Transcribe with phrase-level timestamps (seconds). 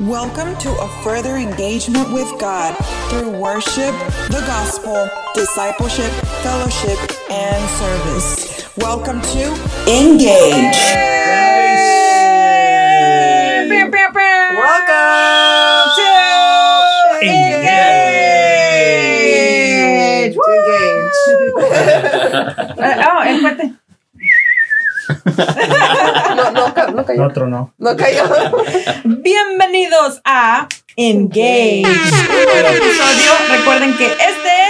[0.00, 2.76] Welcome to a further engagement with God
[3.08, 3.94] through worship,
[4.28, 6.10] the gospel, discipleship,
[6.42, 6.98] fellowship,
[7.30, 8.76] and service.
[8.76, 9.54] Welcome to
[9.88, 10.76] Engage.
[14.52, 15.00] Welcome
[15.96, 16.12] to
[17.22, 17.56] Engage.
[21.24, 21.52] To
[22.76, 23.75] oh, el fuerte.
[26.36, 27.24] No, no, no cayó.
[27.24, 27.72] Otro no.
[27.78, 28.22] No cayó.
[29.04, 31.80] Bienvenidos a Engage.
[31.80, 33.32] Episodio.
[33.58, 34.20] Recuerden que este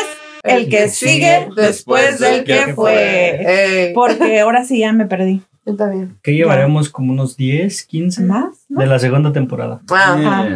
[0.00, 0.06] es
[0.44, 3.86] el que sigue después del que fue.
[3.88, 5.42] Ey, Porque ahora sí ya me perdí.
[5.64, 6.16] está bien.
[6.22, 8.44] Que llevaremos como unos 10, 15 ¿Más?
[8.68, 8.80] ¿No?
[8.80, 9.80] de la segunda temporada.
[9.88, 9.98] Wow.
[9.98, 10.48] Ajá.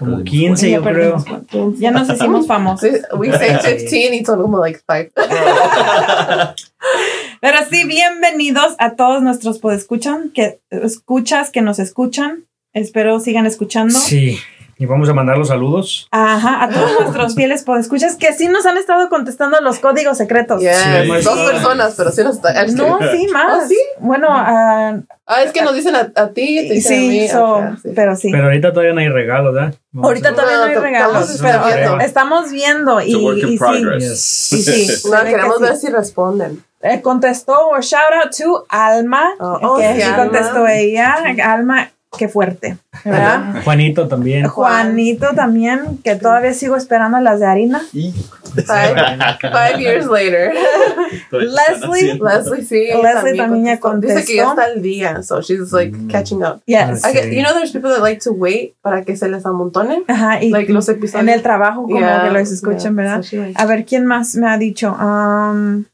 [0.00, 1.24] Como 15 Ya yo creo.
[1.78, 2.88] Ya nos hicimos famosos.
[2.88, 5.10] Sí, We say 15 y son como like 5.
[7.40, 12.44] Pero sí, bienvenidos a todos nuestros podescuchan, que escuchas, que nos escuchan.
[12.72, 13.98] Espero sigan escuchando.
[13.98, 14.38] Sí.
[14.78, 16.06] Y vamos a mandar los saludos.
[16.10, 20.60] Ajá, a todos nuestros fieles podescuchas que sí nos han estado contestando los códigos secretos.
[20.60, 20.76] Yes.
[20.76, 21.46] Sí, Dos sí.
[21.50, 22.66] personas, pero sí nos está.
[22.66, 23.62] No, sí, más.
[23.62, 23.78] ¿Ah, sí?
[24.00, 27.28] Bueno, ah, Ah, es que nos dicen a, a ti, te dicen a sí, mí.
[27.28, 27.88] so, ok, sí.
[27.96, 28.28] pero sí.
[28.30, 29.74] Pero ahorita todavía no hay regalos, ¿verdad?
[29.92, 32.00] Vamos Ahorita a- todavía no hay regalos, estamos pero viendo.
[32.04, 34.02] estamos viendo y, It's a work in y sí, progress.
[34.02, 34.52] Yes.
[34.52, 35.62] y sí, No, que queremos sí.
[35.62, 36.64] ver si responden.
[36.82, 40.16] Eh, contestó, o shout out to Alma, Oh, oh, que sí, sí Alma.
[40.24, 43.62] contestó ella, Alma, qué fuerte, ¿verdad?
[43.64, 44.46] Juanito también.
[44.46, 47.80] Juanito también, que todavía sigo esperando las de harina.
[47.90, 48.94] Five,
[49.40, 50.52] five years later.
[51.30, 52.88] Leslie, Leslie sí.
[53.02, 54.14] Leslie también ya contestó.
[54.18, 56.60] Dice que ya está al día, so she's like catching up.
[56.66, 57.04] yes.
[57.04, 57.36] Ah, I get- Sí.
[57.36, 60.04] you know, there's people that like to wait para que se les amontonen.
[60.08, 61.22] Ajá, y Like los episodios.
[61.22, 63.22] en el trabajo como Yeah, que los escuchan, yeah, ¿verdad?
[63.22, 64.92] so A ver, ¿quién más me ha dicho?
[64.92, 65.84] Um,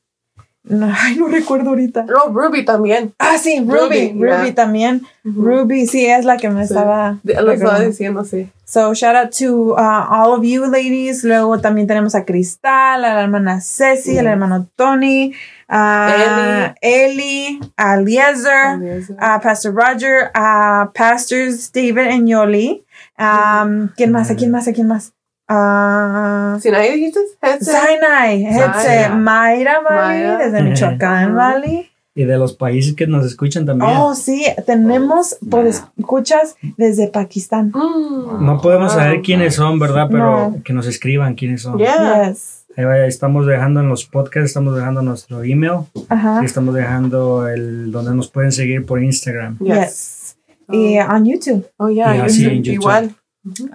[0.65, 2.05] no, ay, no recuerdo ahorita.
[2.05, 3.15] No, Ruby también.
[3.19, 4.55] Ah, sí, Ruby, Ruby, Ruby yeah.
[4.55, 5.03] también.
[5.25, 6.73] Ruby, sí, es la que me Sí.
[6.73, 7.19] estaba...
[7.25, 8.49] Lo estaba diciendo, sí.
[8.65, 11.25] So, shout out to uh, all of you ladies.
[11.25, 15.35] Luego también tenemos a Cristal, a la hermana Ceci, al hermano Tony,
[15.69, 22.83] a Eli, a Eliezer, a Pastor Roger, a Pastors David and Yoli.
[23.19, 24.31] Um, ¿Quién más?
[24.31, 24.67] ¿A quién más?
[24.69, 25.13] ¿A quién más?
[25.49, 27.21] Uh, ¿Si nadie dijiste?
[27.61, 29.81] Sinai, Hetze, Mayra.
[29.81, 30.39] Valley, Mayra.
[30.39, 31.35] desde Michoacán.
[31.35, 31.89] Valley.
[32.15, 33.91] Y de los países que nos escuchan también.
[33.97, 37.69] Oh, sí, tenemos por escuchas desde Pakistán.
[37.75, 38.45] Mm.
[38.45, 39.03] No podemos Wow.
[39.03, 40.09] saber quiénes son, ¿verdad?
[40.11, 40.63] Pero No.
[40.63, 41.79] que nos escriban quiénes son.
[41.79, 42.67] Yes.
[42.77, 46.41] Estamos dejando en los podcasts, estamos dejando nuestro email Ajá.
[46.43, 49.59] y estamos dejando el donde nos pueden seguir por Instagram.
[49.59, 49.75] Yes.
[49.75, 50.37] Yes.
[50.71, 52.15] Y uh, on YouTube, Oh, yeah.
[52.15, 52.29] En
[52.63, 52.73] YouTube.
[52.73, 53.15] Igual.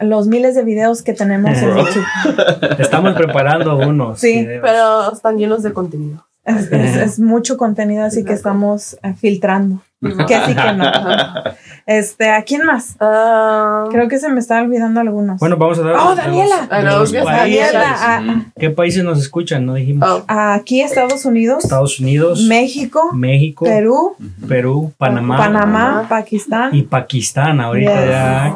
[0.02, 1.76] Los miles de videos que tenemos en.
[1.76, 2.06] YouTube.
[2.80, 4.20] Estamos preparando unos.
[4.20, 4.62] Sí, videos.
[4.64, 6.26] Pero están llenos de contenido.
[6.46, 9.82] Es, es- es mucho contenido, así que estamos eh, filtrando.
[10.02, 10.86] Que sí que no.
[11.88, 12.98] Este, ¿a quién más?
[13.00, 15.40] Ah, Creo que se me está olvidando algunos.
[15.40, 15.96] Bueno, vamos a dar.
[15.98, 16.68] Oh, de Daniela.
[16.84, 17.72] los- los países.
[17.72, 19.66] Daniela, ah, ¿Qué países nos escuchan?
[19.66, 20.06] No dijimos.
[20.08, 20.24] oh.
[20.28, 24.18] aquí Estados Unidos, Estados Unidos, México, México, Perú,
[24.50, 26.06] Perú, Panamá, Panamá.
[26.10, 26.76] Pakistán.
[26.76, 27.62] y Pakistán.
[27.62, 28.10] Ahorita Yes.
[28.10, 28.56] ya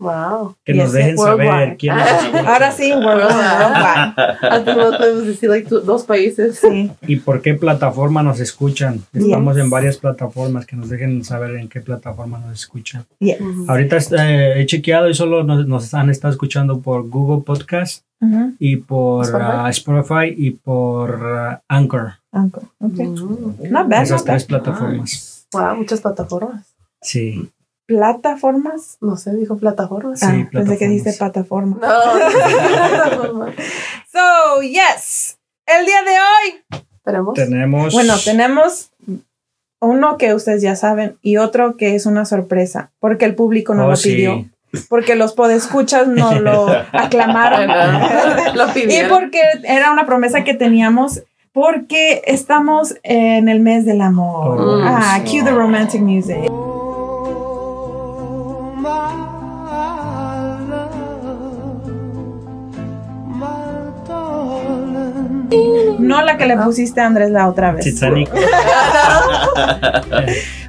[0.00, 0.54] Wow.
[0.64, 1.48] que Yes, nos dejen worldwide.
[1.50, 4.48] saber quién escucha Ahora sí, worldwide.
[4.48, 6.58] Antes no podemos decir like dos países.
[6.60, 6.90] Sí.
[7.06, 9.00] y por qué plataforma nos escuchan.
[9.12, 9.64] Estamos Yes.
[9.64, 13.04] en varias plataformas que nos dejen saber en qué plataforma nos escuchan.
[13.18, 13.38] Yes.
[13.66, 18.04] Ahorita eh, he chequeado y solo nos, nos han estado escuchando por Google Podcast
[18.58, 19.50] y por Spotify.
[19.52, 22.12] ah, Spotify y por ah, Anchor.
[22.32, 22.98] Anchor, ok.
[22.98, 23.70] Mm.
[23.70, 24.34] Not bad, Esas not bad.
[24.34, 25.46] tres plataformas.
[25.52, 26.66] Wow, muchas plataformas.
[27.00, 27.48] Sí.
[27.88, 28.98] Plataformas.
[29.00, 30.20] No sé, dijo plataformas.
[30.20, 30.90] Sí, ah, pensé que plataformas.
[30.90, 31.78] dice plataforma.
[31.80, 33.46] No.
[34.12, 35.38] So, yes.
[35.66, 36.82] El día de hoy.
[37.34, 37.94] Tenemos.
[37.94, 38.90] Bueno, tenemos
[39.80, 43.86] uno que ustedes ya saben y otro que es una sorpresa, porque el público no
[43.86, 44.10] Oh, lo sí.
[44.10, 44.44] pidió,
[44.90, 47.68] porque los podescuchas no lo aclamaron
[48.54, 51.22] Lo y porque era una promesa que teníamos.
[51.52, 54.60] Porque estamos en el mes del amor.
[54.60, 55.30] Oh, ah, sí.
[55.40, 56.50] cue the romantic music.
[65.98, 67.84] No la que le pusiste a Andrés la otra vez.
[67.84, 68.30] Titanic.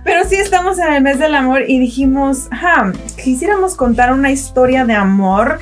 [0.03, 2.91] Pero sí estamos en el mes del amor y dijimos, "Ja,
[3.21, 5.59] quisiéramos contar una historia de amor.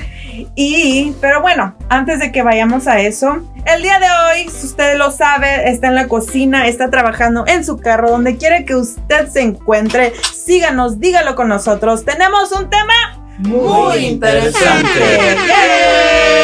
[0.54, 4.96] Y, pero bueno, antes de que vayamos a eso, el día de hoy, si usted
[4.96, 9.28] lo sabe, está en la cocina, está trabajando en su carro, donde quiere que usted
[9.28, 12.04] se encuentre, síganos, dígalo con nosotros.
[12.04, 12.94] Tenemos un tema
[13.38, 15.36] Muy interesante.
[15.48, 16.37] ¡Yay!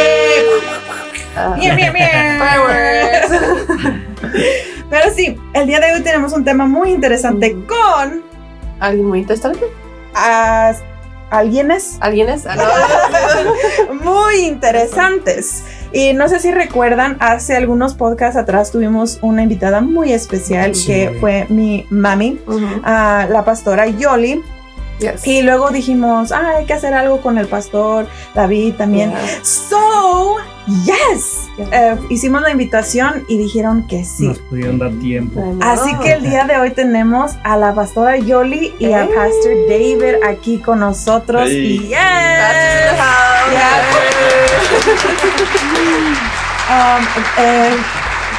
[1.57, 2.39] Bien, bien, bien.
[4.91, 8.23] Pero sí, el día de hoy tenemos un tema muy interesante con
[8.81, 9.61] ¿Alguien muy interesante?
[10.15, 10.83] as-
[11.31, 12.47] alguienes ¿Alguienes?
[12.47, 13.95] Ah, no.
[14.05, 15.65] muy interesantes.
[15.93, 20.87] Y no sé si recuerdan, hace algunos podcasts atrás tuvimos una invitada muy especial Sí.
[20.87, 22.41] que fue mi mami,
[22.85, 24.43] la pastora Yoli.
[24.99, 25.27] Yes.
[25.27, 29.11] Y luego dijimos, ah, hay que hacer algo con el pastor David también.
[29.11, 29.45] Yeah.
[29.45, 30.37] So,
[30.85, 31.49] yes.
[31.57, 31.93] Yeah.
[31.93, 34.29] Eh, hicimos la invitación y dijeron que sí.
[34.29, 35.43] Nos pudieron dar tiempo.
[35.61, 39.11] Así que el día de hoy tenemos a la pastora Yoli y a Hey.
[39.15, 41.49] Pastor David aquí con nosotros.
[41.51, 41.81] Hey.
[41.83, 41.99] Y yes.
[46.65, 47.05] Um,
[47.37, 47.77] eh,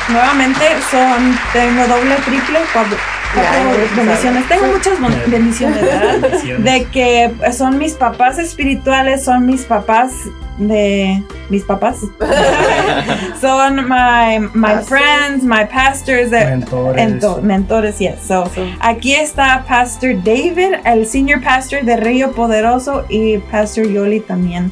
[0.10, 2.98] nuevamente son, tengo doble, triple, cuatro,
[3.36, 4.48] Ya, bendiciones.
[4.48, 4.94] Tengo muchas
[5.30, 6.32] bendiciones, ¿verdad?
[6.60, 10.12] De que son mis papás espirituales, son mis papás
[10.58, 11.98] de mis papás.
[13.42, 17.02] son my, my friends, my pastors, Mentores.
[17.02, 18.20] ento- mentores, yes.
[18.26, 18.50] So.
[18.80, 24.72] Aquí está Pastor David, el senior pastor de Río Poderoso, y Pastor Yoli también,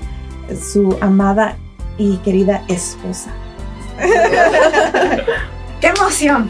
[0.71, 1.57] su amada
[1.97, 3.29] y querida esposa.
[5.83, 6.49] ¡Qué emoción!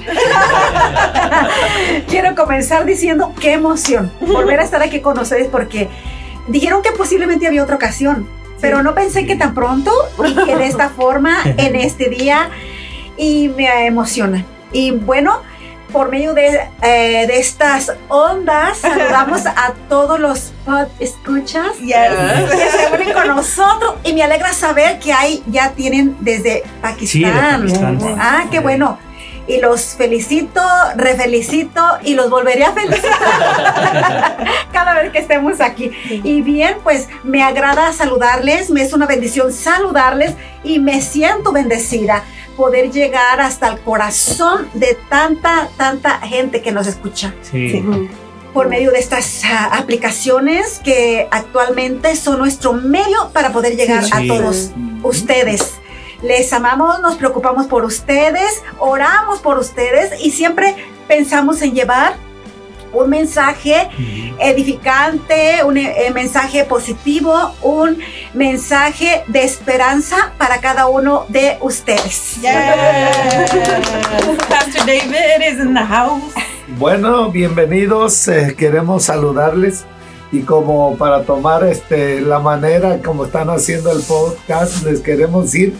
[2.07, 5.89] Quiero comenzar diciendo qué emoción volver a estar aquí con ustedes porque
[6.47, 8.29] dijeron que posiblemente había otra ocasión,
[8.61, 9.91] pero no pensé que tan pronto
[10.23, 12.51] y que de esta forma en este día
[13.17, 14.45] y me emociona.
[14.71, 15.41] Y bueno,
[15.91, 22.93] por medio de, eh, de estas ondas saludamos a todos los pod escuchas que se
[22.93, 26.61] unen con nosotros y me alegra saber que hay ya tienen desde
[27.07, 27.61] Sí, de Pakistán.
[27.61, 27.99] Pakistán.
[28.19, 28.99] Ah, qué bueno.
[29.47, 30.61] Y los felicito,
[30.95, 33.11] refelicito y los volveré a felicitar
[34.71, 35.91] cada vez que estemos aquí.
[36.23, 42.23] Y bien, pues me agrada saludarles, me es una bendición saludarles y me siento bendecida
[42.55, 47.79] poder llegar hasta el corazón de tanta, tanta gente que nos escucha Sí.
[47.85, 48.07] Ujú.
[48.53, 54.19] por medio de estas ah, aplicaciones que actualmente son nuestro medio para poder llegar a
[54.19, 54.27] Sí.
[54.27, 54.69] todos
[55.01, 55.73] ustedes.
[56.23, 60.73] Les amamos, nos preocupamos por ustedes, oramos por ustedes y siempre
[61.05, 62.13] pensamos en llevar
[62.93, 63.89] un mensaje
[64.39, 67.97] edificante, un eh, mensaje positivo, un
[68.33, 72.37] mensaje de esperanza para cada uno de ustedes.
[72.41, 72.53] Yes.
[74.47, 76.33] Pastor David is in the house.
[76.79, 78.29] Bueno, bienvenidos.
[78.29, 79.83] eh, queremos saludarles
[80.31, 85.75] y como para tomar este la manera como están haciendo el podcast, les queremos decir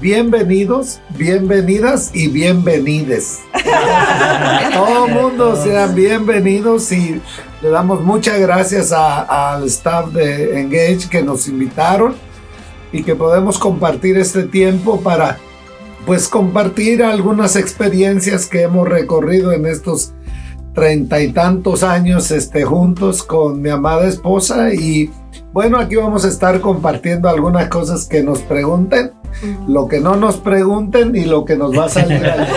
[0.00, 3.40] bienvenidos, bienvenidas y bienvenides.
[4.72, 7.20] Todo mundo sean bienvenidos y
[7.62, 12.14] le damos muchas gracias a- al staff de Engage que nos invitaron
[12.92, 15.38] y que podemos compartir este tiempo para
[16.04, 20.12] pues compartir algunas experiencias que hemos recorrido en estos
[20.74, 25.10] treinta y tantos años este, juntos con mi amada esposa y
[25.52, 29.10] bueno, aquí vamos a estar compartiendo algunas cosas que nos pregunten,
[29.68, 32.24] lo que no nos pregunten y lo que nos va a salir.
[32.26, 32.46] al-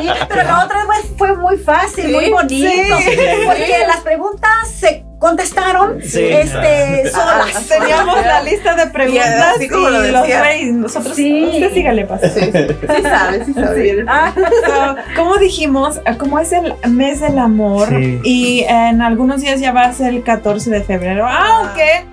[0.00, 3.10] Sí, pero la otra vez fue muy fácil, Sí, muy bonito, sí.
[3.46, 6.24] porque las preguntas se contestaron Sí.
[6.24, 7.66] este, solas.
[7.68, 10.74] Teníamos la lista de preguntas así como lo y los reyes.
[10.74, 11.44] Nosotros, Sí.
[11.52, 12.30] usted sígale, pastor.
[12.30, 14.04] Sí, sí sabe, sí sabe.
[14.06, 18.20] Ah, So, como dijimos, eh, como es el mes del amor Sí.
[18.24, 22.04] y en algunos días ya va a ser el 14 de febrero, aunque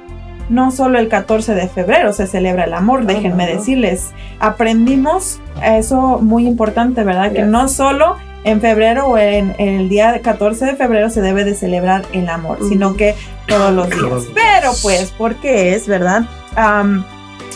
[0.49, 3.57] no solo el 14 de febrero se celebra el amor, déjenme no.
[3.57, 7.31] decirles, aprendimos eso muy importante, ¿verdad?
[7.31, 11.43] Que no solo en febrero o en, en el día 14 de febrero se debe
[11.43, 13.15] de celebrar el amor, sino que
[13.47, 14.23] todos los días.
[14.33, 16.25] Pero pues, ¿por qué es, verdad?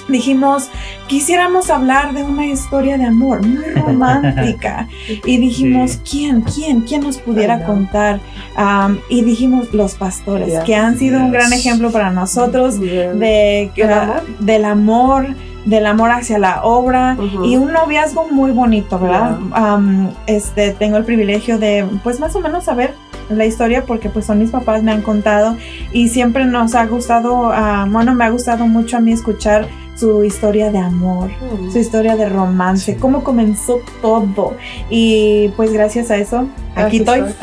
[0.09, 0.69] Dijimos,
[1.07, 4.87] quisiéramos hablar de una historia de amor muy romántica.
[5.25, 6.41] y dijimos, ¿quién?
[6.41, 6.81] ¿Quién?
[6.81, 7.65] ¿Quién nos pudiera Ay, no.
[7.67, 8.19] contar?
[8.55, 10.59] Am, y dijimos, los pastores, Yes.
[10.65, 14.23] que han sido un gran ejemplo para nosotros de, ¿Del amor?
[14.39, 15.27] del amor,
[15.65, 19.37] del amor hacia la obra y un noviazgo muy bonito, ¿verdad?
[19.51, 22.93] Am, este, tengo el privilegio de, pues más o menos saber
[23.29, 25.55] la historia porque pues son mis papás, me han contado
[25.93, 30.23] y siempre nos ha gustado, ah, bueno, me ha gustado mucho a mí escuchar su
[30.23, 31.71] historia de amor, Mm.
[31.71, 34.55] su historia de romance, cómo comenzó todo
[34.89, 37.19] y pues gracias a eso, aquí estoy.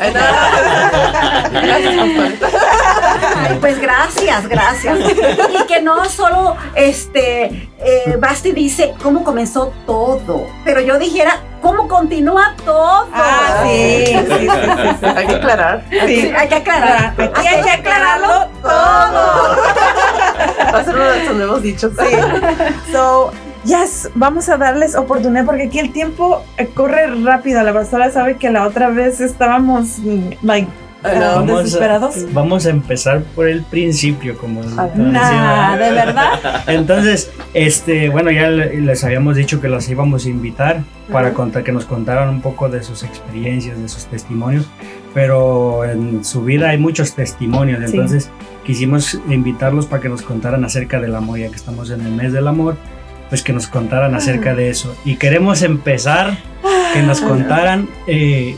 [1.51, 2.83] Gracias.
[3.37, 4.97] Ay, pues gracias, gracias.
[4.99, 11.87] Y que no solo este eh, Basti dice cómo comenzó todo, pero yo dijera cómo
[11.87, 13.07] continúa todo.
[13.13, 14.47] Ah, sí, sí, sí,
[14.99, 15.05] sí.
[15.05, 15.83] Hay que aclarar.
[15.89, 16.31] Sí.
[16.35, 17.13] Hay que aclarar.
[17.17, 19.57] Aquí hay que aclararlo todo.
[20.73, 21.91] Va a ser uno de nuestros nuevos dichos.
[21.99, 22.15] Sí.
[22.91, 23.31] So,
[23.63, 26.43] yes, vamos a darles oportunidad porque aquí el tiempo
[26.73, 27.61] corre rápido.
[27.63, 30.69] La pastora sabe que la otra vez estábamos, mm, like,
[31.03, 31.79] Ah, Vamos a-.
[32.33, 34.61] Vamos a empezar por el principio, como.
[34.95, 36.63] Nah, de verdad.
[36.67, 41.63] Entonces, este, bueno, ya le- les habíamos dicho que los íbamos a invitar para contar,
[41.63, 44.65] que nos contaran un poco de sus experiencias, de sus testimonios,
[45.13, 47.95] pero en su vida hay muchos testimonios, Sí.
[47.95, 48.29] entonces
[48.65, 52.33] quisimos invitarlos para que nos contaran acerca del amor, ya que estamos en el mes
[52.33, 52.75] del amor,
[53.29, 54.95] pues que nos contaran acerca de eso.
[55.05, 56.37] Y queremos empezar
[56.93, 58.57] que nos contaran, eh,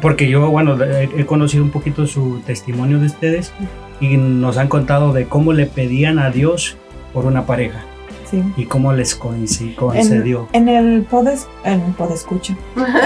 [0.00, 3.52] porque yo, bueno, he, conocido un poquito su testimonio de ustedes
[4.00, 6.76] y nos han contado de cómo le pedían a Dios
[7.12, 7.84] por una pareja
[8.30, 8.42] Sí.
[8.58, 10.48] y cómo les conci- En, concedió.
[10.52, 12.54] en el podes, en el podescucha.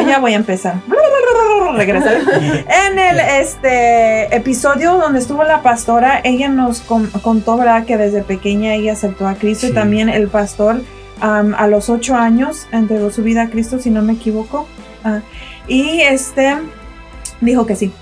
[0.06, 0.80] Ya voy a empezar.
[1.76, 2.14] Regresar.
[2.90, 7.84] En el este episodio donde estuvo la pastora, ella nos con- contó, ¿verdad?
[7.86, 9.74] Que desde pequeña ella aceptó a Cristo y Sí.
[9.74, 10.82] también el pastor
[11.20, 14.66] am, a los ocho años entregó su vida a Cristo, si no me equivoco.
[15.04, 15.20] Ah,
[15.68, 16.56] y este
[17.40, 17.92] dijo que sí.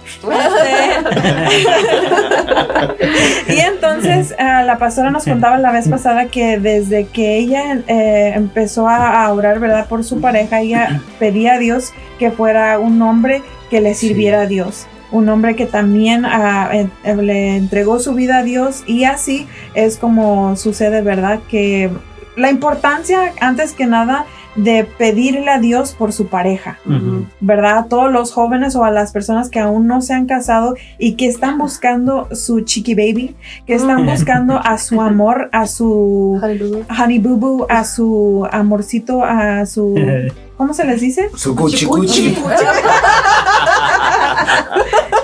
[3.47, 7.79] Este- y entonces ah, la pastora nos contaba la vez pasada que desde que ella
[7.87, 9.87] eh, empezó a, a orar, ¿verdad?
[9.87, 14.47] Por su pareja, ella pedía a Dios que fuera un hombre que le sirviera a
[14.47, 14.87] Dios.
[15.13, 19.49] Un hombre que también ah, en- eh, le entregó su vida a Dios y así
[19.75, 21.41] es como sucede, ¿verdad?
[21.49, 21.91] Que
[22.37, 24.25] la importancia, antes que nada,
[24.57, 26.79] de pedirle a Dios por su pareja.
[27.41, 27.79] ¿verdad?
[27.79, 31.15] A todos los jóvenes o a las personas que aún no se han casado y
[31.15, 33.35] que están buscando su chiqui baby,
[33.67, 39.67] que están buscando a su amor, a su honey boo boo, a su amorcito, a
[39.67, 39.95] su
[40.57, 41.31] ¿cómo se les dice?
[41.35, 42.37] Su cuchi cuchi.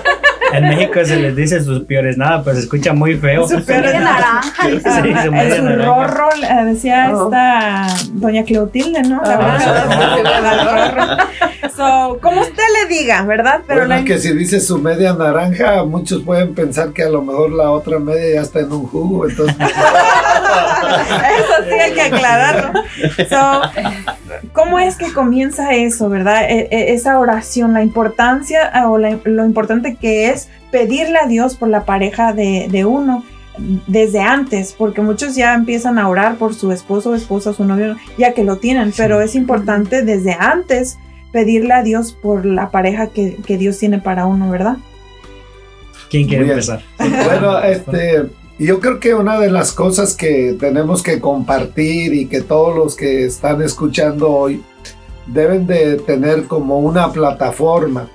[0.57, 3.47] en México se les dice sus peores nada, pues se escucha muy feo.
[3.47, 4.89] Su peor De naranja, dice.
[4.91, 5.85] Sí, su media naranja.
[5.85, 7.25] rorro, eh, decía Oh.
[7.25, 9.21] esta doña Clotilde, ¿no?
[9.23, 9.37] La Ah,
[10.25, 11.17] verdad.
[11.75, 13.61] So, como usted le diga, ¿verdad?
[13.67, 17.21] Pero bueno, la- que si dice su media naranja, muchos pueden pensar que a lo
[17.21, 19.27] mejor la otra media ya está en un jugo.
[19.29, 19.55] Entonces,
[21.37, 22.81] Eso sí hay que aclararlo.
[23.29, 23.61] So,
[24.53, 26.49] ¿Cómo es que comienza eso, verdad?
[26.49, 31.27] E- e- esa oración, la importancia ah, o la- lo importante que es pedirle a
[31.27, 33.23] Dios por la pareja de, de uno
[33.87, 37.95] desde antes, porque muchos ya empiezan a orar por su esposo o esposa, su novio,
[38.17, 40.97] ya que lo tienen, pero es importante desde antes
[41.31, 44.77] pedirle a Dios por la pareja que, que Dios tiene para uno, ¿verdad?
[46.09, 46.53] ¿Quién quiere bien.
[46.53, 46.81] empezar?
[46.99, 48.25] bueno, este,
[48.65, 52.95] yo creo que una de las cosas que tenemos que compartir y que todos los
[52.95, 54.63] que están escuchando hoy
[55.27, 58.09] deben de tener como una plataforma.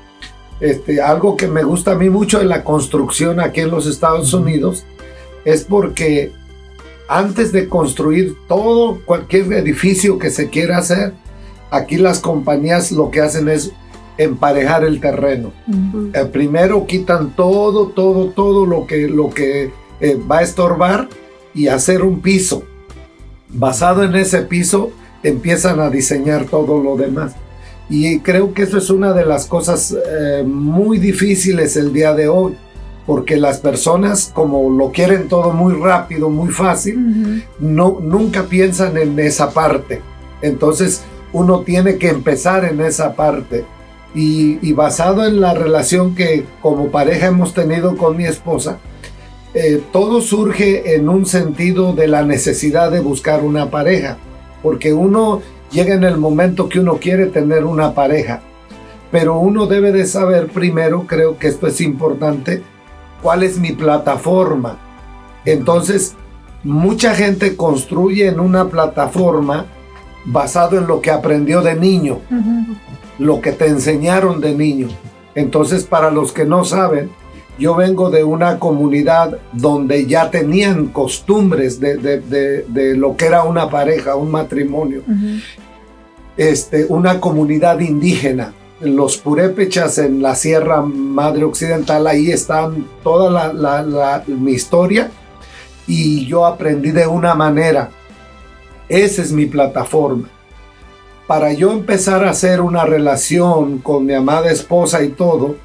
[0.61, 4.33] Este, algo que me gusta a mí mucho en la construcción aquí en los Estados.
[4.33, 4.85] Unidos
[5.45, 6.33] es porque
[7.09, 11.15] antes de construir todo, cualquier edificio que se quiera hacer,
[11.71, 13.73] aquí las compañías lo que hacen es
[14.19, 15.53] emparejar el terreno.
[16.15, 19.73] Eh, primero quitan todo, todo, todo lo que, lo que
[20.03, 21.09] eh, va a estorbar
[21.55, 22.65] y hacer un piso.
[23.49, 24.91] Basado en ese piso,
[25.23, 27.35] empiezan a diseñar todo lo demás.
[27.89, 32.27] Y creo que eso es una de las cosas eh, muy difíciles el día de
[32.27, 32.57] hoy,
[33.07, 39.17] porque las personas, como lo quieren todo muy rápido, muy fácil, no, nunca piensan en
[39.21, 40.01] esa parte.
[40.41, 43.65] Entonces uno tiene que empezar en esa parte.
[44.15, 48.79] Y, y basado en la relación que como pareja hemos tenido con mi esposa,
[49.55, 54.17] eh, todo surge en un sentido de la necesidad de buscar una pareja.
[54.63, 58.41] Porque uno llega en el momento que uno quiere tener una pareja.
[59.11, 62.63] Pero uno debe de saber primero, creo que esto es importante,
[63.23, 64.79] cuál es mi plataforma.
[65.45, 66.15] Entonces,
[66.65, 69.67] mucha gente construye en una plataforma
[70.25, 72.21] basado en lo que aprendió de niño,
[73.19, 74.89] lo que te enseñaron de niño.
[75.35, 77.11] Entonces, para los que no saben,
[77.63, 83.27] yo vengo de una comunidad donde ya tenían costumbres de, de- de- de lo que
[83.27, 85.03] era una pareja, un matrimonio
[86.37, 88.53] este, una comunidad indígena.
[88.81, 95.11] Los purépechas en la Sierra Madre Occidental, ahí están toda la, la- la- mi historia
[95.87, 97.91] y yo aprendí de una manera.
[98.89, 100.29] Esa es mi plataforma.
[101.27, 105.57] Para yo empezar a hacer una relación con mi amada esposa y todo,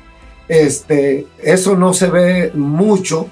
[0.47, 3.27] este, eso no se ve mucho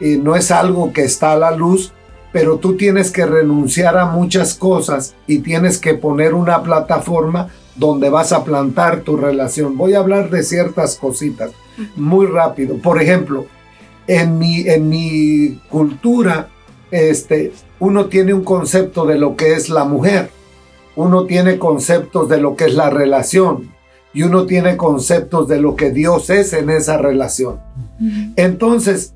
[0.00, 1.92] y no es algo que está a la luz,
[2.32, 8.10] pero tú tienes que renunciar a muchas cosas y tienes que poner una plataforma donde
[8.10, 9.76] vas a plantar tu relación.
[9.76, 11.52] Voy a hablar de ciertas cositas
[11.94, 12.76] muy rápido.
[12.78, 13.46] Por ejemplo,
[14.06, 16.48] en mi, en mi cultura,
[16.90, 20.30] este, uno tiene un concepto de lo que es la mujer.
[20.94, 23.74] Uno tiene conceptos de lo que es la relación.
[24.16, 27.60] Y uno tiene conceptos de lo que Dios es en esa relación.
[28.36, 29.12] Entonces,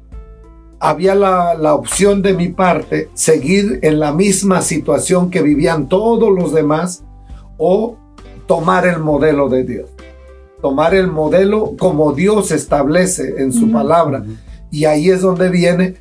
[0.78, 6.30] había la, la, opción de mi parte seguir en la misma situación que vivían todos
[6.30, 7.02] los demás
[7.56, 7.96] o
[8.46, 9.88] tomar el modelo de Dios.
[10.60, 14.22] Tomar el modelo como Dios establece en su palabra.
[14.70, 15.94] Y ahí es donde viene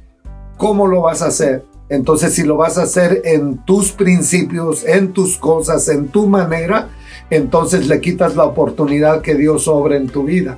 [0.57, 1.63] cómo lo vas a hacer.
[1.87, 6.89] Entonces, si lo vas a hacer en tus principios, en tus cosas, en tu manera,
[7.29, 10.57] entonces le quitas la oportunidad que Dios sobre en tu vida.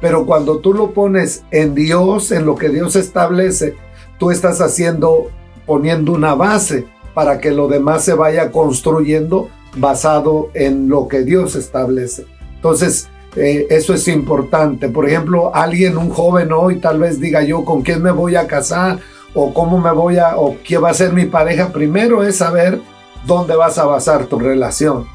[0.00, 3.74] Pero cuando tú lo pones en Dios, en lo que Dios establece,
[4.18, 5.30] tú estás haciendo,
[5.66, 11.56] poniendo una base para que lo demás se vaya construyendo basado en lo que Dios
[11.56, 12.26] establece.
[12.56, 14.88] Entonces, eh, eso es importante.
[14.88, 18.46] Por ejemplo, alguien, un joven hoy, tal vez diga yo con quién me voy a
[18.46, 18.98] casar
[19.34, 21.72] o cómo me voy a, o quién va a ser mi pareja.
[21.72, 22.80] Primero es saber
[23.26, 25.06] dónde vas a basar tu relación.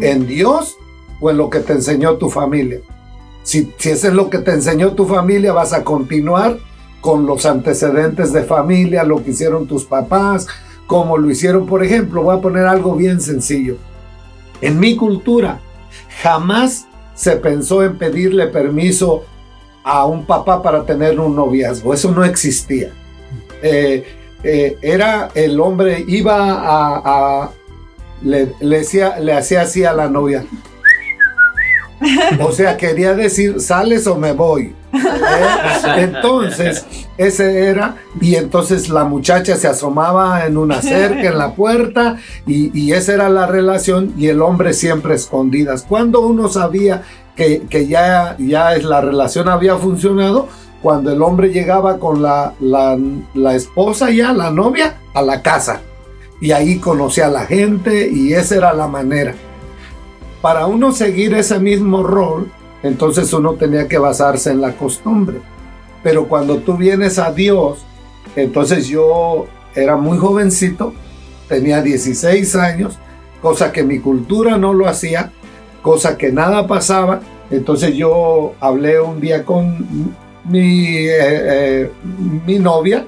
[0.00, 0.76] ¿En Dios
[1.20, 2.80] o en lo que te enseñó tu familia?
[3.42, 6.58] Si, si eso es lo que te enseñó tu familia, vas a continuar
[7.00, 10.46] con los antecedentes de familia, lo que hicieron tus papás,
[10.86, 13.76] como lo hicieron, por ejemplo, voy a poner algo bien sencillo.
[14.60, 15.60] En mi cultura,
[16.22, 19.24] jamás se pensó en pedirle permiso
[19.82, 21.92] a un papá para tener un noviazgo.
[21.92, 22.90] Eso no existía.
[23.62, 24.04] Eh,
[24.44, 27.50] eh, era el hombre, iba a,
[28.22, 30.44] le, hacía, le hacía así a la novia.
[32.40, 34.74] O sea, quería decir, sales o me voy.
[34.92, 35.94] ¿Eh?
[35.96, 36.84] Entonces,
[37.16, 42.78] ese era, y entonces la muchacha se asomaba en una cerca, en la puerta, y,
[42.78, 45.82] y esa era la relación, y el hombre siempre escondidas.
[45.82, 47.02] Cuando uno sabía
[47.36, 50.48] que, que ya, ya la relación había funcionado,
[50.84, 52.96] cuando el hombre llegaba con la, la,
[53.34, 55.80] la esposa ya, la novia, a la casa.
[56.40, 59.34] Y ahí conocía a la gente, y esa era la manera
[60.44, 62.50] para uno seguir ese mismo rol,
[62.82, 65.38] entonces uno tenía que basarse en la costumbre.
[66.02, 67.78] Pero cuando tú vienes a Dios,
[68.36, 70.92] entonces yo era muy jovencito,
[71.48, 72.98] tenía 16 años,
[73.40, 75.32] cosa que mi cultura no lo hacía,
[75.80, 77.20] cosa que nada pasaba.
[77.50, 81.90] Entonces yo hablé un día con mi, eh, eh,
[82.46, 83.06] mi novia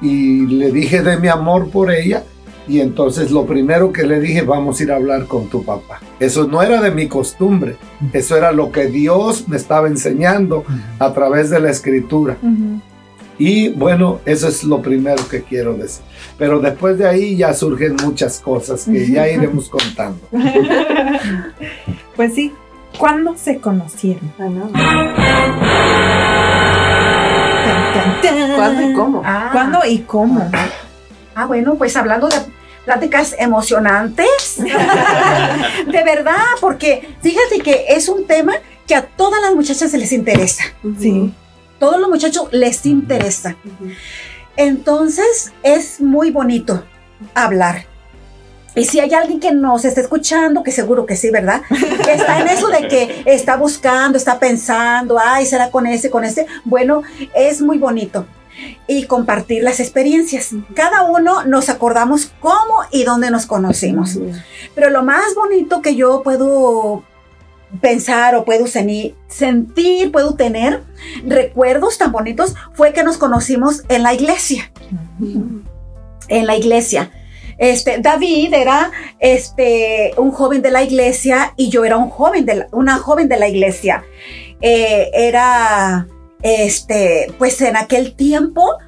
[0.00, 2.24] y le dije de mi amor por ella
[2.68, 6.00] y entonces lo primero que le dije, vamos a ir a hablar con tu papá.
[6.20, 7.76] Eso no era de mi costumbre,
[8.12, 10.64] eso era lo que Dios me estaba enseñando
[10.98, 12.36] a través de la escritura.
[13.38, 16.04] Y bueno, eso es lo primero que quiero decir.
[16.38, 20.20] Pero después de ahí ya surgen muchas cosas que ya iremos contando.
[22.14, 22.52] pues sí,
[22.96, 24.32] ¿cuándo se conocieron?
[28.56, 29.22] ¿Cuándo y cómo?
[29.24, 29.48] Ah.
[29.52, 30.50] ¿Cuándo y cómo?
[31.34, 32.36] Ah, bueno, pues hablando de
[32.84, 34.56] pláticas emocionantes,
[35.86, 38.54] de verdad, porque fíjate que es un tema
[38.86, 40.64] que a todas las muchachas se les interesa.
[40.98, 41.32] Sí.
[41.78, 43.56] Todos los muchachos les interesa.
[44.56, 46.84] Entonces es muy bonito
[47.34, 47.86] hablar.
[48.74, 51.62] Y si hay alguien que nos está escuchando, que seguro que sí, ¿verdad?
[52.04, 56.24] Que está en eso de que está buscando, está pensando, ay, será con ese, con
[56.24, 56.46] ese.
[56.64, 57.02] Bueno,
[57.34, 58.26] es muy bonito
[58.86, 60.50] y compartir las experiencias.
[60.74, 64.18] Cada uno nos acordamos cómo y dónde nos conocimos.
[64.74, 67.04] Pero lo más bonito que yo puedo
[67.80, 70.82] pensar o puedo sentir, puedo tener
[71.26, 74.70] recuerdos tan bonitos fue que nos conocimos en la iglesia.
[76.28, 77.10] En la iglesia.
[77.62, 82.66] Este, David era este, un joven de la iglesia y yo era un joven de
[82.72, 84.02] una joven de la iglesia.
[84.60, 86.08] Eh, era
[86.42, 88.78] este, pues en aquel tiempo,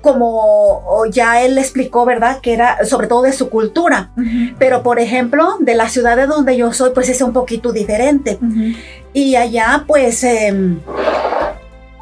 [0.00, 2.40] como ya él explicó, ¿verdad?
[2.40, 4.12] Que era sobre todo de su cultura.
[4.58, 8.38] Pero, por ejemplo, de la ciudad de donde yo soy, pues es un poquito diferente.
[9.12, 10.80] Y allá, pues, em,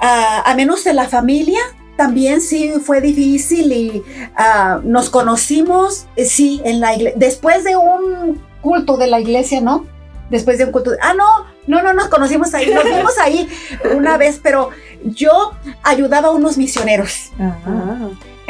[0.01, 1.61] a, menos de la familia,
[2.01, 4.03] también sí fue difícil y
[4.35, 9.85] ah, nos conocimos, eh, sí, en la después de un culto de la iglesia, ¿no?
[10.31, 10.93] Después de un culto.
[11.03, 11.27] Ah, no,
[11.67, 13.47] no, no nos conocimos ahí, nos vimos ahí
[13.95, 14.71] una vez, pero
[15.05, 17.33] yo ayudaba a unos misioneros.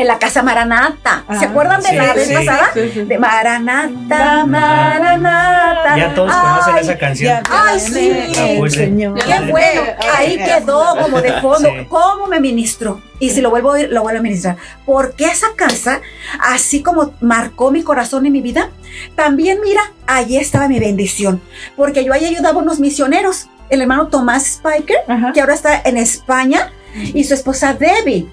[0.00, 1.24] En la casa Maranata.
[1.38, 2.70] ¿Se ah, acuerdan de la vez pasada?
[2.74, 5.94] de Maranata, Maranata.
[5.98, 7.42] Ya todos conocen esa canción.
[7.50, 8.70] Ay, sí.
[8.70, 9.18] Señor.
[9.18, 9.82] Qué bueno.
[10.16, 11.68] Ahí quedó como de fondo.
[11.90, 13.02] ¿Cómo me ministró?
[13.18, 14.56] Y si lo vuelvo a oír, lo vuelvo a ministrar.
[14.86, 16.00] Porque esa casa,
[16.40, 18.70] así como marcó mi corazón y mi vida,
[19.14, 21.42] también, mira, allí estaba mi bendición.
[21.76, 24.96] Porque yo ahí ayudaba a unos misioneros el hermano Tomás Spiker,
[25.34, 28.26] que ahora está en España, y su esposa Debbie.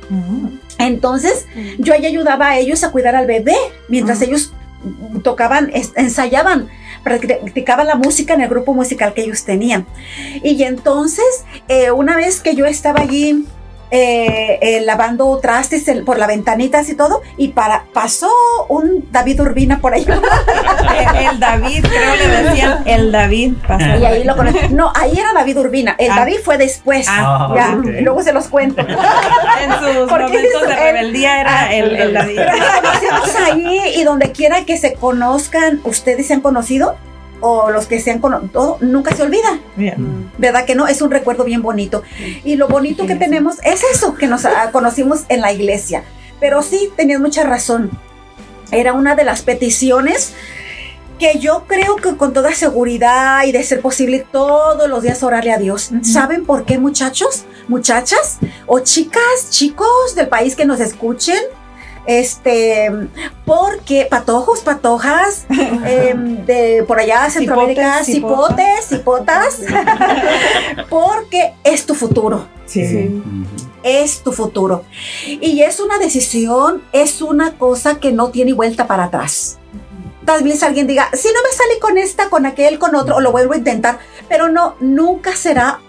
[0.80, 3.56] Entonces, yo ahí ayudaba a ellos a cuidar al bebé
[3.88, 4.54] mientras ellos
[5.24, 6.70] tocaban, ensayaban,
[7.04, 9.86] practicaban la música en el grupo musical que ellos tenían.
[10.44, 13.46] Y entonces, eh, una vez que yo estaba allí
[13.92, 18.30] eh, eh, lavando trastes el- por las ventanitas y todo, y para, pasó
[18.70, 20.06] un David Urbina por ahí.
[20.06, 23.54] El, el David, creo le decían el David.
[23.68, 24.60] pasó y ahí lo conocí.
[24.72, 25.96] No, ahí era David Urbina.
[25.98, 26.16] El Ah.
[26.18, 27.06] David fue después.
[27.10, 28.82] Ah, ya, luego se los cuento.
[29.62, 32.36] En sus Porque momentos de rebeldía era Ah, el, el David.
[32.38, 36.96] Pero ahí y donde quiera que se conozcan, ustedes se han conocido
[37.40, 40.32] o los que se han conocido, nunca se olvida, Bien.
[40.38, 40.88] ¿verdad que no?
[40.88, 42.04] Es un recuerdo bien bonito.
[42.44, 46.04] Y lo bonito que tenemos es eso, que nos ah, conocimos en la iglesia.
[46.40, 47.92] Pero sí, tenías mucha razón.
[48.72, 50.34] Era una de las peticiones
[51.20, 55.52] que yo creo que con toda seguridad y de ser posible todos los días orarle
[55.52, 55.90] a Dios.
[56.04, 61.40] ¿Saben por qué muchachos, muchachas o chicas, chicos del país que nos escuchen?
[62.08, 62.90] Este,
[63.46, 65.46] porque patojos, patojas,
[65.86, 69.62] em, de por allá Centroamérica, Cipotes, cipotes, cipotas,
[70.90, 73.22] porque es tu futuro Sí.
[73.84, 74.84] es tu futuro.
[75.26, 79.58] Y es una decisión, es una cosa que no tiene vuelta para atrás.
[80.26, 83.22] Tal vez alguien diga, si no me sale con esta, con aquel, con otro, o
[83.22, 85.80] lo vuelvo a intentar, pero no, nunca será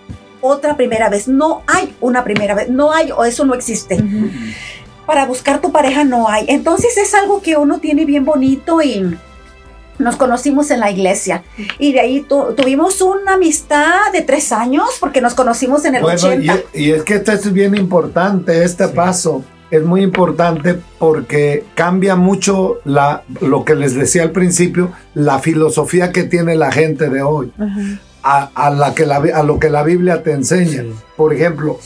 [0.40, 1.26] otra primera vez.
[1.26, 3.96] No hay una primera vez, no hay, o eso no existe.
[3.96, 4.30] Ujú.
[5.08, 6.44] Para buscar tu pareja no hay.
[6.48, 9.16] Entonces es algo que uno tiene bien bonito y
[9.98, 11.42] nos conocimos en la iglesia.
[11.78, 16.02] Y de ahí tu- tuvimos una amistad de tres años porque nos conocimos en el
[16.02, 16.56] Bueno, 80.
[16.74, 18.92] y, y es que esto es bien importante, este Sí.
[18.94, 25.38] paso es muy importante porque cambia mucho la, lo que les decía al principio, la
[25.40, 27.50] filosofía que tiene la gente de hoy,
[28.22, 30.82] a, a la que la, Bi- a lo que la Biblia te enseña.
[30.82, 30.90] Sí.
[31.16, 31.78] Por ejemplo,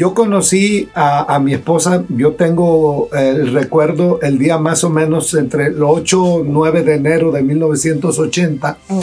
[0.00, 4.88] yo conocí a, a mi esposa, yo tengo eh, el recuerdo el día más o
[4.88, 8.78] menos entre el 8 o 9 de enero de 1980.
[8.88, 9.00] Oh.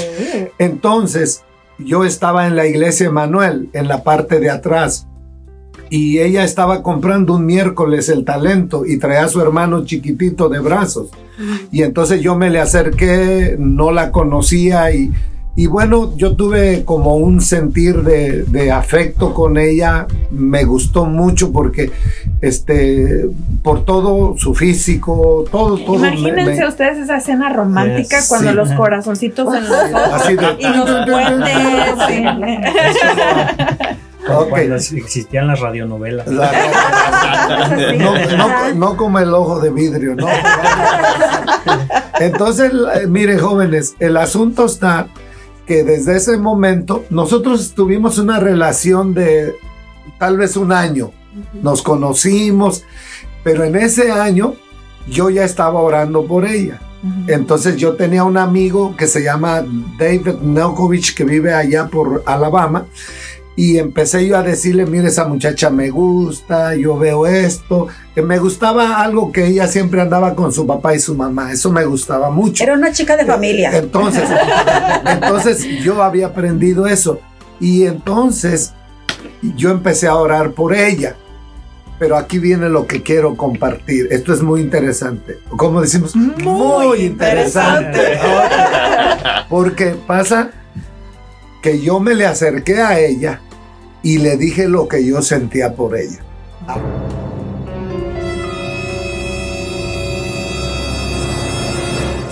[0.58, 1.44] Entonces,
[1.78, 5.06] yo estaba en la iglesia Emanuel, en la parte de atrás,
[5.92, 10.62] y ella estaba comprando un miércoles el talento y traía a su hermano chiquitito de
[10.62, 11.10] brazos.
[11.72, 15.12] Y entonces yo me le acerqué, no la conocía y,
[15.60, 21.52] y bueno, yo tuve como un sentir de, de afecto con ella, me gustó mucho
[21.52, 21.92] porque,
[22.42, 23.26] este,
[23.64, 25.98] por todo su físico, todo, todo.
[25.98, 28.56] me- Imagínense me- ustedes esa escena romántica Yes, cuando sí.
[28.56, 31.58] los corazoncitos en los ojos así de- y los puentes.
[32.08, 32.24] sí.
[34.30, 34.50] Ok.
[34.50, 36.28] Cuando existían las radionovelas.
[36.28, 36.52] La-
[37.98, 40.28] no, no- no como el ojo de vidrio, ¿no?
[42.20, 45.08] Entonces, eh, miren jóvenes, el asunto está
[45.68, 49.54] que desde ese momento nosotros tuvimos una relación de
[50.18, 51.12] tal vez un año.
[51.62, 52.84] Nos conocimos,
[53.44, 54.56] pero en ese año
[55.08, 56.80] yo ya estaba orando por ella.
[57.28, 59.64] Entonces yo tenía un amigo que se llama
[60.00, 62.88] David Nelkovich que vive allá por Alabama
[63.58, 68.38] y empecé yo a decirle, mire, esa muchacha me gusta, yo veo esto, que me
[68.38, 72.30] gustaba algo que ella siempre andaba con su papá y su mamá, eso me gustaba
[72.30, 72.64] mucho.
[72.64, 73.76] Era una chica de familia.
[73.76, 74.30] Entonces,
[75.08, 77.20] entonces yo había aprendido eso
[77.60, 78.74] y entonces
[79.56, 81.16] yo empecé a orar por ella.
[81.98, 84.08] Pero aquí viene lo que quiero compartir.
[84.12, 85.40] Esto es muy interesante.
[85.50, 88.20] Como decimos, muy, interesante.
[89.50, 90.52] Porque pasa
[91.64, 93.42] que yo me le acerqué a ella
[94.08, 96.20] y le dije lo que yo sentía por ella.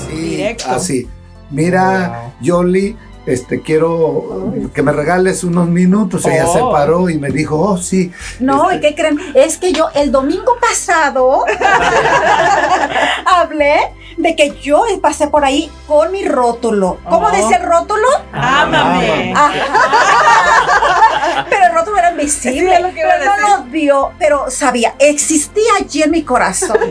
[0.07, 0.69] Sí, Directo.
[0.71, 1.07] así.
[1.51, 6.25] Mira, Yoli, este quiero que me regales unos minutos.
[6.25, 6.71] Ella se Oh.
[6.71, 8.11] paró y me dijo, oh, sí.
[8.39, 9.19] No, ¿y qué creen?
[9.33, 11.43] Es que yo el domingo pasado
[13.25, 13.75] hablé
[14.17, 16.99] de que yo pasé por ahí con mi rótulo.
[17.09, 17.31] ¿Cómo Oh.
[17.31, 18.07] decía el rótulo?
[18.31, 19.33] Ámame.
[19.35, 19.51] Ah.
[21.49, 22.79] pero el rótulo era invisible.
[22.79, 26.77] Lo pero no lo vio, pero sabía, existía allí en mi corazón.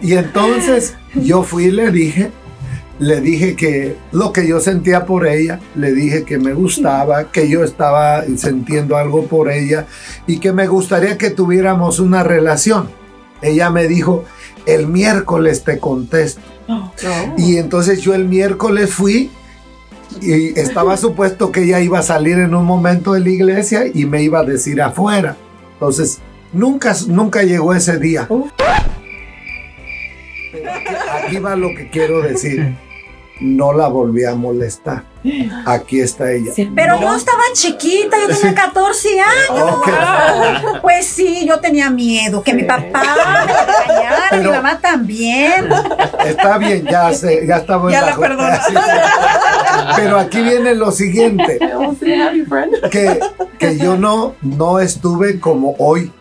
[0.00, 2.30] Y, y entonces yo fui y le dije,
[2.98, 7.48] le dije que lo que yo sentía por ella, le dije que me gustaba, que
[7.48, 9.86] yo estaba sintiendo algo por ella
[10.26, 12.90] y que me gustaría que tuviéramos una relación.
[13.42, 14.24] Ella me dijo,
[14.66, 16.40] el miércoles te contesto.
[17.36, 19.30] Y entonces yo el miércoles fui
[20.20, 24.04] y estaba supuesto que ella iba a salir en un momento de la iglesia y
[24.04, 25.36] me iba a decir afuera.
[25.74, 26.20] Entonces,
[26.52, 28.28] nunca, nunca llegó ese día.
[31.24, 32.74] Aquí va lo que quiero decir.
[33.40, 35.04] no la volví a molestar.
[35.66, 36.52] Aquí está ella.
[36.54, 36.70] Sí.
[36.74, 37.02] Pero No.
[37.02, 39.76] yo estaba chiquita, yo tenía 14 años.
[40.82, 43.02] Pues sí, yo tenía miedo que mi papá
[43.46, 45.68] me regañara, mi mamá también.
[46.24, 48.62] Está bien, ya sé, ya estaba en Ya la la.
[48.68, 48.74] Sí.
[49.96, 51.58] Pero aquí viene lo siguiente,
[52.90, 53.20] que,
[53.58, 56.12] que yo no, no estuve como hoy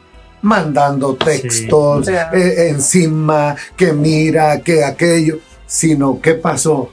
[0.41, 2.13] mandando textos Sí.
[2.13, 6.91] eh, encima, que mira, que aquello, sino ¿qué pasó?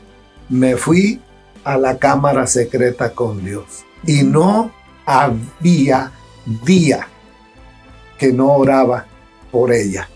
[0.48, 1.20] Me fui
[1.64, 4.70] a la cámara secreta con Dios y no
[5.06, 6.12] había
[6.64, 7.08] día
[8.18, 9.06] que no oraba
[9.50, 10.08] por ella.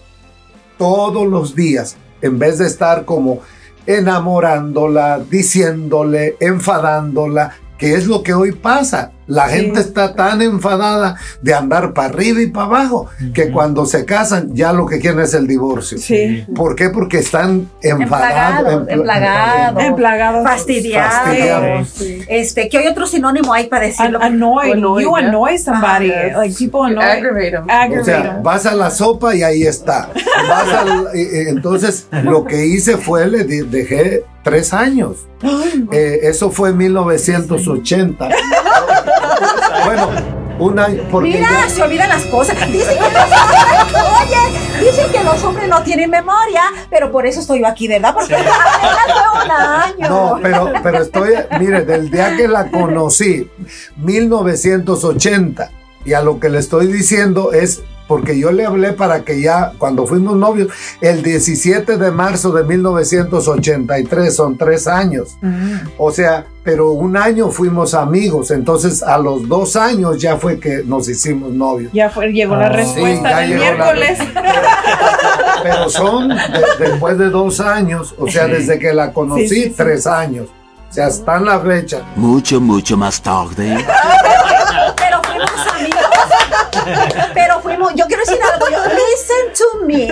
[0.76, 3.40] Todos los días, en vez de estar como
[3.86, 9.12] enamorándola, diciéndole, enfadándola, que es lo que hoy pasa.
[9.26, 9.56] La Sí.
[9.56, 14.54] gente está tan enfadada de andar para arriba y para abajo que cuando se casan
[14.54, 15.98] ya lo que quieren es el divorcio.
[15.98, 16.46] Sí.
[16.56, 16.88] ¿Por qué?
[16.88, 18.88] Porque están enfadados.
[18.88, 20.44] Emplagados, emplagados.
[20.44, 21.12] Fastidiados.
[21.14, 21.88] Fastidiados.
[21.90, 22.22] Sí.
[22.26, 24.18] Este, ¿qué hay otro sinónimo hay para An- decirlo?
[24.22, 24.72] annoy.
[24.72, 25.28] Annoy, you yeah.
[25.28, 26.10] annoy somebody.
[26.10, 26.38] Ah.
[26.38, 27.04] Like people You annoy.
[27.04, 27.64] aggravate 'em.
[27.64, 28.42] O Aggravate sea, 'em.
[28.42, 30.08] vas a la sopa y ahí está.
[30.48, 35.16] Vas al- eh, eh, entonces, lo que hice fue, le de- dejé tres años.
[35.92, 38.28] Eh, eso fue en 1980.
[39.84, 40.08] bueno,
[40.58, 41.02] un año.
[41.10, 42.56] Porque Mira, ya- se olvidan las cosas.
[42.70, 47.40] Dicen que los hombres, oye, dicen que los hombres no tienen memoria, pero por eso
[47.40, 48.14] estoy yo aquí, ¿verdad?
[48.14, 48.54] Porque apenas
[49.06, 50.08] fue un año.
[50.08, 53.48] No, pero, pero estoy, mire, del día que la conocí,
[53.96, 55.70] 1980,
[56.04, 59.72] y a lo que le estoy diciendo es porque yo le hablé para que ya,
[59.78, 60.68] cuando fuimos novios,
[61.00, 65.36] el 17 de marzo de 1983, son tres años.
[65.42, 65.74] Mm.
[65.98, 70.82] O sea, pero un año fuimos amigos, entonces a los dos años ya fue que
[70.84, 71.92] nos hicimos novios.
[71.92, 74.18] Ya fue, llegó la Ah, respuesta sí, ya del llegó la miércoles.
[75.62, 76.36] Pero son de-
[76.78, 79.74] después de dos años, o sea, desde que la conocí, Sí, sí, sí.
[79.76, 80.48] tres años.
[80.88, 82.02] O sea, están la fecha.
[82.16, 83.76] Mucho, mucho más tarde.
[87.34, 90.08] Pero fuimos yo quiero decir algo, yo, listen to me.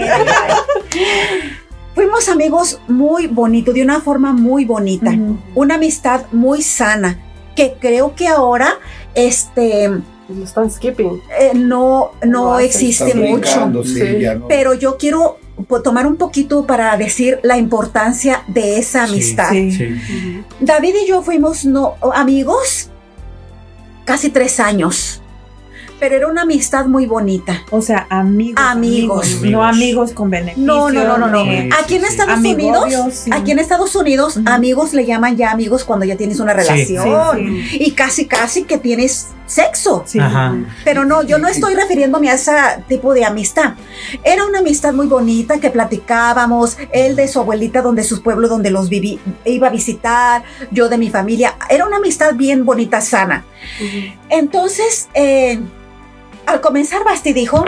[1.95, 5.13] Fuimos amigos muy bonitos, de una forma muy bonita.
[5.55, 7.19] Una amistad muy sana,
[7.55, 8.75] que creo que ahora
[9.15, 9.91] este,
[10.69, 11.23] skipping.
[11.41, 13.41] eh, no, no existe mucho.
[13.41, 14.21] brincando, sí, Sí.
[14.21, 14.47] ya no.
[14.47, 15.39] Pero yo quiero
[15.83, 19.51] tomar un poquito para decir la importancia de esa amistad.
[19.53, 19.71] Sí.
[19.73, 20.45] Sí.
[20.61, 22.91] David y yo fuimos no, amigos
[24.05, 25.23] casi tres años,
[25.99, 27.63] pero era una amistad muy bonita.
[27.71, 28.63] O sea, amigos.
[28.65, 29.41] Amigos.
[29.43, 30.67] No amigos con beneficios.
[30.67, 31.45] No, no, no, no, no.
[31.45, 32.13] ni- Sí, Aquí en sí, sí.
[32.13, 33.31] Estados Amigobios, Unidos, sí.
[33.33, 36.59] aquí en Estados Unidos, amigos le llaman ya amigos cuando ya tienes una Sí.
[36.59, 40.03] relación Sí, y casi, casi que tienes sexo.
[40.07, 40.19] Sí.
[40.19, 40.57] Ajá.
[40.85, 42.53] Pero no, yo no estoy refiriéndome a ese
[42.89, 43.75] tipo de amistad.
[44.25, 48.71] Era una amistad muy bonita que platicábamos, él de su abuelita, donde sus pueblos, donde
[48.71, 51.55] los viví, iba a visitar, yo de mi familia.
[51.71, 53.45] Era una amistad bien bonita, sana.
[54.31, 55.61] Entonces, eh,
[56.47, 57.65] al comenzar, Basti dijo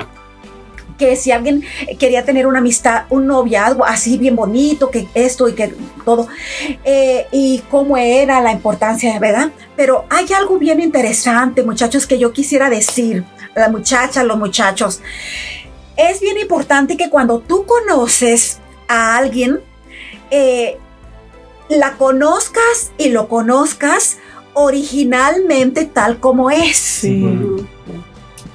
[0.99, 1.65] que si alguien
[1.99, 5.73] quería tener una amistad, un noviazgo así bien bonito, que esto y que
[6.05, 6.27] todo,
[6.85, 9.53] eh, y cómo era la importancia, ¿verdad?
[9.77, 15.01] Pero hay algo bien interesante, muchachos, que yo quisiera decir, la muchacha, los muchachos.
[15.97, 19.61] Es bien importante que cuando tú conoces a alguien,
[20.31, 20.79] eh,
[21.69, 24.19] la conozcas y lo conozcas
[24.55, 27.48] originalmente tal como es Sí.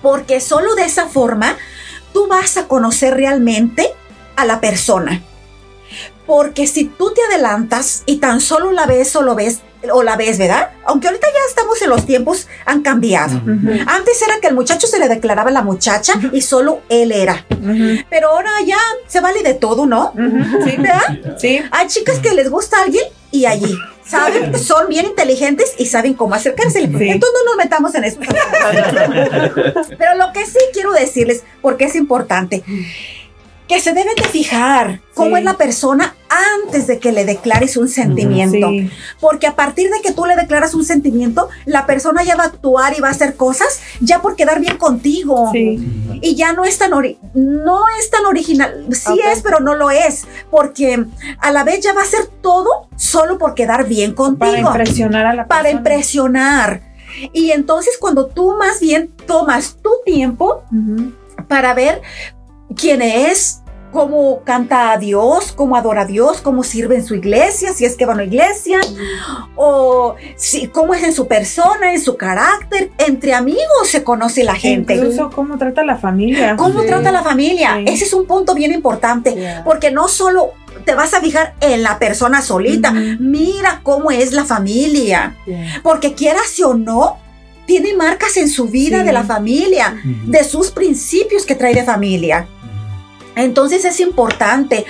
[0.03, 1.57] Porque solo de esa forma
[2.13, 3.89] tú vas a conocer realmente
[4.35, 5.23] a la persona.
[6.27, 9.61] Porque si tú te adelantas y tan solo la ves o lo ves
[9.91, 10.69] o la ves, ¿verdad?
[10.85, 13.41] Aunque ahorita ya estamos en los tiempos han cambiado.
[13.87, 17.45] Antes era que el muchacho se le declaraba a la muchacha y solo él era.
[18.09, 20.13] Pero ahora ya se vale de todo, ¿no?
[20.63, 20.75] Sí.
[20.77, 21.37] ¿Verdad?
[21.37, 21.61] Sí.
[21.71, 23.77] Hay chicas que les gusta a alguien y allí.
[24.05, 26.79] Saben, son bien inteligentes y saben cómo acercarse.
[26.79, 26.85] Sí.
[26.85, 28.19] Entonces no nos metamos en eso.
[29.97, 32.63] Pero lo que sí quiero decirles, porque es importante,
[33.73, 35.39] que se deben de fijar cómo Sí.
[35.39, 36.15] es la persona
[36.63, 38.69] antes de que le declares un sentimiento.
[38.69, 38.89] Sí.
[39.19, 42.47] Porque a partir de que tú le declaras un sentimiento, la persona ya va a
[42.47, 45.49] actuar y va a hacer cosas ya por quedar bien contigo.
[45.51, 45.79] Sí.
[46.21, 48.85] Y ya no es tan ori- no es tan original.
[48.91, 51.05] Sí es, pero no lo es, porque
[51.39, 55.25] a la vez ya va a ser todo solo por quedar bien Para contigo impresionar
[55.25, 55.79] a la para persona.
[55.79, 56.81] impresionar.
[57.33, 60.63] Y entonces cuando tú más bien tomas tu tiempo
[61.47, 62.01] para ver
[62.75, 63.59] quién es,
[63.93, 67.95] cómo canta a Dios, cómo adora a Dios, cómo sirve en su iglesia, si es
[67.95, 68.79] que va a una iglesia,
[69.55, 72.91] o si, cómo es en su persona, en su carácter.
[72.97, 74.95] Entre amigos se conoce la gente.
[74.95, 76.55] Incluso cómo trata a la familia.
[76.57, 76.87] ¿Cómo Sí.
[76.87, 77.75] trata a la familia?
[77.77, 77.85] Sí.
[77.93, 79.63] Ese es un punto bien importante, Yeah.
[79.63, 80.51] porque no solo
[80.85, 82.91] te vas a fijar en la persona solita.
[82.91, 85.35] Mira cómo es la familia.
[85.83, 87.17] Porque quieras o no,
[87.65, 89.05] tiene marcas en su vida Sí.
[89.05, 92.47] de la familia, de sus principios que trae de familia.
[93.35, 94.85] Entonces es importante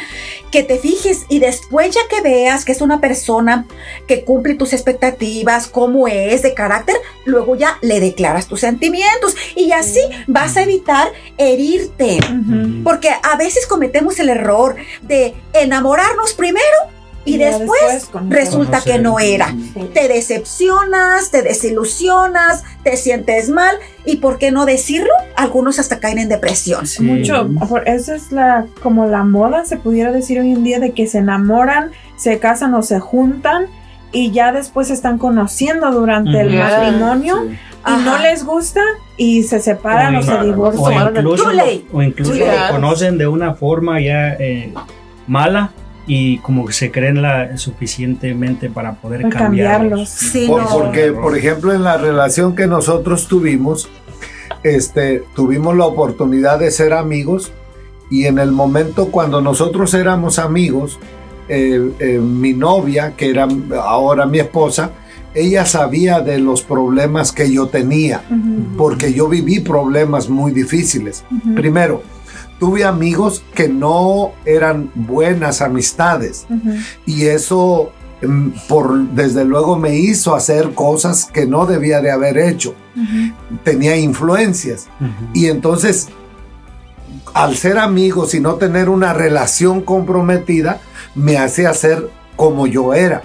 [0.51, 3.65] que te fijes y después ya que veas que es una persona
[4.07, 9.71] que cumple tus expectativas, cómo es de carácter, luego ya le declaras tus sentimientos y
[9.71, 12.19] así vas a evitar herirte.
[12.83, 16.77] Porque a veces cometemos el error de enamorarnos primero
[17.25, 19.55] y, después, resulta que no era.
[19.93, 26.19] Te decepcionas, te desilusionas, te sientes mal y por qué no decirlo, algunos hasta caen
[26.19, 26.85] en depresión.
[26.87, 27.01] Sí.
[27.03, 30.91] Mucho, por- esa es la como la moda se pudiera decir hoy en día de
[30.91, 33.67] que se enamoran, se casan o se juntan
[34.11, 37.57] y ya después se están conociendo durante el matrimonio Sí.
[37.87, 38.81] y no les gusta
[39.17, 40.83] y se separan O o, se divorcian.
[41.91, 44.73] O incluso, o lo conocen de una forma ya eh,
[45.27, 45.71] mala
[46.05, 49.79] y como que se creen la suficientemente para poder Para cambiarlos.
[49.81, 50.09] cambiarlos.
[50.09, 50.69] Sí, Por- no.
[50.69, 53.89] porque, por ejemplo, en la relación que nosotros tuvimos,
[54.63, 57.51] este, tuvimos la oportunidad de ser amigos
[58.09, 60.99] y en el momento cuando nosotros éramos amigos,
[61.49, 63.47] eh, eh, mi novia, que era
[63.81, 64.91] ahora mi esposa,
[65.35, 68.21] ella sabía de los problemas que yo tenía,
[68.77, 71.25] porque yo viví problemas muy difíciles.
[71.55, 72.03] Primero,
[72.59, 76.75] tuve amigos que no eran buenas amistades ujú.
[77.05, 82.37] y eso mm, por desde luego me hizo hacer cosas que no debía de haber
[82.37, 82.75] hecho.
[82.95, 83.57] Ujú.
[83.63, 85.31] Tenía influencias Ujú.
[85.33, 86.09] y entonces
[87.33, 90.79] al ser amigos y no tener una relación comprometida
[91.15, 93.23] me hacía ser como yo era.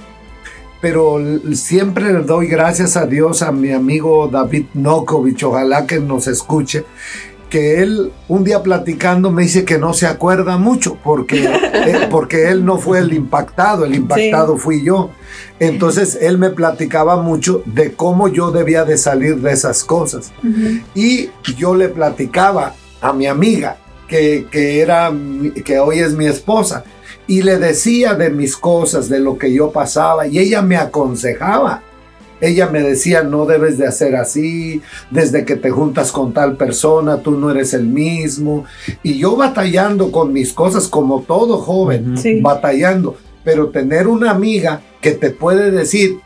[0.80, 1.18] Pero
[1.54, 6.84] siempre le doy gracias a Dios a mi amigo David Nokovich, ojalá que nos escuche,
[7.48, 12.48] que él un día platicando me dice que no se acuerda mucho porque, eh, porque
[12.48, 15.10] él no fue el impactado, el impactado fui yo.
[15.58, 20.32] Entonces él me platicaba mucho de cómo yo debía de salir de esas cosas.
[20.94, 25.12] Y yo le platicaba a mi amiga, que, que era,
[25.64, 26.84] que hoy es mi esposa,
[27.26, 31.82] y le decía de mis cosas, de lo que yo pasaba, y ella me aconsejaba.
[32.40, 37.18] Ella me decía, no debes de hacer así, desde que te juntas con tal persona,
[37.22, 38.64] tú no eres el mismo.
[39.02, 42.16] Y yo batallando con mis cosas, como todo joven.
[42.16, 42.40] Sí.
[42.40, 46.18] batallando, pero tener una amiga que te puede decir,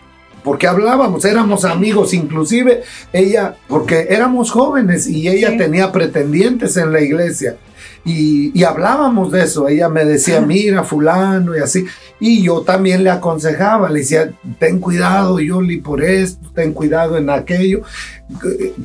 [0.44, 5.58] porque hablábamos, éramos amigos, inclusive ella, porque éramos jóvenes y ella Sí.
[5.58, 7.56] tenía pretendientes en la iglesia.
[8.04, 11.84] Y, y hablábamos de eso, ella me decía, mira, fulano y así.
[12.18, 17.30] Y yo también le aconsejaba, le decía, ten cuidado, Yoli, por esto, ten cuidado en
[17.30, 17.82] aquello,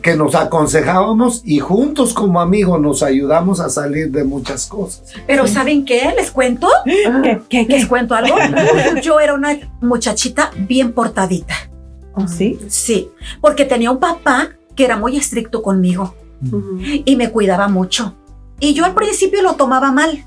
[0.03, 5.13] que- nos aconsejábamos y juntos como amigos nos ayudamos a salir de muchas cosas.
[5.25, 6.13] Pero ¿saben qué?
[6.15, 6.67] ¿Les cuento?
[6.85, 7.87] ¿Qué, qué, ¿Les qué?
[7.87, 8.35] cuento algo?
[9.01, 11.55] Yo era una muchachita bien portadita.
[12.13, 12.59] ¿Oh, sí?
[12.67, 13.09] Sí,
[13.41, 16.13] porque tenía un papá que era muy estricto conmigo
[17.05, 18.15] y me cuidaba mucho.
[18.59, 20.25] Y yo al principio lo tomaba mal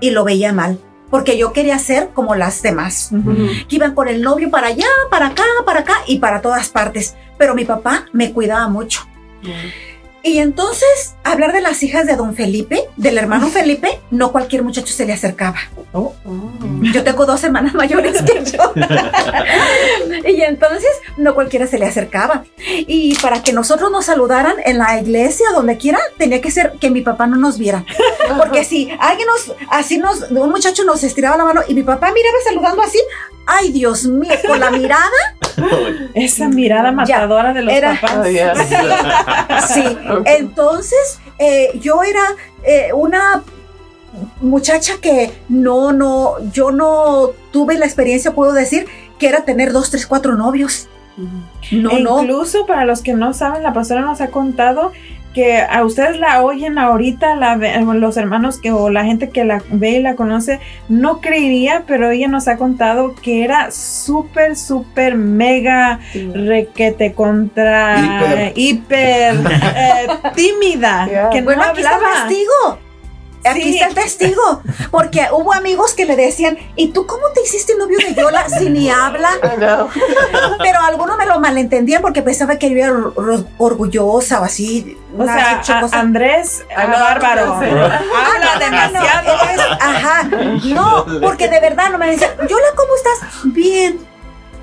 [0.00, 0.78] y lo veía mal,
[1.10, 3.10] porque yo quería ser como las demás,
[3.68, 7.16] que iban con el novio para allá, para acá, para acá y para todas partes.
[7.38, 9.06] Pero mi papá me cuidaba mucho.
[10.22, 14.92] Y entonces, hablar de las hijas de don Felipe, del hermano Felipe, no cualquier muchacho
[14.92, 15.58] se le acercaba.
[16.92, 18.72] Yo tengo dos hermanas mayores que yo.
[20.26, 22.44] y entonces no cualquiera se le acercaba.
[22.58, 26.90] Y para que nosotros nos saludaran en la iglesia, donde quiera, tenía que ser que
[26.90, 27.84] mi papá no nos viera.
[28.36, 32.12] Porque si alguien nos, así nos, un muchacho nos estiraba la mano y mi papá
[32.12, 32.98] miraba saludando así,
[33.46, 35.10] ay Dios mío, con la mirada,
[36.14, 38.26] Esa mirada matadora de los Era- papás.
[38.26, 39.84] Oh, sí.
[40.26, 42.22] Entonces, eh, yo era
[42.64, 43.42] eh, una
[44.40, 48.86] muchacha que no, no, yo no tuve la experiencia, puedo decir,
[49.18, 50.88] que era tener dos, tres, cuatro novios.
[51.70, 52.22] No, E no.
[52.22, 54.92] Incluso para los que no saben, la pastora nos ha contado
[55.34, 59.44] que a ustedes la oyen ahorita, la ve- los hermanos que o la gente que
[59.44, 64.56] la ve y la conoce, no creería, pero ella nos ha contado que era súper,
[64.56, 66.00] súper, mega
[66.34, 68.52] requete contra Hiper.
[68.56, 69.34] hiper,
[69.76, 71.30] eh, tímida, Yeah.
[71.30, 72.78] que Bueno, no aquí está el testigo.
[73.44, 73.74] Aquí Sí.
[73.78, 74.62] está el testigo.
[74.90, 78.68] Porque hubo amigos que le decían, ¿y tú cómo te hiciste novio de Yola si
[78.68, 79.30] ni habla?
[80.58, 84.96] Pero algunos me lo malentendían porque pensaba que yo era or- or- orgullosa o así.
[85.18, 85.98] O sea, a-.
[85.98, 89.36] Andrés no, Bárbaro habla demasiado.
[89.36, 90.28] no, eres- ajá.
[90.64, 93.28] No, porque de verdad no me decían, Yola, ¿cómo estás?
[93.44, 93.98] Bien.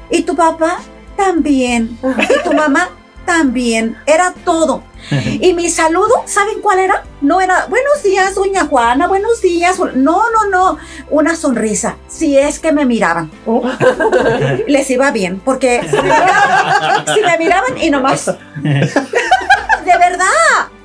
[0.10, 0.78] ¿Y tu papá?
[1.18, 1.98] También.
[2.30, 2.90] ¿Y tu mamá?
[3.26, 3.98] También.
[4.06, 4.84] Era todo.
[5.10, 7.04] Y mi saludo, ¿saben cuál era?
[7.22, 9.80] No era, buenos días, doña Juana, buenos días.
[9.80, 9.94] No,
[10.32, 10.78] no, no,
[11.10, 11.98] una sonrisa.
[12.08, 13.32] Si es que me miraban.
[14.68, 18.26] Les iba bien, porque si me miraban, si me miraban y nomás.
[18.64, 20.77] De verdad.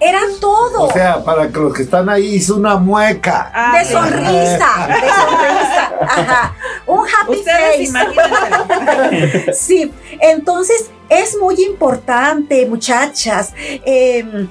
[0.00, 0.84] Era todo.
[0.84, 3.50] O sea, para que los que están ahí hizo una mueca.
[3.54, 5.92] Ah, de sonrisa, de sonrisa.
[6.02, 6.54] Ajá.
[6.86, 9.52] Un happy Ustedes face.
[9.52, 13.52] Sí, entonces es muy importante, muchachas.
[13.56, 14.46] eh,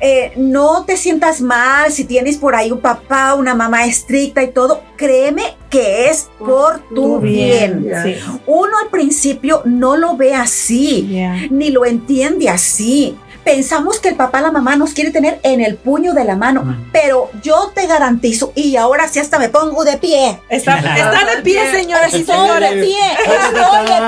[0.00, 4.48] eh, no te sientas mal si tienes por ahí un papá, una mamá estricta y
[4.50, 4.82] todo.
[4.96, 7.88] Créeme que es por tu bien.
[8.02, 8.16] Sí.
[8.46, 11.46] Uno al principio no lo ve así, Yeah.
[11.50, 13.16] ni lo entiende así.
[13.44, 16.76] Pensamos que el papá, la mamá nos quiere tener en el puño de la mano,
[16.92, 20.40] pero yo te garantizo, y ahora sí hasta me pongo de pie.
[20.48, 22.74] Está, está de pie, señoras y señores.
[22.74, 24.00] de pie, estoy de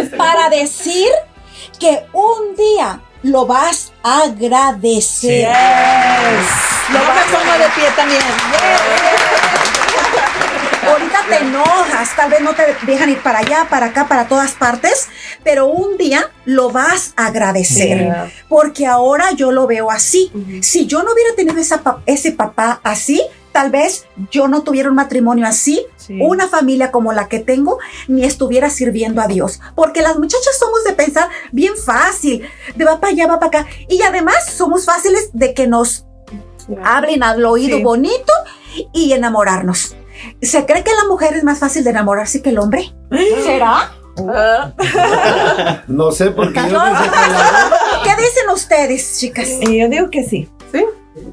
[0.00, 0.16] pie.
[0.16, 1.08] Para decir
[1.78, 5.48] que un día lo vas a agradecer.
[5.48, 6.76] Yes.
[6.92, 8.22] Yo me pongo de pie también.
[8.22, 9.25] Ahorita
[11.28, 15.08] te enojas, tal vez no te dejan ir para allá, para acá, para todas partes,
[15.44, 17.98] pero un día lo vas a agradecer.
[17.98, 18.32] Yeah.
[18.48, 20.30] Porque ahora yo lo veo así.
[20.62, 23.22] Si yo no hubiera tenido esa ese papá así,
[23.52, 26.18] tal vez yo no tuviera un matrimonio así, Sí.
[26.20, 29.60] una familia como la que tengo, ni estuviera sirviendo a Dios.
[29.74, 33.70] Porque las muchachas somos de pensar bien fácil, de va para allá, va para acá.
[33.88, 36.04] Y además somos fáciles de que nos
[36.84, 37.82] hablen al oído Sí.
[37.82, 38.32] bonito
[38.92, 39.96] y enamorarnos.
[40.42, 42.92] ¿Se cree que la mujer es más fácil de enamorarse que el hombre?
[43.44, 43.92] ¿Será?
[45.88, 47.70] No sé, yo que la
[48.04, 49.48] ¿Qué dicen ustedes, chicas?
[49.60, 50.48] Y yo digo que sí.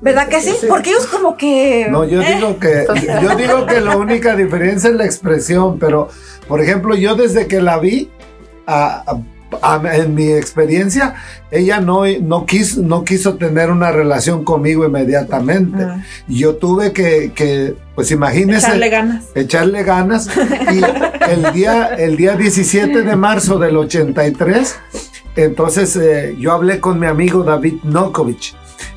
[0.02, 0.56] ¿Verdad que sí?
[0.70, 1.88] Porque ellos como que...
[1.90, 2.86] No, yo digo que
[3.22, 6.08] yo digo que la única diferencia es la expresión, pero
[6.48, 8.10] por ejemplo, yo desde que la vi
[8.66, 9.22] a- a- a-
[9.94, 11.16] en mi experiencia,
[11.52, 15.84] ella no, no, quiso, no quiso tener una relación conmigo inmediatamente.
[15.84, 19.26] Ah, Yo tuve que, que, pues imagínese, echarle ganas.
[19.36, 20.30] echarle ganas.
[20.72, 20.82] Y
[21.32, 24.76] el día, el día 17 de marzo del 83,
[25.36, 28.56] entonces eh, yo hablé con mi amigo David Nokovich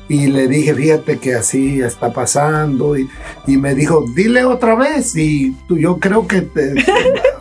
[0.09, 2.97] y le dije, fíjate que así está pasando.
[2.97, 3.09] Y,
[3.45, 5.15] y me dijo, dile otra vez.
[5.15, 6.73] Y tú, yo creo que te-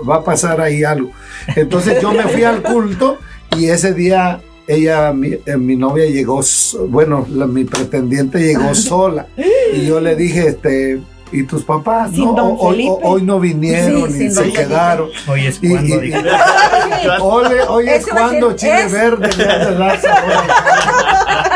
[0.08, 1.10] va a pasar ahí algo.
[1.54, 3.18] Entonces yo me fui al culto
[3.56, 8.74] y ese día ella, mi, eh, mi novia llegó, so- bueno, la- mi pretendiente llegó
[8.74, 9.26] sola.
[9.72, 12.10] Y yo le dije, este, ¿y tus papás?
[12.10, 15.08] Sin no, hoy, hoy no vinieron Sí, y se quedaron.
[15.28, 16.18] Hoy es Y- cuando y- dije.
[17.20, 19.76] Ole, hoy es cuando chile es- verde le ha de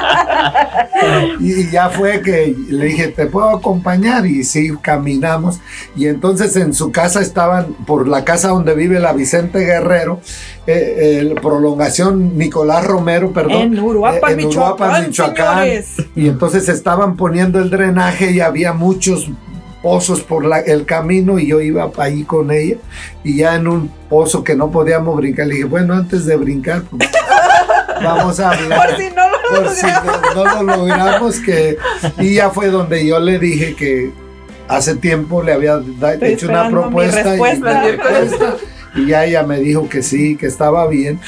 [1.41, 4.26] y ya fue que le dije, ¿te puedo acompañar?
[4.26, 5.61] Y sí, caminamos.
[5.97, 10.20] Y entonces en su casa estaban, por la casa donde vive la Vicente Guerrero,
[10.66, 13.74] eh, prolongación Nicolás Romero, perdón.
[13.74, 15.64] En Uruapan, eh, en Uruapan, Michoacán, Michoacán.
[15.64, 15.95] señores.
[16.14, 19.28] Y entonces estaban poniendo el drenaje y había muchos
[19.82, 22.76] pozos por la- el camino y yo iba ahí con ella.
[23.24, 26.82] Y ya en un pozo que no podíamos brincar le dije bueno antes de brincar
[26.90, 27.08] pues,
[28.02, 31.76] vamos a hablar Por si no lo por si no, no lo logramos que
[32.18, 34.10] y ya fue donde yo le dije que
[34.68, 37.82] hace tiempo le había da- hecho una propuesta y, respuesta.
[37.82, 38.56] mi respuesta,
[38.94, 41.18] y ya ella me dijo que sí que estaba bien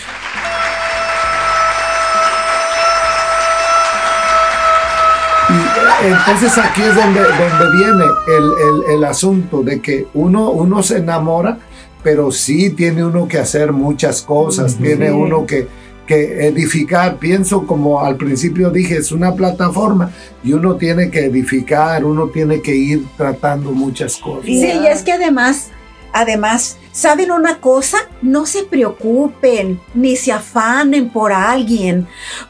[6.09, 10.99] entonces aquí es donde, donde viene el, el- el asunto de que uno, uno se
[10.99, 11.59] enamora,
[12.03, 15.69] pero sí tiene uno que hacer muchas cosas, tiene uno que,
[16.07, 17.17] que edificar.
[17.19, 20.11] Pienso como al principio dije, es una plataforma
[20.43, 24.47] y uno tiene que edificar, uno tiene que ir tratando muchas cosas.
[24.47, 25.71] Sí, y es que además,
[26.13, 27.99] además, ¿saben una cosa?
[28.21, 32.09] No se preocupen ni se afanen por alguien,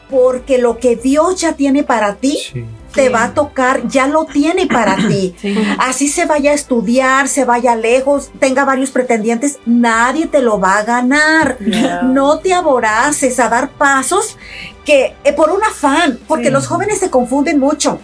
[0.09, 2.65] porque lo que Dios ya tiene para ti Sí.
[2.93, 5.35] Te va a tocar, ya lo tiene para ti.
[5.41, 5.55] Sí.
[5.79, 10.77] Así se vaya a estudiar, se vaya lejos, tenga varios pretendientes, nadie te lo va
[10.77, 11.57] a ganar.
[12.03, 14.37] No te aboraces a dar pasos
[14.85, 16.51] que eh, por un afán, porque Sí.
[16.51, 17.99] los jóvenes se confunden mucho.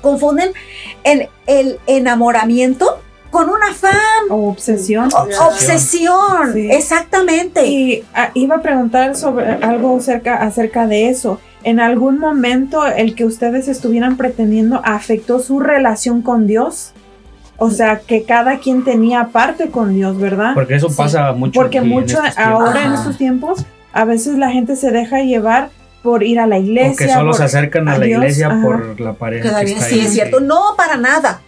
[0.00, 0.52] Confunden
[1.04, 3.98] el, el enamoramiento con un afán,
[4.30, 5.10] O obsesión.
[5.14, 6.68] o- obsesión, Sí.
[6.70, 7.66] exactamente.
[7.66, 11.40] Y ah, iba a preguntar sobre algo acerca, acerca de eso.
[11.64, 16.92] ¿En algún momento el que ustedes estuvieran pretendiendo afectó su relación con Dios?
[17.56, 20.52] O sea, que cada quien tenía parte con Dios, ¿verdad?
[20.54, 20.94] Porque eso Sí.
[20.96, 21.58] pasa mucho.
[21.60, 25.70] Porque en mucho ahora en estos tiempos, a veces la gente se deja llevar
[26.04, 27.06] por ir a la O iglesia.
[27.08, 28.62] que solo por- se acercan a, a la Dios, iglesia ajá.
[28.62, 29.48] por la pareja.
[29.48, 30.06] Queda que bien, está sí, ahí.
[30.06, 30.38] es cierto.
[30.38, 31.40] No para nada.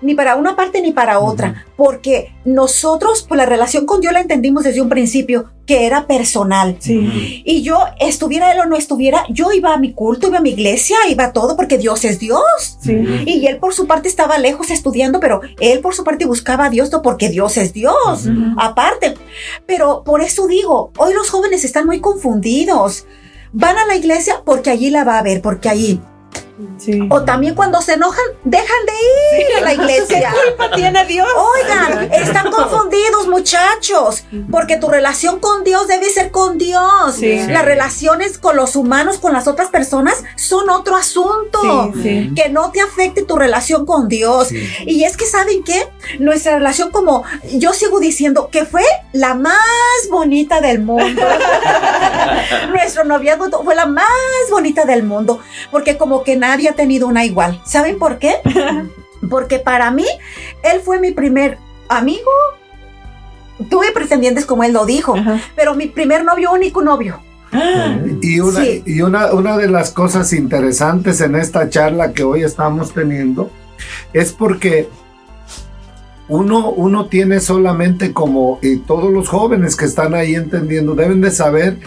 [0.00, 1.66] Ni para una parte ni para otra.
[1.76, 5.50] Porque nosotros, pues la relación con Dios la entendimos desde un principio.
[5.68, 6.76] Que era personal.
[6.80, 7.42] Sí.
[7.44, 10.50] Y yo, estuviera él o no estuviera, yo iba a mi culto, iba a mi
[10.50, 12.78] iglesia, iba a todo, porque Dios es Dios.
[12.80, 12.96] Sí.
[13.26, 16.70] Y él por su parte estaba lejos estudiando, pero él por su parte buscaba a
[16.70, 19.14] Dios, no porque Dios es Dios, aparte.
[19.66, 23.04] Pero por eso digo, hoy los jóvenes están muy confundidos.
[23.52, 26.00] Van a la iglesia porque allí la va a ver, porque allí.
[26.78, 27.06] Sí.
[27.10, 30.32] O también cuando se enojan, dejan de ir a la iglesia.
[30.32, 31.28] ¿Qué culpa tiene Dios?
[31.36, 37.14] Oigan, están confundidos muchachos, porque tu relación con Dios debe ser con Dios.
[37.16, 37.38] Sí.
[37.46, 41.92] Las relaciones con los humanos, con las otras personas, son otro asunto.
[41.94, 42.32] Sí, sí.
[42.34, 44.48] Que no te afecte tu relación con Dios.
[44.48, 44.68] Sí.
[44.86, 45.88] Y es que, ¿saben qué?
[46.18, 48.82] Nuestra relación, como yo sigo diciendo, que fue
[49.12, 49.54] la más
[50.10, 51.22] bonita del mundo.
[52.70, 54.06] Nuestro noviazgo fue la más
[54.50, 55.40] bonita del mundo,
[55.70, 57.60] porque como que nadie ha tenido una igual.
[57.64, 58.36] ¿Saben por qué?
[59.30, 60.06] Porque para mí,
[60.62, 62.30] él fue mi primer amigo.
[63.68, 65.40] Tuve pretendientes, como él lo dijo, Ajá.
[65.56, 67.20] pero mi primer novio, único novio.
[68.20, 68.82] Y una, Sí.
[68.86, 73.50] y una, una de las cosas interesantes en esta charla que hoy estamos teniendo
[74.12, 74.88] es porque
[76.28, 81.30] uno, uno tiene solamente como, y todos los jóvenes que están ahí entendiendo deben de
[81.30, 81.78] saber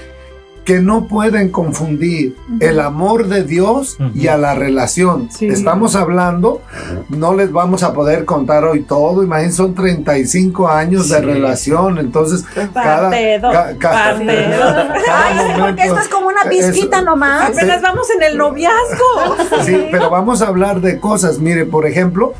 [0.72, 5.28] que no pueden confundir el amor de Dios y a la relación.
[5.30, 5.48] Sí.
[5.48, 6.62] Estamos hablando,
[7.10, 11.26] no les vamos a poder contar hoy todo, imagínense, son 35 años de Sí.
[11.26, 16.28] relación, entonces cada, Parte dos, ca- ca- parte cada Ay, sí, porque esto es como
[16.28, 17.50] una pizquita Eso- nomás.
[17.50, 19.36] Apenas vamos en el noviazgo.
[19.66, 21.40] Sí, pero vamos a hablar de cosas.
[21.40, 22.34] Mire, por ejemplo,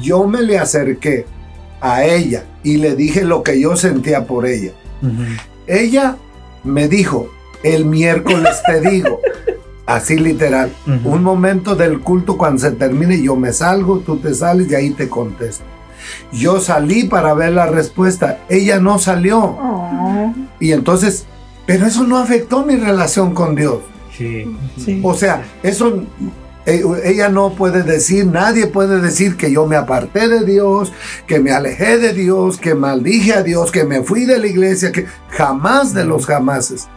[0.00, 1.26] yo me le acerqué
[1.80, 4.70] a ella y le dije lo que yo sentía por ella.
[5.66, 6.16] Ella
[6.64, 7.28] me dijo,
[7.62, 9.20] el miércoles te digo.
[9.86, 10.72] Así literal.
[11.04, 14.90] Un momento del culto cuando se termine, yo me salgo, tú te sales y ahí
[14.90, 15.64] te contesto.
[16.32, 18.40] Yo salí para ver la respuesta.
[18.48, 19.38] Ella no salió.
[19.40, 21.26] Oh, Y entonces,
[21.66, 23.80] pero eso no afectó mi relación con Dios.
[24.16, 24.56] Sí.
[24.76, 25.00] sí.
[25.02, 26.02] O sea, eso
[26.64, 30.92] eh, ella no puede decir, nadie puede decir que yo me aparté de Dios,
[31.26, 34.92] que me alejé de Dios, que maldije a Dios, que me fui de la iglesia,
[34.92, 36.88] que jamás de los jamases.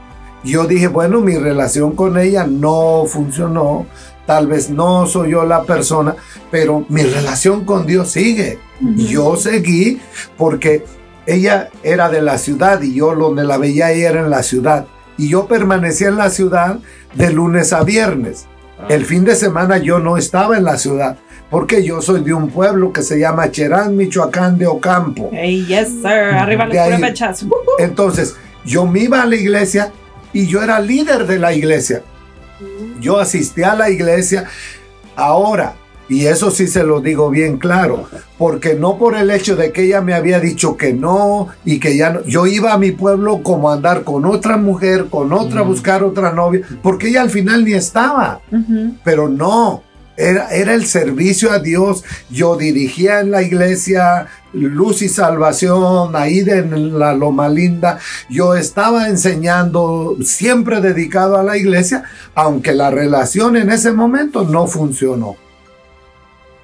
[0.45, 3.87] Yo dije, bueno, mi relación con ella no funcionó,
[4.27, 6.15] tal vez no soy yo la persona,
[6.51, 8.59] pero mi relación con Dios sigue.
[8.95, 9.99] Yo seguí
[10.37, 10.85] porque
[11.25, 14.85] ella era de la ciudad y yo donde la veía ella era en la ciudad.
[15.17, 16.77] Y yo permanecía en la ciudad
[17.15, 18.45] de lunes a viernes.
[18.87, 21.17] El fin de semana yo no estaba en la ciudad
[21.49, 25.29] porque yo soy de un pueblo que se llama Cherán, Michoacán de Ocampo.
[25.31, 26.35] Hey, yes, sir.
[26.35, 27.39] Arriba las ahí.
[27.79, 28.35] Entonces,
[28.65, 29.91] yo me iba a la iglesia
[30.35, 32.03] y yo era líder de la iglesia.
[32.99, 34.43] Yo asistí a la iglesia
[35.15, 35.75] ahora,
[36.09, 39.83] y eso sí se lo digo bien claro, porque no por el hecho de que
[39.83, 43.43] ella me había dicho que no y que ya no, yo iba a mi pueblo
[43.43, 47.63] como a andar con otra mujer, con otra, buscar otra novia, porque ella al final
[47.63, 48.41] ni estaba
[49.05, 49.83] pero no.
[50.17, 52.03] Era, era el servicio a Dios.
[52.29, 57.99] Yo dirigía en la iglesia Luz y Salvación, ahí en la Loma Linda.
[58.29, 62.03] Yo estaba enseñando, siempre dedicado a la iglesia,
[62.33, 65.35] aunque la relación en ese momento no funcionó.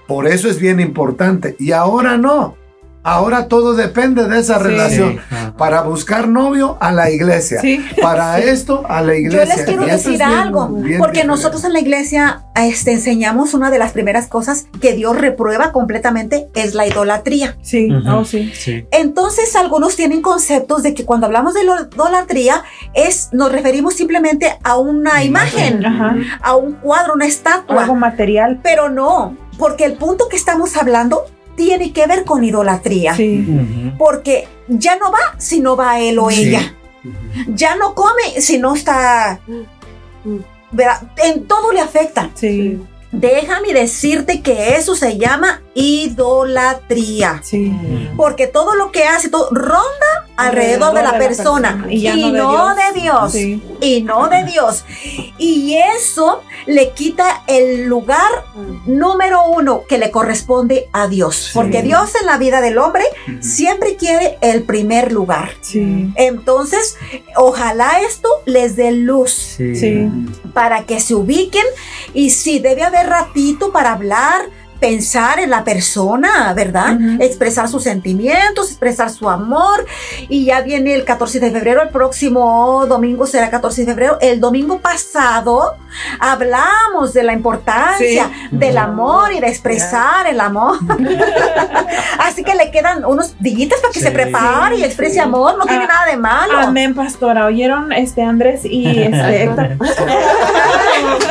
[0.08, 1.56] Por eso es bien importante.
[1.60, 2.61] Y ahora no.
[3.04, 4.64] Ahora todo depende de esa Sí.
[4.64, 5.14] relación.
[5.14, 5.54] Sí, ajá.
[5.58, 7.60] Para buscar novio a la iglesia.
[7.62, 7.84] Sí.
[8.02, 9.56] Para esto a la Yo iglesia.
[9.56, 11.28] les quiero decir bien- algo, bien porque diferente.
[11.28, 16.48] nosotros en la iglesia este, enseñamos una de las primeras cosas que Dios reprueba completamente,
[16.54, 17.58] es la idolatría.
[17.62, 18.52] Sí, oh, sí.
[18.54, 18.86] Sí.
[18.92, 24.58] Entonces algunos tienen conceptos de que cuando hablamos de lo- idolatría es nos referimos simplemente
[24.64, 26.16] a una imagen, Ajá.
[26.42, 28.60] a un cuadro, una estatua, Algo material.
[28.62, 31.26] pero no, porque el punto que estamos hablando
[31.66, 33.16] tiene que ver con idolatría.
[33.16, 33.46] Sí.
[34.00, 36.44] Porque ya no va si no va él o Sí.
[36.48, 36.74] ella.
[37.48, 39.40] Ya no come si no está.
[40.72, 41.04] ¿verdad?
[41.24, 42.32] En todo le afecta.
[42.34, 42.80] Sí.
[43.12, 47.42] Déjame decirte que eso se llama idolatría.
[47.44, 47.72] Sí.
[48.18, 53.32] Porque todo lo que hace todo ronda alrededor de la persona y, no, de Dios.
[53.32, 53.62] Sí.
[53.80, 54.84] Y no de Dios.
[55.38, 58.46] Y eso le quita el lugar
[58.86, 61.36] número uno que le corresponde a Dios.
[61.36, 61.52] Sí.
[61.54, 63.04] Porque Dios en la vida del hombre
[63.40, 65.52] siempre quiere el primer lugar.
[66.16, 66.98] Entonces,
[67.36, 69.58] ojalá esto les dé luz
[70.54, 71.66] para que se ubiquen
[72.14, 74.42] y si debe haber ratito para hablar,
[74.82, 76.98] pensar en la persona, ¿verdad?
[77.20, 79.86] Expresar sus sentimientos, expresar su amor.
[80.28, 84.18] Y ya viene el 14 de febrero, el próximo domingo será 14 de febrero.
[84.20, 85.76] El domingo pasado
[86.20, 88.48] hablamos de la importancia Sí.
[88.52, 90.78] del amor y de expresar el amor.
[92.20, 94.06] Así que le quedan unos dillitas para que Sí.
[94.06, 95.20] se prepare y exprese Sí.
[95.20, 96.58] amor, no tiene Ah, nada de malo.
[96.58, 97.46] Amén, pastora.
[97.46, 99.78] ¿Oyeron este Andrés y este Héctor?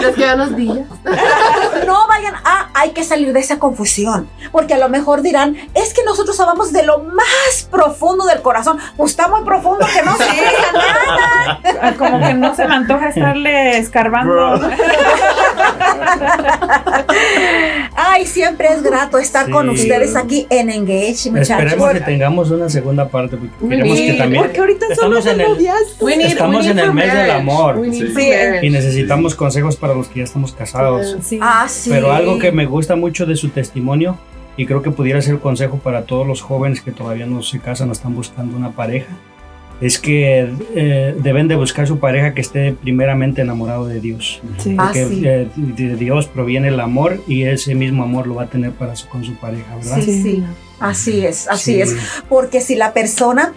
[0.00, 0.86] Les quedan los días.
[1.90, 5.92] No vayan a, hay que salir de esa confusión, porque a lo mejor dirán, es
[5.92, 10.16] que nosotros hablamos de lo más profundo del corazón, pues está muy profundo que no
[10.16, 11.60] se deja nada.
[11.82, 14.60] Ah, Como que no se me antoja estarle escarbando.
[17.96, 19.52] Ay, siempre es grato estar Sí.
[19.52, 21.50] con ustedes aquí en Engage, muchachos.
[21.50, 25.40] Esperemos que tengamos una segunda parte porque queremos que también Porque ahorita estamos son en
[25.40, 27.80] el need- Estamos en el mes del amor.
[27.90, 28.12] Sí.
[28.14, 28.30] Sí.
[28.62, 31.16] y necesitamos consejos para los que ya estamos casados.
[31.22, 31.38] Sí.
[31.42, 31.79] Ah, sí.
[31.88, 34.18] Pero algo que me gusta mucho de su testimonio
[34.56, 37.88] y creo que pudiera ser consejo para todos los jóvenes que todavía no se casan
[37.88, 39.08] o están buscando una pareja
[39.80, 44.42] es que eh, deben de buscar su pareja que esté primeramente enamorado de Dios.
[44.58, 44.74] Sí.
[44.78, 45.22] Ah, Porque sí.
[45.24, 48.94] eh, de Dios proviene el amor y ese mismo amor lo va a tener para
[48.94, 50.00] su- con su pareja, ¿verdad?
[50.02, 50.44] Sí, sí.
[50.80, 51.80] Así es, así Sí.
[51.80, 51.96] es.
[52.28, 53.54] Porque si la persona,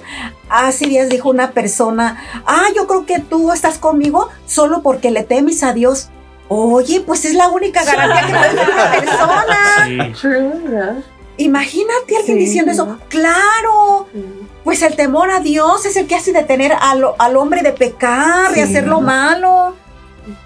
[0.50, 2.16] hace días dijo una persona,
[2.46, 6.10] ah, yo creo que tú estás conmigo solo porque le temes a Dios.
[6.48, 10.14] Oye, pues es la única garantía que puede tener una persona.
[10.20, 11.04] Sí.
[11.38, 12.44] Imagínate a alguien Sí.
[12.46, 12.98] diciendo eso.
[13.10, 14.08] Claro,
[14.64, 18.52] pues el temor a Dios es el que hace detener al, al hombre de pecar,
[18.54, 19.76] de hacer lo malo.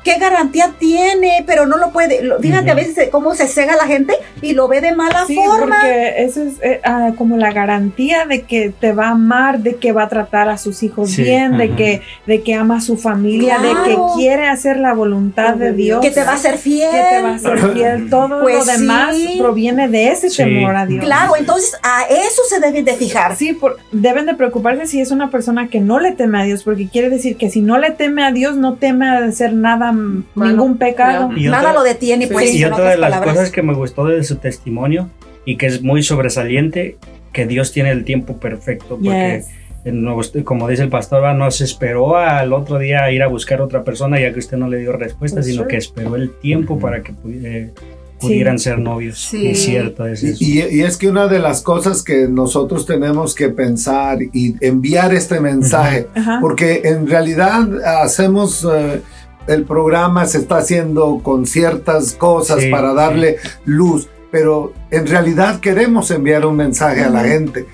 [0.03, 1.43] ¿Qué garantía tiene?
[1.45, 2.23] Pero no lo puede.
[2.23, 5.35] lo- Fíjate a veces cómo se cega la gente y lo ve de mala Sí,
[5.35, 5.75] forma.
[5.77, 9.75] porque eso es eh, ah, como la garantía de que te va a amar, de
[9.75, 12.81] que va a tratar a sus hijos Sí, bien, de que, de que ama a
[12.81, 16.01] su familia, de que quiere hacer la voluntad de Dios.
[16.01, 16.89] Que te va a ser fiel.
[16.91, 18.09] que te va a ser fiel.
[18.09, 19.35] Todo Pues lo demás sí.
[19.39, 20.37] proviene de ese Sí.
[20.37, 21.03] temor a Dios.
[21.05, 23.35] Claro, entonces a eso se deben de fijar.
[23.35, 26.63] Sí, por- deben de preocuparse si es una persona que no le teme a Dios,
[26.63, 29.66] porque quiere decir que si no le teme a Dios, no teme a hacer nada,
[29.75, 30.23] Malo.
[30.35, 31.29] ningún pecado.
[31.35, 32.53] Y Nada otra- lo detiene, pues.
[32.55, 33.33] y en otra de las palabras.
[33.35, 35.09] cosas que me gustó de su testimonio
[35.45, 36.97] y que es muy sobresaliente,
[37.33, 39.43] que Dios tiene el tiempo perfecto, porque
[39.83, 40.43] Yes.
[40.43, 43.59] como dice el pastor, va, no se esperó al otro día a ir a buscar
[43.59, 45.71] a otra persona ya que usted no le dio respuesta, That's sino true.
[45.71, 47.71] que esperó el tiempo para que eh,
[48.19, 49.19] pudieran ser novios.
[49.19, 49.47] Sí.
[49.49, 50.43] Es cierto, es eso.
[50.43, 55.13] Y, y es que una de las cosas que nosotros tenemos que pensar y enviar
[55.13, 56.39] este mensaje, Ajá.
[56.41, 57.67] porque en realidad
[58.01, 59.01] hacemos eh,
[59.47, 65.59] el programa, se está haciendo con ciertas cosas Sí, para darle luz, pero en realidad
[65.59, 67.65] queremos enviar un mensaje a la gente,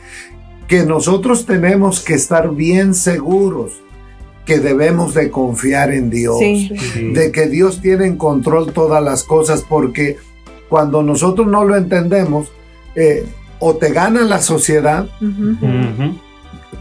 [0.67, 3.81] que nosotros tenemos que estar bien seguros
[4.45, 6.69] que debemos de confiar en Dios Sí.
[7.13, 10.17] De que Dios tiene en control todas las cosas, porque
[10.69, 12.51] cuando nosotros no lo entendemos,
[12.95, 13.25] eh,
[13.59, 15.07] o te gana la sociedad.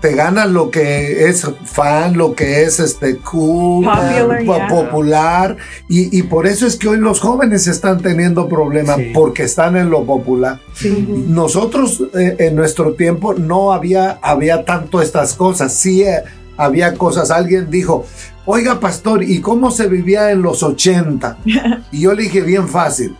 [0.01, 4.69] Te gana lo que es fan, lo que es este cool, Popular, po- yeah.
[4.69, 5.57] popular,
[5.89, 9.11] y, y por eso es que hoy los jóvenes están teniendo problemas, Sí.
[9.15, 10.59] porque están en lo popular.
[10.75, 11.07] Sí.
[11.29, 16.23] Nosotros eh, en nuestro tiempo no había, había tanto estas cosas, sí eh,
[16.57, 18.05] había cosas, alguien dijo,
[18.45, 21.39] oiga pastor, ¿y cómo se vivía en los 80?
[21.93, 23.17] Y yo le dije, bien fácil,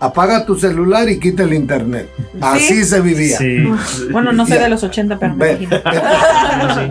[0.00, 2.08] apaga tu celular y quita el internet.
[2.40, 3.38] Así se vivía.
[3.38, 3.64] Sí.
[4.10, 5.76] Bueno, no sé de los 80, pero me imagino.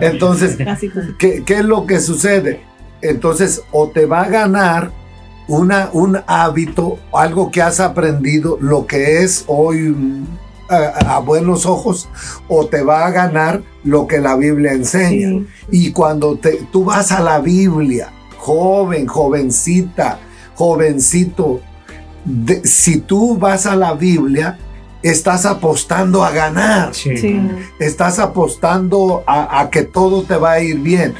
[0.00, 0.56] Entonces.
[1.18, 2.60] ¿qué, qué es lo que sucede?
[3.02, 4.90] Entonces, o te va a ganar
[5.48, 9.94] una, un hábito, algo que has aprendido, lo que es hoy
[10.68, 12.08] a, a buenos ojos,
[12.48, 15.28] o te va a ganar lo que la Biblia enseña.
[15.28, 15.46] Sí.
[15.70, 20.18] Y cuando te, tú vas a la Biblia, joven, jovencita,
[20.54, 21.60] jovencito,
[22.26, 24.58] de- si tú vas a la Biblia,
[25.02, 27.16] estás apostando a ganar Sí.
[27.16, 27.40] Sí.
[27.78, 31.14] estás apostando a, a que todo te va a ir bien.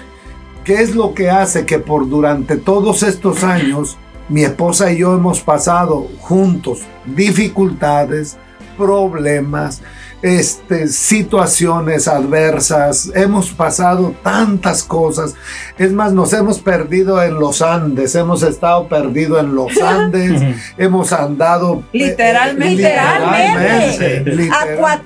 [0.64, 3.96] ¿Qué es lo que hace que por durante todos estos años
[4.28, 6.80] mi esposa y yo hemos pasado juntos
[7.14, 8.36] dificultades,
[8.76, 9.82] problemas,
[10.22, 15.34] este, situaciones adversas, hemos pasado tantas cosas.
[15.78, 20.42] Es más, nos hemos perdido en los Andes, hemos estado perdidos en los Andes,
[20.78, 22.76] hemos andado eh, Literalmente.
[22.76, 25.02] literalmente, A literal-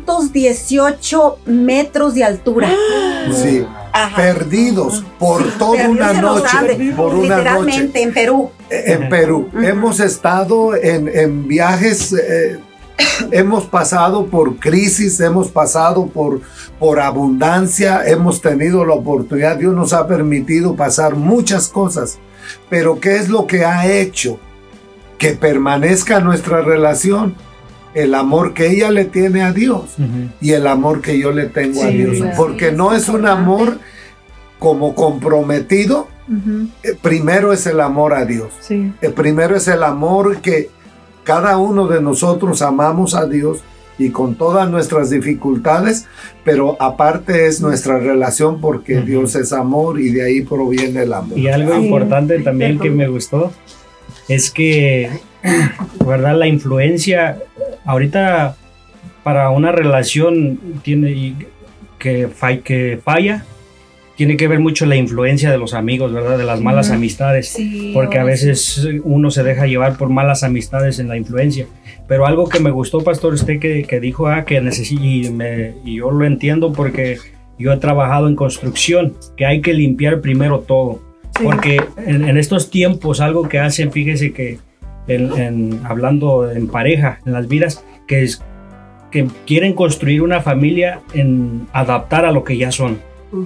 [0.00, 2.68] 4.818 metros de altura.
[3.34, 4.16] Sí, Ajá.
[4.16, 8.50] perdidos por toda Perdidos una noche, Andes, por una noche Literalmente, en Perú.
[8.70, 9.48] en Perú.
[9.62, 12.58] Hemos estado en, en viajes, eh,
[13.30, 16.40] hemos pasado por crisis, hemos pasado por,
[16.78, 22.18] por abundancia, hemos tenido la oportunidad, Dios nos ha permitido pasar muchas cosas,
[22.68, 24.38] pero ¿qué es lo que ha hecho?
[25.20, 27.34] que permanezca nuestra relación,
[27.92, 29.96] el amor que ella le tiene a Dios
[30.40, 32.16] y el amor que yo le tengo a Dios.
[32.16, 33.78] sí, Porque no es un amor
[34.58, 36.08] como comprometido,
[36.82, 38.50] eh, primero es el amor a Dios.
[38.60, 38.94] Sí.
[39.02, 40.70] El primero es el amor que
[41.30, 43.58] cada uno de nosotros amamos a Dios
[43.98, 46.06] y con todas nuestras dificultades,
[46.42, 49.00] pero aparte es nuestra relación porque.
[49.02, 51.38] Dios es amor y de ahí proviene el amor.
[51.38, 51.84] Y algo Sí.
[51.84, 53.52] importante también que me gustó
[54.28, 55.10] es que,
[56.06, 56.36] ¿verdad?
[56.38, 57.38] La influencia,
[57.84, 58.56] ahorita
[59.22, 61.36] para una relación tiene
[61.98, 63.44] que, fa- que falla,
[64.20, 66.36] tiene que ver mucho la influencia de los amigos, ¿verdad?
[66.36, 67.48] De las malas amistades.
[67.48, 71.64] Sí, Porque a veces uno se deja llevar por malas amistades en la influencia.
[72.06, 75.72] Pero algo que me gustó, Pastor, usted que, que dijo, ah, que necesito, y, me-
[75.86, 77.16] y yo lo entiendo porque
[77.58, 81.00] yo he trabajado en construcción, que hay que limpiar primero todo.
[81.38, 81.44] Sí.
[81.44, 84.58] Porque en, en estos tiempos algo que hacen, fíjese que
[85.08, 88.42] en- en- hablando en pareja, en las vidas, que es
[89.10, 92.98] que quieren construir una familia en adaptar a lo que ya son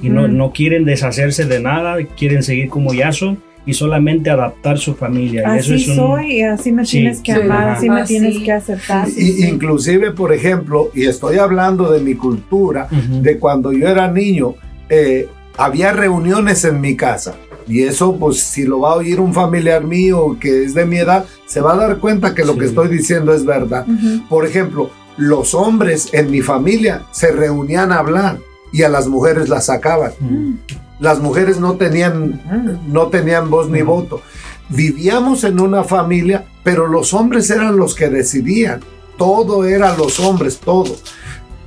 [0.02, 4.78] y no, no quieren deshacerse de nada, quieren seguir como ya son y solamente adaptar
[4.78, 5.42] su familia.
[5.54, 6.98] y eso Así es un- soy y así me Sí.
[6.98, 7.40] tienes que Sí.
[7.40, 7.72] amar, Ajá.
[7.78, 8.18] así me Así.
[8.18, 9.08] tienes que aceptar.
[9.16, 12.88] Y, inclusive, por ejemplo, y estoy hablando de mi cultura,
[13.22, 14.54] de cuando yo era niño,
[14.90, 17.36] eh, había reuniones en mi casa.
[17.66, 20.98] Y eso, pues, si lo va a oír un familiar mío que es de mi
[20.98, 22.58] edad, se va a dar cuenta que lo Sí.
[22.58, 23.86] que estoy diciendo es verdad.
[24.28, 28.36] Por ejemplo, los hombres en mi familia se reunían a hablar
[28.74, 30.12] y a las mujeres las sacaban.
[30.20, 30.56] Ujú.
[30.98, 32.40] Las mujeres no tenían,
[32.88, 33.92] no tenían voz ni Ujú.
[33.92, 34.20] voto.
[34.68, 38.80] Vivíamos en una familia, pero los hombres eran los que decidían.
[39.16, 40.96] Todo era los hombres, todo.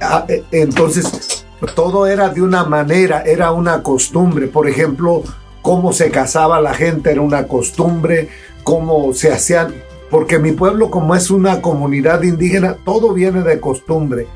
[0.02, 1.46] Ah, eh, Entonces,
[1.76, 4.48] todo era de una manera, era una costumbre.
[4.48, 5.24] Por ejemplo,
[5.62, 8.28] cómo se casaba la gente era una costumbre,
[8.64, 9.74] cómo se hacían,
[10.10, 14.28] porque mi pueblo como es una comunidad indígena, todo viene de costumbre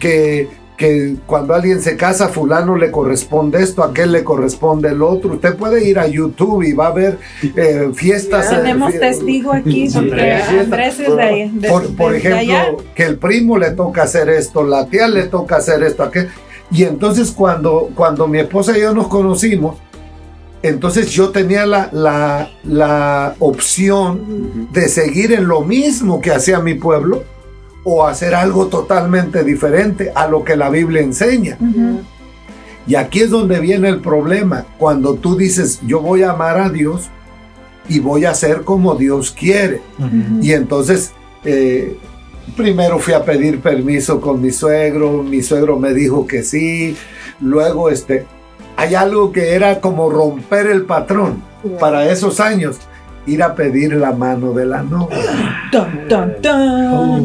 [0.00, 5.00] que, que cuando alguien se casa, fulano le corresponde esto, a aquel le corresponde el
[5.02, 5.34] otro.
[5.34, 7.18] Usted puede ir a YouTube y va a ver
[7.56, 8.52] eh, fiestas.
[8.52, 12.34] eh, Tenemos fie- testigo aquí, porque Andrés es de, ahí, de- por, por de- de
[12.34, 12.62] allá.
[12.64, 16.28] ejemplo, que el primo le toca hacer esto, la tía le toca hacer esto, aquel.
[16.70, 19.76] Y entonces cuando, cuando mi esposa y yo nos conocimos,
[20.62, 26.74] entonces yo tenía la, la, la opción de seguir en lo mismo que hacía mi
[26.74, 27.22] pueblo
[27.88, 31.56] o hacer algo totalmente diferente a lo que la Biblia enseña.
[32.84, 34.66] Y aquí es donde viene el problema.
[34.76, 37.10] Cuando tú dices, yo voy a amar a Dios
[37.88, 39.82] y voy a hacer como Dios quiere.
[40.42, 41.12] Y entonces,
[41.44, 41.96] eh,
[42.56, 46.96] primero fui a pedir permiso con mi suegro, mi suegro me dijo que sí,
[47.40, 48.26] luego este,
[48.76, 51.40] hay algo que era como romper el patrón
[51.78, 52.78] para esos años,
[53.26, 55.16] ir a pedir la mano de la novia.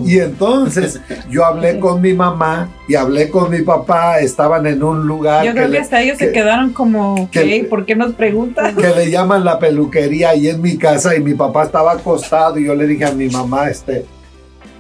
[0.06, 1.00] Y entonces
[1.30, 5.54] yo hablé con mi mamá y hablé con mi papá, estaban en un lugar Yo
[5.54, 7.66] creo que hasta ellos se que- quedaron como, que-.
[7.70, 8.76] ¿por qué nos preguntan?
[8.76, 12.66] que le llaman la peluquería ahí en mi casa y mi papá estaba acostado y
[12.66, 14.06] yo le dije a mi mamá, este,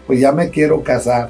[0.07, 1.29] pues ya me quiero casar.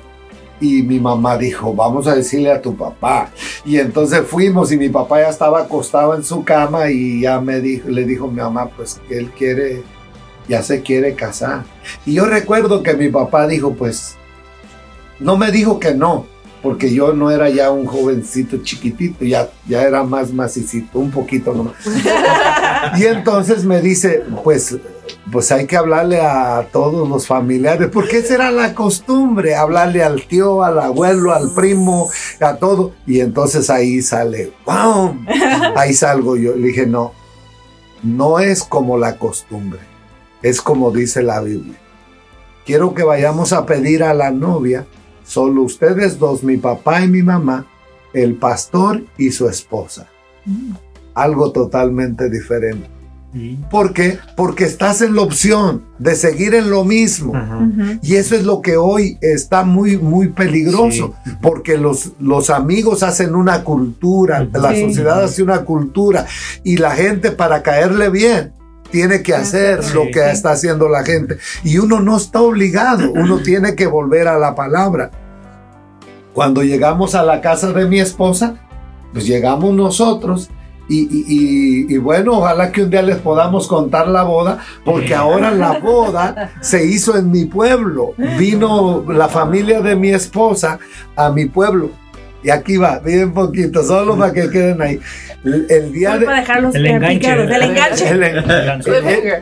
[0.61, 3.31] Y mi mamá dijo, vamos a decirle a tu papá.
[3.65, 7.59] Y entonces fuimos y mi papá ya estaba acostado en su cama y ya me
[7.59, 9.83] dijo, le dijo mi mamá, pues que él quiere,
[10.47, 11.63] ya se quiere casar.
[12.05, 14.15] Y yo recuerdo que mi papá dijo, pues,
[15.19, 16.27] no me dijo que no,
[16.61, 21.53] porque yo no era ya un jovencito chiquitito, ya, ya era más macicito, un poquito
[21.53, 21.75] nomás.
[22.97, 24.75] Y entonces me dice, pues,
[25.29, 30.23] pues hay que hablarle a todos los familiares, porque esa era la costumbre, hablarle al
[30.23, 32.09] tío, al abuelo, al primo,
[32.39, 32.93] a todo.
[33.05, 35.25] Y entonces ahí sale, ¡pum!
[35.75, 36.55] Ahí salgo yo.
[36.55, 37.13] Le dije, no,
[38.03, 39.79] no es como la costumbre,
[40.41, 41.77] es como dice la Biblia.
[42.65, 44.85] Quiero que vayamos a pedir a la novia,
[45.23, 47.67] solo ustedes dos, mi papá y mi mamá,
[48.13, 50.07] el pastor y su esposa.
[51.13, 53.00] Algo totalmente diferente.
[53.69, 54.19] ¿Por qué?
[54.35, 57.31] Porque estás en la opción de seguir en lo mismo.
[58.01, 63.33] Y eso es lo que hoy está muy, muy peligroso, porque los, los amigos hacen
[63.35, 64.81] una cultura, la Sí.
[64.81, 66.25] sociedad hace una cultura,
[66.63, 68.51] y la gente para caerle bien
[68.91, 69.93] tiene que hacer Sí.
[69.93, 71.37] lo que está haciendo la gente.
[71.63, 75.09] Y uno no está obligado, uno tiene que volver a la palabra.
[76.33, 78.55] Cuando llegamos a la casa de mi esposa,
[79.13, 80.49] pues llegamos nosotros.
[80.91, 85.15] Y, y- y- y bueno, ojalá que un día les podamos contar la boda, porque
[85.15, 88.13] ahora la boda se hizo en mi pueblo.
[88.37, 90.79] Vino la familia de mi esposa
[91.15, 91.91] a mi pueblo.
[92.43, 94.99] Y aquí va, bien poquito, solo para que queden ahí.
[95.45, 96.25] El, el día de...
[96.25, 97.19] para dejarlos El enganche.
[97.19, 98.09] picados, el enganche.
[98.09, 98.91] el- Enganche.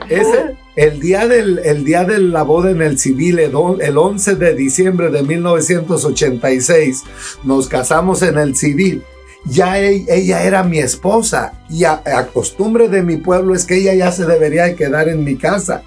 [0.10, 4.54] ese, El día, del, el día de la boda en el civil, el 11 de
[4.54, 7.04] diciembre de 1986,
[7.44, 9.02] nos casamos en el civil.
[9.46, 13.78] Ya e- ella era mi esposa y a, a costumbre de mi pueblo es que
[13.78, 15.84] ella ya se debería de quedar en mi casa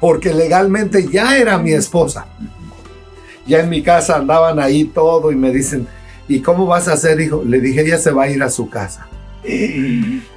[0.00, 2.26] porque legalmente ya era mi esposa.
[3.46, 5.86] Ya en mi casa andaban ahí todo y me dicen,
[6.28, 7.42] ¿y cómo vas a hacer, hijo?
[7.44, 9.06] Le dije, ella se va a ir a su casa.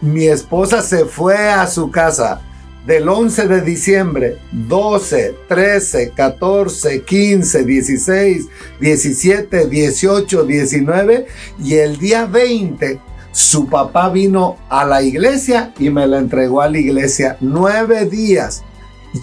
[0.02, 2.42] Mi esposa se fue a su casa
[2.86, 8.48] del 11 de diciembre, 12, 13, 14, 15, 16,
[8.80, 11.26] 17, 18, 19
[11.64, 13.00] y el día 20
[13.32, 18.64] su papá vino a la iglesia y me la entregó a la iglesia nueve días.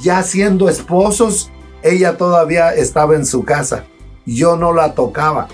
[0.02, 1.50] Ya siendo esposos,
[1.82, 3.84] ella todavía estaba en su casa.
[4.24, 5.48] Yo no la tocaba.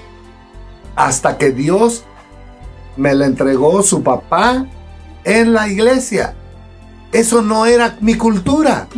[0.95, 2.05] Hasta que Dios
[2.97, 4.67] me la entregó su papá
[5.25, 6.37] en la iglesia.
[7.13, 8.89] Eso no era mi cultura.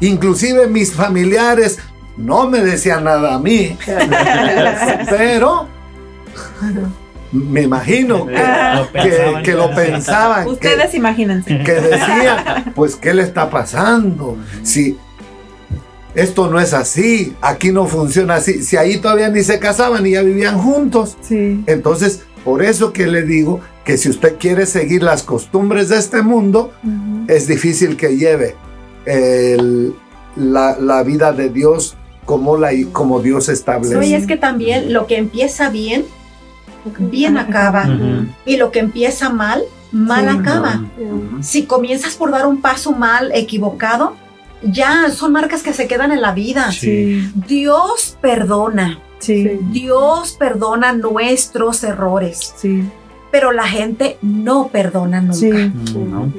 [0.00, 1.78] Inclusive mis familiares
[2.16, 3.76] no me decían nada a mí.
[5.10, 5.66] pero
[7.32, 9.42] me imagino que, Lo que- pensaban.
[9.44, 10.44] que lo pensaban.
[10.44, 11.58] que- Ustedes imagínense.
[11.62, 14.36] que decían, pues, ¿qué le está pasando?
[14.64, 14.98] Si
[16.14, 20.12] esto no es así, aquí no funciona así, si ahí todavía ni se casaban y
[20.12, 21.16] ya vivían juntos.
[21.20, 21.62] Sí.
[21.66, 23.60] Entonces, por eso que le digo
[23.90, 26.72] que si usted quiere seguir las costumbres de este mundo,
[27.26, 28.54] es difícil que lleve
[29.04, 29.92] el-
[30.36, 33.96] la, la vida de Dios como, la, como Dios establece.
[33.96, 36.04] Oye, es que también lo que empieza bien,
[37.00, 37.84] bien acaba.
[38.46, 40.36] Y lo que empieza mal, mal Sí.
[40.38, 40.84] acaba.
[41.40, 44.14] Si comienzas por dar un paso mal, equivocado,
[44.62, 46.70] ya son marcas que se quedan en la vida.
[46.70, 47.28] Sí.
[47.34, 49.58] Dios perdona, Sí.
[49.72, 52.84] Dios perdona nuestros errores, Sí.
[53.30, 55.34] Pero la gente no perdona nunca.
[55.36, 55.50] Sí.
[55.50, 56.32] No.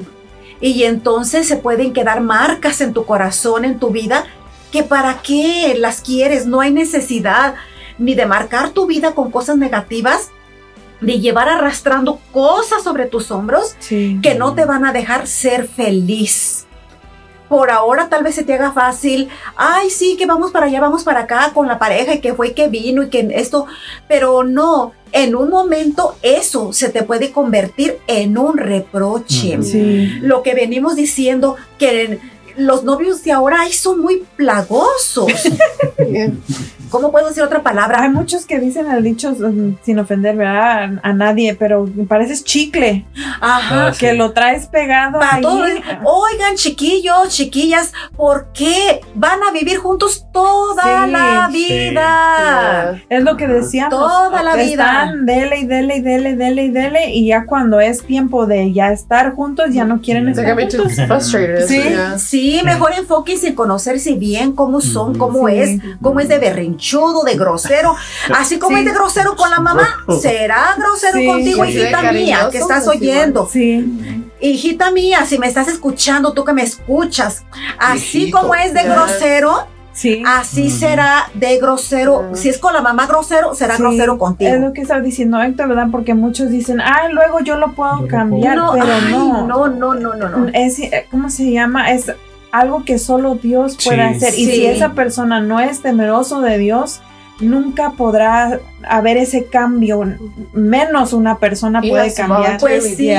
[0.60, 4.26] Y entonces se pueden quedar marcas en tu corazón, en tu vida,
[4.72, 7.56] que para qué las quieres, no hay necesidad
[7.98, 10.30] ni de marcar tu vida con cosas negativas,
[11.02, 14.20] de llevar arrastrando cosas sobre tus hombros Sí.
[14.22, 16.68] que no te van a dejar ser feliz.
[17.52, 19.28] Por ahora tal vez se te haga fácil,
[19.58, 22.47] ay sí, que vamos para allá, vamos para acá con la pareja y que fue
[22.47, 23.66] y que vino y que esto,
[24.08, 29.62] pero no, en un momento eso se te puede convertir en un reproche.
[29.64, 30.20] Sí.
[30.22, 32.20] Lo que venimos diciendo, que
[32.66, 35.32] los novios de ahora ay, son muy plagosos.
[36.89, 38.01] ¿Cómo puedo decir otra palabra?
[38.03, 40.99] Hay muchos que dicen el dicho mm, sin ofender ¿verdad?
[41.01, 43.05] a, nadie, pero pareces chicle,
[43.39, 43.88] Ajá.
[43.88, 43.99] Ah, sí.
[44.01, 45.41] que lo traes pegado Para ahí.
[45.41, 45.64] todo.
[46.03, 51.53] Oigan, chiquillos, chiquillas, ¿por qué van a vivir juntos toda Sí, la sí.
[51.53, 53.01] vida?
[53.07, 53.91] Es lo que decíamos.
[53.97, 55.05] Toda la vida.
[55.05, 58.45] Están dele y dele y dele y dele y dele y ya cuando es tiempo
[58.47, 60.91] de ya estar juntos ya no quieren estar juntos.
[61.68, 61.82] Sí.
[61.82, 62.20] Yeah.
[62.20, 65.56] Sí, mejor enfóquense en conocerse bien cómo son, cómo Sí.
[65.60, 67.95] es, cómo es de berrinchudo, de grosero.
[68.38, 68.84] Así como Sí.
[68.84, 69.88] es de grosero con la mamá,
[70.22, 71.26] será grosero Sí.
[71.28, 73.47] contigo, Sí, hijita mía, que estás oyendo.
[73.52, 77.43] Sí, Hijita mía, si me estás escuchando, tú que me escuchas,
[77.78, 78.39] así Hijito.
[78.39, 80.24] como es de grosero, sí.
[80.26, 82.32] así será de grosero.
[82.34, 84.56] Si es con la mamá grosero, será Sí, grosero Es contigo.
[84.56, 85.88] lo que estaba diciendo Héctor, ¿verdad?
[85.91, 89.45] Porque muchos dicen, ah, luego yo lo puedo Yo lo cambiar, No, pero ay, no.
[89.45, 90.47] no, no, no, no, no.
[90.54, 91.91] Es, eh, ¿Cómo se llama?
[91.91, 92.12] Es
[92.52, 94.16] algo que solo Dios puede Sí.
[94.26, 94.34] hacer.
[94.39, 94.52] Y Sí.
[94.52, 97.02] si esa persona no es temeroso de Dios,
[97.39, 100.02] nunca podrá haber ese cambio.
[100.54, 102.60] Menos una persona Y puede cambiar.
[102.60, 103.12] Pues sí.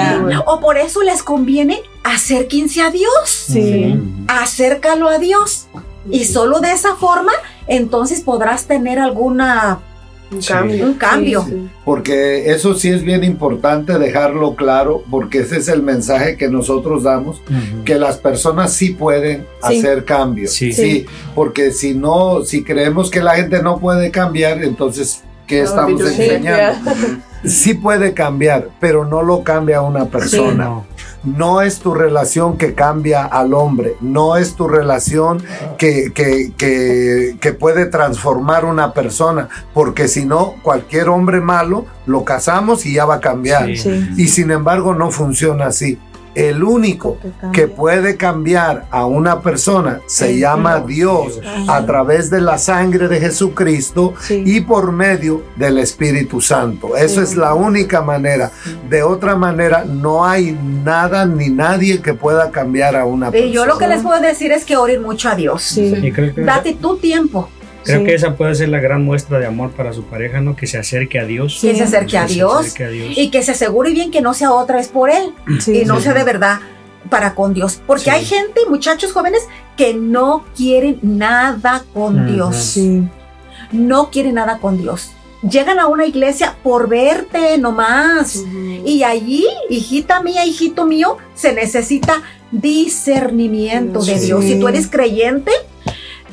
[0.46, 3.10] O por eso les conviene acérquense a Dios.
[3.26, 4.00] Sí.
[4.28, 5.66] acércalo a Dios.
[6.10, 7.32] Y solo de esa forma,
[7.66, 9.78] entonces podrás tener alguna
[10.32, 10.48] Un Sí.
[10.52, 10.86] cambio.
[10.86, 11.44] un cambio.
[11.46, 11.68] Sí.
[11.84, 17.02] Porque eso sí es bien importante dejarlo claro, porque ese es el mensaje que nosotros
[17.02, 17.40] damos,
[17.84, 19.78] que las personas sí pueden Sí.
[19.78, 20.52] hacer cambios.
[20.52, 20.72] Sí.
[20.72, 26.00] Sí, porque si no, si creemos que la gente no puede cambiar, entonces, ¿qué estamos
[26.00, 26.90] enseñando?
[27.44, 30.64] Sí puede cambiar, pero no lo cambia una persona.
[30.64, 30.86] No.
[31.24, 35.42] No es tu relación que cambia al hombre, no es tu relación
[35.78, 42.24] que, que, que, que puede transformar una persona, porque si no, cualquier hombre malo lo
[42.24, 43.66] casamos y ya va a cambiar.
[43.66, 43.76] Sí.
[43.76, 44.08] Sí.
[44.16, 45.98] Y sin embargo no funciona así.
[46.34, 47.18] El único
[47.52, 50.92] que puede cambiar a una persona se llama Dios.
[51.40, 54.42] Dios a través de la sangre de Jesucristo Sí.
[54.46, 56.96] y por medio del Espíritu Santo.
[56.96, 57.32] Eso Sí.
[57.32, 58.50] es la única manera.
[58.88, 60.52] De otra manera, no hay
[60.84, 63.50] nada ni nadie que pueda cambiar a una persona.
[63.50, 65.62] Y yo lo que les puedo decir es que oren mucho a Dios.
[65.62, 65.94] Sí.
[66.02, 67.48] Y creo que, Date tu tiempo,
[67.84, 68.04] creo Sí.
[68.06, 70.56] que esa puede ser la gran muestra de amor para su pareja, ¿no?
[70.56, 71.58] Que se acerque a Dios.
[71.60, 73.12] que se acerque a Que se Dios acerque a Dios.
[73.16, 75.82] y que se asegure bien que no sea otra vez por él Sí.
[75.82, 76.04] y no Sí.
[76.04, 76.60] sea de verdad.
[77.10, 77.82] para con Dios.
[77.86, 78.10] Porque Sí.
[78.10, 79.42] hay gente, muchachos jóvenes,
[79.76, 82.32] que no quieren nada con Ujú.
[82.32, 82.56] Dios.
[82.56, 83.02] Sí.
[83.72, 85.10] No quieren nada con Dios.
[85.42, 88.42] Llegan a una iglesia por verte nomás.
[88.86, 92.22] Y allí, hijita mía, hijito mío, se necesita
[92.52, 94.18] discernimiento de.
[94.20, 94.44] Dios.
[94.44, 95.50] Si tú eres creyente,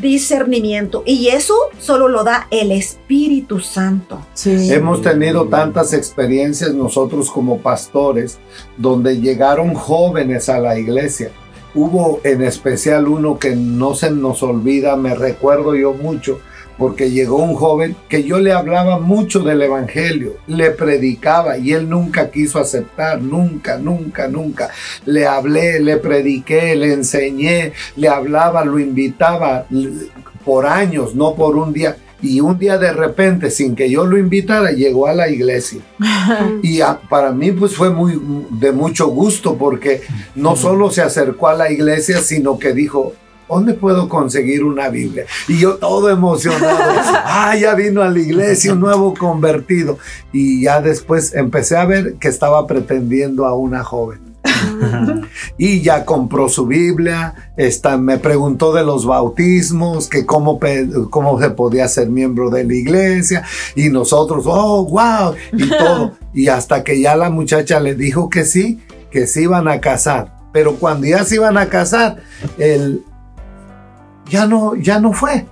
[0.02, 1.04] discernimiento.
[1.06, 4.20] Y eso solo lo da el Espíritu Santo.
[4.34, 4.72] Sí.
[4.72, 8.40] Hemos tenido tantas experiencias nosotros como pastores
[8.78, 11.32] donde llegaron jóvenes a la iglesia.
[11.76, 16.40] Hubo en especial uno que no se nos olvida, me recuerdo yo mucho,
[16.80, 21.90] porque llegó un joven que yo le hablaba mucho del Evangelio, le predicaba y él
[21.90, 24.70] nunca quiso aceptar, nunca, nunca, nunca.
[25.06, 29.66] Le hablé, le prediqué, le enseñé, le hablaba, lo invitaba
[30.46, 31.98] por años, no por un día.
[32.22, 35.82] Y un día de repente, sin que yo lo invitara, llegó a la iglesia.
[36.64, 38.20] Y a- para mí pues fue muy
[38.52, 40.02] de mucho gusto porque
[40.36, 43.14] no solo se acercó a la iglesia, sino que dijo,
[43.50, 45.26] ¿dónde puedo conseguir una Biblia?
[45.48, 46.78] Y yo todo emocionado,
[47.26, 49.98] ah, ya vino a la iglesia un nuevo convertido.
[50.32, 54.30] Y ya después empecé a ver que estaba pretendiendo a una joven.
[55.58, 57.34] Y ya compró su Biblia,
[58.00, 60.60] me preguntó de los bautismos, que cómo,
[61.10, 63.44] cómo se podía ser miembro de la iglesia,
[63.76, 66.14] y nosotros, oh, wow, y todo.
[66.34, 68.80] Y hasta que ya la muchacha le dijo que sí,
[69.12, 70.40] que se iban a casar.
[70.52, 72.18] Pero cuando ya se iban a casar,
[72.58, 73.04] él
[74.30, 75.46] ya no, ya no fue.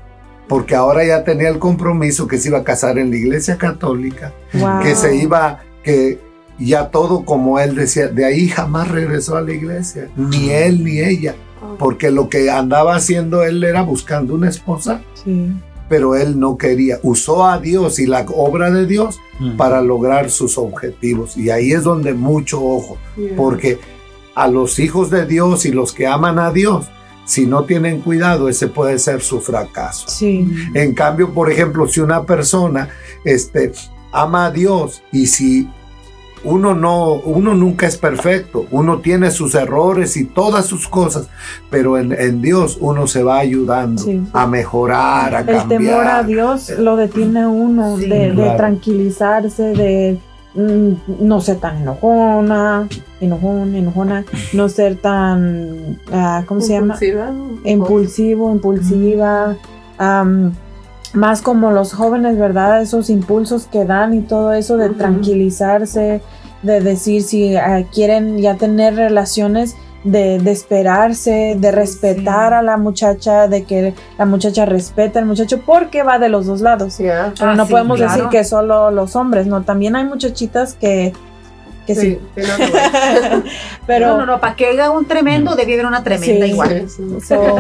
[0.47, 4.33] Porque ahora ya tenía el compromiso que se iba a casar en la iglesia católica
[4.53, 4.79] Wow.
[4.81, 6.19] que se iba, que
[6.57, 10.99] ya todo como él decía, de ahí jamás regresó a la iglesia, ni él ni
[11.01, 11.35] ella,
[11.77, 15.51] porque lo que andaba haciendo él era buscando una esposa, Sí.
[15.89, 19.19] pero él no quería, usó a Dios y la obra de Dios
[19.57, 22.97] para lograr sus objetivos, y ahí es donde mucho ojo,
[23.35, 23.79] porque
[24.33, 26.87] a los hijos de Dios y los que aman a Dios,
[27.27, 30.07] si no tienen cuidado, ese puede ser su fracaso.
[30.09, 30.49] Sí.
[30.73, 32.89] En cambio, por ejemplo, si una persona
[33.23, 33.71] este,
[34.11, 35.67] ama a Dios y si
[36.43, 41.27] uno no, uno nunca es perfecto, uno tiene sus errores y todas sus cosas,
[41.69, 44.21] pero en, en Dios uno se va ayudando Sí.
[44.33, 45.67] a mejorar, a El cambiar.
[45.67, 48.07] temor a Dios lo detiene uno Sí.
[48.07, 50.19] de, tranquilizarse, de
[50.57, 52.87] no ser tan enojona,
[53.21, 56.95] enojón, enojona, no ser tan, ah, ¿cómo se llama?
[56.95, 57.31] Impulsiva.
[57.63, 59.55] Impulsivo, impulsiva,
[59.99, 60.53] am,
[61.13, 62.81] más como los jóvenes, ¿verdad?
[62.81, 66.21] Esos impulsos que dan y todo eso de tranquilizarse,
[66.63, 69.75] de decir si ah, quieren ya tener relaciones,
[70.11, 75.61] de, de esperarse, de respetar a la muchacha, de que la muchacha respete al muchacho,
[75.65, 76.95] porque va de los dos lados.
[76.97, 78.13] Pero Ah, no sí, podemos claro.
[78.13, 81.13] decir que solo los hombres, no, también hay muchachitas que,
[81.87, 82.19] que sí.
[82.35, 83.43] Sí, sí, no, no,
[83.87, 86.51] Pero no, no, no, para que haga un tremendo, debe haber una tremenda Sí.
[86.51, 86.85] igual.
[86.89, 87.25] sí, sí.
[87.27, 87.55] So,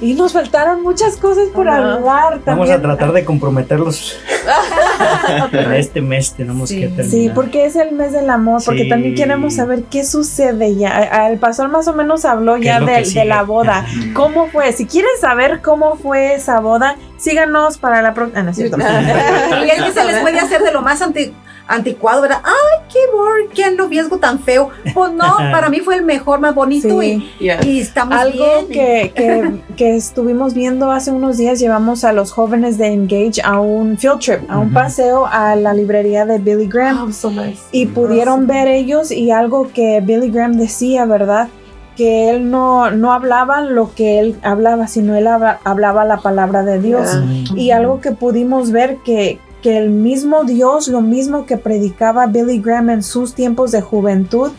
[0.00, 2.72] y nos faltaron muchas cosas por hablar Vamos también.
[2.78, 4.16] a tratar de comprometerlos.
[5.52, 6.80] en este mes tenemos Sí.
[6.80, 7.10] que terminar.
[7.10, 8.88] Sí, porque es el mes del amor, porque Sí.
[8.88, 11.28] también queremos saber qué sucede ya.
[11.28, 13.84] El pastor más o menos habló ¿Qué ya de, la boda.
[14.14, 14.72] ¿Cómo fue?
[14.72, 18.40] Si quieren saber cómo fue esa boda, síganos para la próxima.
[18.40, 18.76] Ah, no es cierto.
[19.66, 21.32] Y es que se les puede hacer de lo más anti-
[21.68, 22.40] anticuado, ¿verdad?
[22.44, 24.70] Ay, qué boring, qué noviazgo tan feo.
[24.94, 27.30] Pues no, para mí fue el mejor, más bonito Sí.
[27.40, 28.68] Y, y estamos Algo bien.
[28.68, 33.60] que, que, que estuvimos viendo hace unos días, llevamos a los jóvenes de Engage a
[33.60, 37.08] un field trip, a un paseo a la librería de Billy Graham.
[37.08, 37.60] Oh, so nice.
[37.72, 41.48] y pudieron ver ellos y algo que Billy Graham decía, ¿verdad?
[41.96, 46.62] Que él no, no hablaba lo que él hablaba, sino él habla- hablaba la palabra
[46.62, 47.08] de Dios.
[47.54, 52.58] Y algo que pudimos ver que, que el mismo Dios, lo mismo que predicaba Billy
[52.58, 54.50] Graham en sus tiempos de juventud,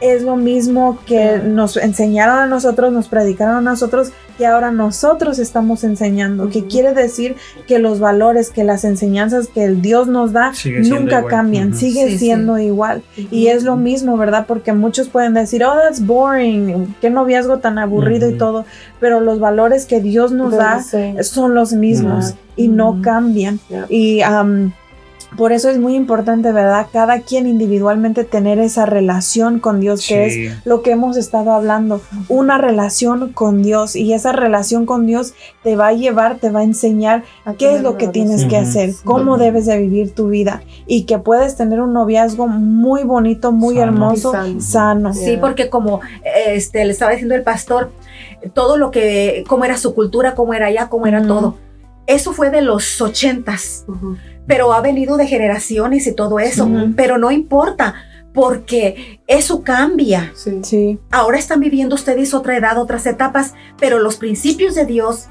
[0.00, 5.40] es lo mismo que nos enseñaron a nosotros, nos predicaron a nosotros, que ahora nosotros
[5.40, 6.48] estamos enseñando.
[6.48, 7.34] Que quiere decir
[7.66, 10.52] que los valores, que las enseñanzas que el Dios nos da
[10.84, 11.26] nunca igual.
[11.26, 12.18] cambian, sigue Sí, sí.
[12.18, 13.02] siendo igual.
[13.16, 14.44] Y es lo mismo, ¿verdad?
[14.46, 18.64] Porque muchos pueden decir, oh, that's boring, qué noviazgo tan aburrido y todo,
[19.00, 21.14] pero los valores que Dios nos da Sí.
[21.22, 23.58] son los mismos y no cambian.
[23.88, 24.72] Y am,
[25.36, 26.86] por eso es muy importante, ¿verdad?
[26.92, 30.46] Cada quien individualmente tener esa relación con Dios, que Sí.
[30.46, 33.94] es lo que hemos estado hablando, una relación con Dios.
[33.94, 37.24] Y esa relación con Dios te va a llevar, te va a enseñar
[37.58, 41.18] qué es lo que tienes que hacer, cómo debes de vivir tu vida y que
[41.18, 43.86] puedes tener un noviazgo muy bonito, muy Sano.
[43.86, 45.12] hermoso, Y sano.
[45.12, 45.14] sano.
[45.14, 46.00] Sí, porque como
[46.46, 47.90] este le estaba diciendo el pastor,
[48.54, 51.56] todo lo que, cómo era su cultura, cómo era allá, cómo era todo.
[52.06, 53.84] Eso fue de los ochentas.
[54.48, 57.94] Pero ha venido de generaciones y todo eso, pero no importa,
[58.34, 60.32] porque eso cambia.
[60.34, 60.58] Sí.
[60.62, 60.98] Sí.
[61.10, 65.26] Ahora están viviendo ustedes otra edad, otras etapas, pero los principios de Dios,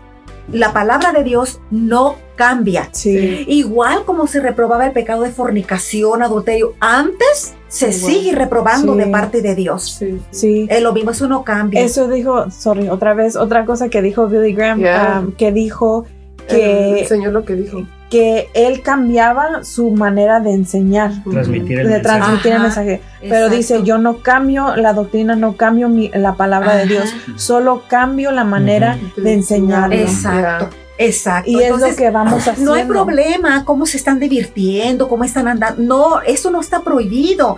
[0.51, 2.89] la palabra de Dios no cambia.
[2.93, 3.43] Sí.
[3.47, 8.11] Igual como se reprobaba el pecado de fornicación, adulterio, antes se Igual.
[8.13, 8.99] sigue reprobando Sí.
[8.99, 9.97] de parte de Dios.
[9.99, 10.21] Sí.
[10.31, 10.67] Sí.
[10.69, 11.81] Es lo mismo, eso no cambia.
[11.81, 15.19] Eso dijo, sorry, otra vez, otra cosa que dijo Billy Graham, Yeah.
[15.25, 16.05] um, que dijo
[16.47, 16.55] El
[16.99, 17.81] que, Señor lo que dijo.
[18.09, 22.19] Que él cambiaba su manera de enseñar, Transmitir el de mensaje.
[22.19, 22.63] transmitir el Ajá.
[22.63, 23.01] mensaje.
[23.19, 23.55] Pero Exacto.
[23.55, 26.85] dice, yo no cambio la doctrina, no cambio mi- la palabra de.
[26.85, 29.95] Dios, solo cambio la manera de enseñarlo.
[29.95, 31.49] Exacto, exacto.
[31.49, 32.71] Y es Entonces, lo que vamos haciendo.
[32.71, 35.81] no hay problema cómo se están divirtiendo, cómo están andando.
[35.81, 37.57] No, eso no está prohibido,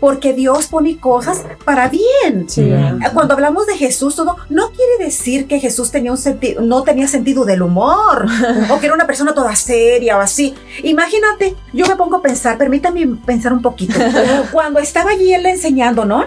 [0.00, 2.48] porque Dios pone cosas para bien.
[2.48, 2.72] Sí.
[2.72, 2.98] Ujú.
[3.14, 7.08] Cuando hablamos de Jesús, todo no quiere decir que Jesús tenía un sentido, no tenía
[7.08, 8.26] sentido del humor
[8.70, 10.54] o que era una persona toda seria o así.
[10.82, 13.94] Imagínate, yo me pongo a pensar, permítame pensar un poquito.
[14.52, 16.24] Cuando estaba allí él enseñando, ¿no?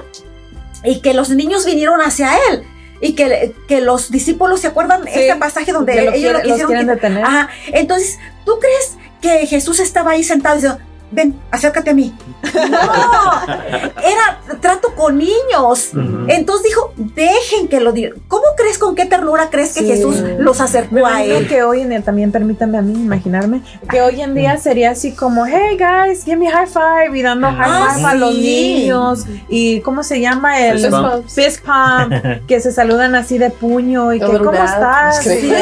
[0.84, 2.64] Y que los niños vinieron hacia él
[3.06, 6.42] y que, que los discípulos se acuerdan Sí, este pasaje donde ellos lo quiere- los
[6.44, 7.24] quisieron quieren detener.
[7.26, 7.50] Ajá.
[7.68, 10.80] Entonces, ¿tú crees que Jesús estaba ahí sentado diciendo,
[11.14, 12.14] ven, acércate a mí?
[12.54, 13.54] No,
[13.98, 15.92] era trato con niños.
[16.28, 18.14] Entonces dijo, dejen que lo digan.
[18.28, 19.88] ¿Cómo crees con qué ternura crees que Sí.
[19.88, 21.48] Jesús los acercó Me a él?
[21.48, 25.14] que hoy en día, también permítanme a mí imaginarme, que hoy en día sería así
[25.14, 28.42] como, hey guys, give me high five y dando high Ah, five a los sí.
[28.42, 30.60] niños y ¿cómo se llama?
[30.60, 30.80] El
[31.28, 32.14] Fist pump,
[32.48, 35.24] que se saludan así de puño y que ¿cómo estás?
[35.24, 35.30] sí.
[35.42, 35.54] Sí,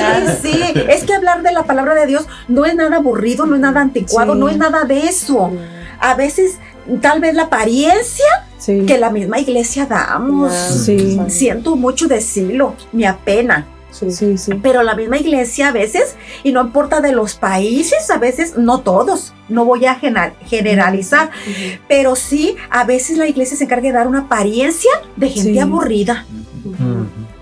[0.42, 3.62] sí, es que hablar de la palabra de Dios no es nada aburrido, no es
[3.62, 4.40] nada anticuado, Sí.
[4.40, 5.41] no es nada de eso.
[6.00, 6.58] A veces,
[7.02, 8.26] tal vez la apariencia
[8.58, 10.54] Sí, que la misma iglesia damos.
[10.54, 11.20] Sí.
[11.30, 13.66] Siento mucho decirlo, me apena.
[13.90, 14.10] Sí.
[14.12, 14.54] sí, sí.
[14.62, 18.82] Pero la misma iglesia a veces, y no importa de los países, a veces, no
[18.82, 20.00] todos, no voy a
[20.46, 21.30] generalizar,
[21.90, 25.60] pero sí, a veces la iglesia se encarga de dar una apariencia de gente Sí.
[25.60, 26.26] aburrida,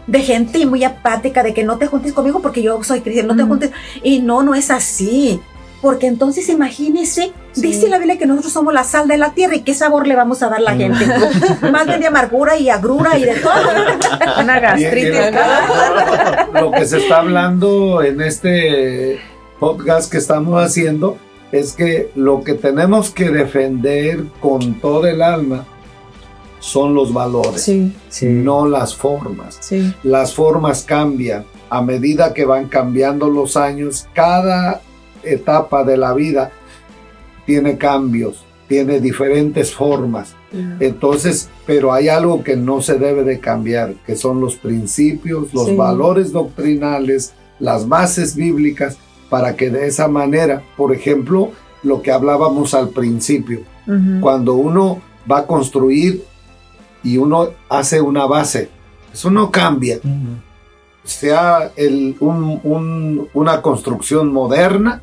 [0.07, 3.43] de gente muy apática, de que no te juntes conmigo porque yo soy cristiano, no
[3.43, 3.71] te juntes.
[4.03, 5.39] Y no, no es así.
[5.81, 7.61] Porque entonces imagínese, Sí.
[7.61, 10.15] dice la Biblia que nosotros somos la sal de la tierra y qué sabor le
[10.15, 11.05] vamos a dar a la gente.
[11.71, 13.53] Más bien de amargura y agrura y de todo.
[14.43, 15.13] Una gastritis.
[16.53, 19.19] lo, lo que se está hablando en este
[19.59, 21.17] podcast que estamos haciendo
[21.51, 25.65] es que lo que tenemos que defender con todo el alma
[26.59, 28.25] son los valores, Sí, Sí.
[28.27, 29.57] no las formas.
[29.61, 34.07] sí, Las formas cambian a medida que van cambiando los años.
[34.13, 34.81] Cada
[35.23, 36.51] etapa de la vida
[37.45, 40.35] tiene cambios, tiene diferentes formas.
[40.79, 45.67] Entonces, pero hay algo que no se debe de cambiar, que son los principios, los
[45.67, 45.75] Sí.
[45.75, 48.97] valores doctrinales, las bases bíblicas,
[49.29, 51.51] para que de esa manera, por ejemplo,
[51.83, 53.61] lo que hablábamos al principio,
[54.21, 55.01] cuando uno
[55.31, 56.23] va a construir
[57.03, 58.69] y uno hace una base,
[59.13, 59.99] eso no cambia.
[61.09, 65.01] Sea el- un- un- una construcción moderna,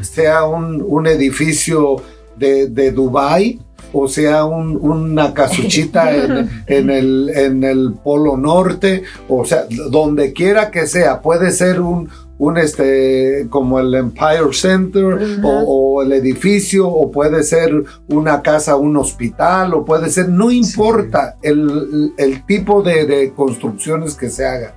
[0.00, 1.96] sea un, un edificio
[2.36, 3.60] de, de Dubái
[3.92, 10.32] o sea un- una casuchita en, en el, en el Polo Norte, o sea, donde
[10.32, 16.12] quiera que sea, puede ser un, un este, como el Empire Center o, o el
[16.12, 17.72] edificio, o puede ser
[18.08, 24.14] una casa, un hospital, o puede ser, no importa el, el tipo de, de construcciones
[24.14, 24.74] que se haga,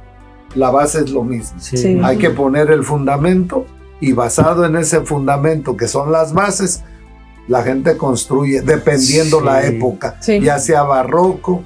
[0.56, 1.60] la base es lo mismo.
[1.60, 1.78] Sí.
[1.78, 1.99] Sí.
[2.04, 3.66] Hay que poner el fundamento
[3.99, 6.82] y basado en ese fundamento que son las bases,
[7.47, 9.45] la gente construye dependiendo Sí.
[9.45, 10.39] la época, Sí.
[10.39, 11.64] ya sea barroco,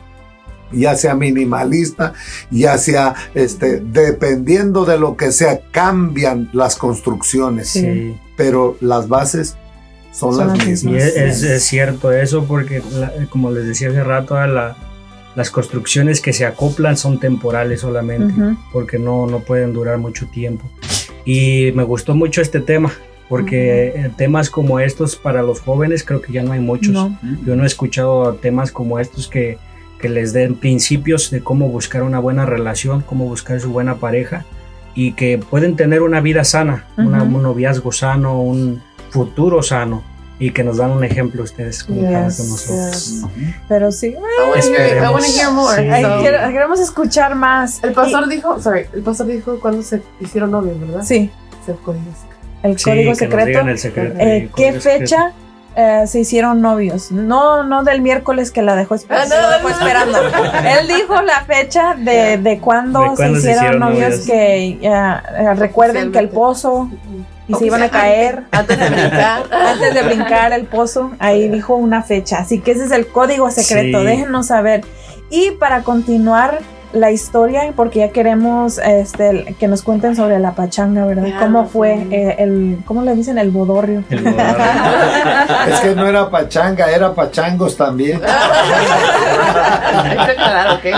[0.71, 2.13] ya sea minimalista,
[2.51, 8.17] ya sea este dependiendo de lo que sea cambian las construcciones, Sí.
[8.37, 9.55] Pero las bases
[10.11, 10.93] son, Son las mismas.
[10.93, 14.75] Y es, es- es cierto eso porque, la- como les decía hace rato, a la-
[15.35, 18.33] las construcciones que se acoplan son temporales solamente,
[18.71, 20.65] porque no, no pueden durar mucho tiempo.
[21.25, 22.91] Y me gustó mucho este tema,
[23.27, 26.93] porque eh, temas como estos para los jóvenes creo que ya no hay muchos.
[26.93, 27.17] No.
[27.45, 29.57] Yo no he escuchado temas como estos que,
[29.99, 34.45] que les den principios de cómo buscar una buena relación, cómo buscar su buena pareja
[34.93, 40.03] y que pueden tener una vida sana, una- un noviazgo sano, un futuro sano
[40.37, 43.21] y que nos dan un ejemplo ustedes como cada Yes, con nosotros.
[43.69, 44.15] Pero sí,
[46.51, 47.83] queremos escuchar más.
[47.83, 51.03] el pastor dijo, sorry, el pastor dijo cuando se hicieron novios, ¿verdad?
[51.03, 51.31] Sí,
[51.65, 51.71] Se
[52.63, 53.45] el Sí, código que nos secreto.
[53.45, 54.17] digan el secreto.
[54.19, 55.31] Eh, el ¿Qué fecha
[55.75, 57.11] eh, se hicieron novios?
[57.11, 59.75] No, no del miércoles que la dejó, esper- Ah, no, dejó no.
[59.75, 60.19] esperando.
[60.79, 64.25] Él dijo la fecha de, de cuándo De se hicieron novios, novios.
[64.25, 66.89] que eh, recuerden que el pozo
[67.47, 69.43] y se iban a caer Antes de brincar.
[69.51, 72.39] antes de brincar el pozo, ahí dijo una fecha.
[72.39, 74.05] Así que ese es el código secreto, Sí.
[74.05, 74.83] déjenos saber.
[75.29, 76.59] Y para continuar
[76.95, 81.25] la historia, porque ya queremos este, que nos cuenten sobre la pachanga, ¿verdad?
[81.25, 81.69] Ya, ¿Cómo sí.
[81.73, 83.37] fue eh, el, cómo le dicen?
[83.37, 84.03] El bodorrio.
[84.09, 84.45] El bodorrio.
[85.69, 88.21] Es que no era pachanga, era pachangos también.
[90.81, 90.93] Que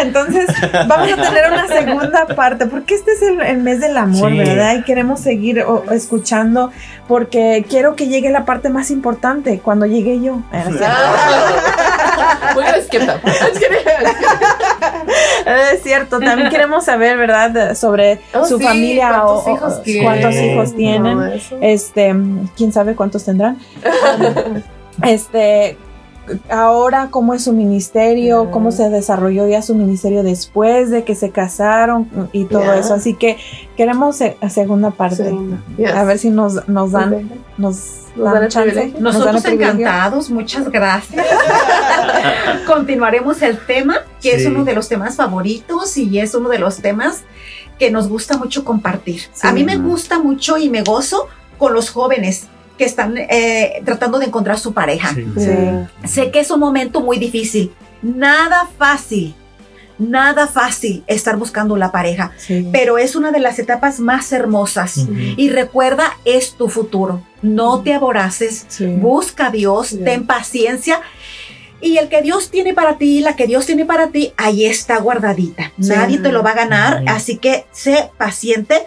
[0.00, 0.46] Entonces,
[0.86, 4.38] vamos a tener una segunda parte, porque este es el, el mes del amor, Sí.
[4.38, 4.74] ¿verdad?
[4.76, 6.70] Y queremos seguir o- escuchando,
[7.08, 10.40] porque quiero que llegue la parte más importante, cuando llegue yo.
[10.52, 10.64] Ah,
[12.54, 13.12] no es cierto.
[15.82, 17.74] Es cierto, también queremos saber, ¿verdad?
[17.74, 21.18] Sobre Oh, su sí, familia o ¿cuántos hijos o- cuántos hijos tienen.
[21.60, 22.14] Este,
[22.56, 23.58] quién sabe cuántos tendrán.
[25.02, 25.76] este,
[26.50, 31.30] ahora cómo es su ministerio, cómo se desarrolló ya su ministerio después de que se
[31.30, 32.94] casaron y todo eso.
[32.94, 33.36] Así que
[33.76, 35.16] queremos se- segunda parte.
[35.16, 35.58] Segunda.
[35.76, 35.92] Yes.
[35.92, 40.68] A ver si nos, nos dan, nos Nos dan chance, nos dan Nosotros encantados, muchas
[40.70, 41.24] gracias.
[42.66, 44.48] Continuaremos el tema, que es Sí.
[44.48, 47.22] uno de los temas favoritos y es uno de los temas
[47.78, 49.22] que nos gusta mucho compartir.
[49.32, 49.46] Sí.
[49.46, 51.26] A mí me gusta mucho y me gozo
[51.58, 52.46] con los jóvenes
[52.78, 55.12] que están eh, tratando de encontrar su pareja.
[55.14, 55.26] Sí.
[55.36, 56.08] Sí.
[56.08, 57.72] Sé que es un momento muy difícil,
[58.02, 59.34] nada fácil,
[59.98, 62.68] nada fácil estar buscando la pareja, Sí.
[62.72, 64.96] pero es una de las etapas más hermosas.
[64.96, 65.12] Ujú.
[65.36, 67.22] Y recuerda, es tu futuro.
[67.42, 68.86] No te aboraces, Sí.
[68.86, 70.04] busca a Dios, Yeah.
[70.04, 71.00] ten paciencia.
[71.80, 74.98] Y el que Dios tiene para ti, la que Dios tiene para ti, ahí está
[74.98, 75.72] guardadita.
[75.80, 75.88] Sí.
[75.90, 77.04] Nadie te lo va a ganar, Ujú.
[77.14, 78.86] así que sé paciente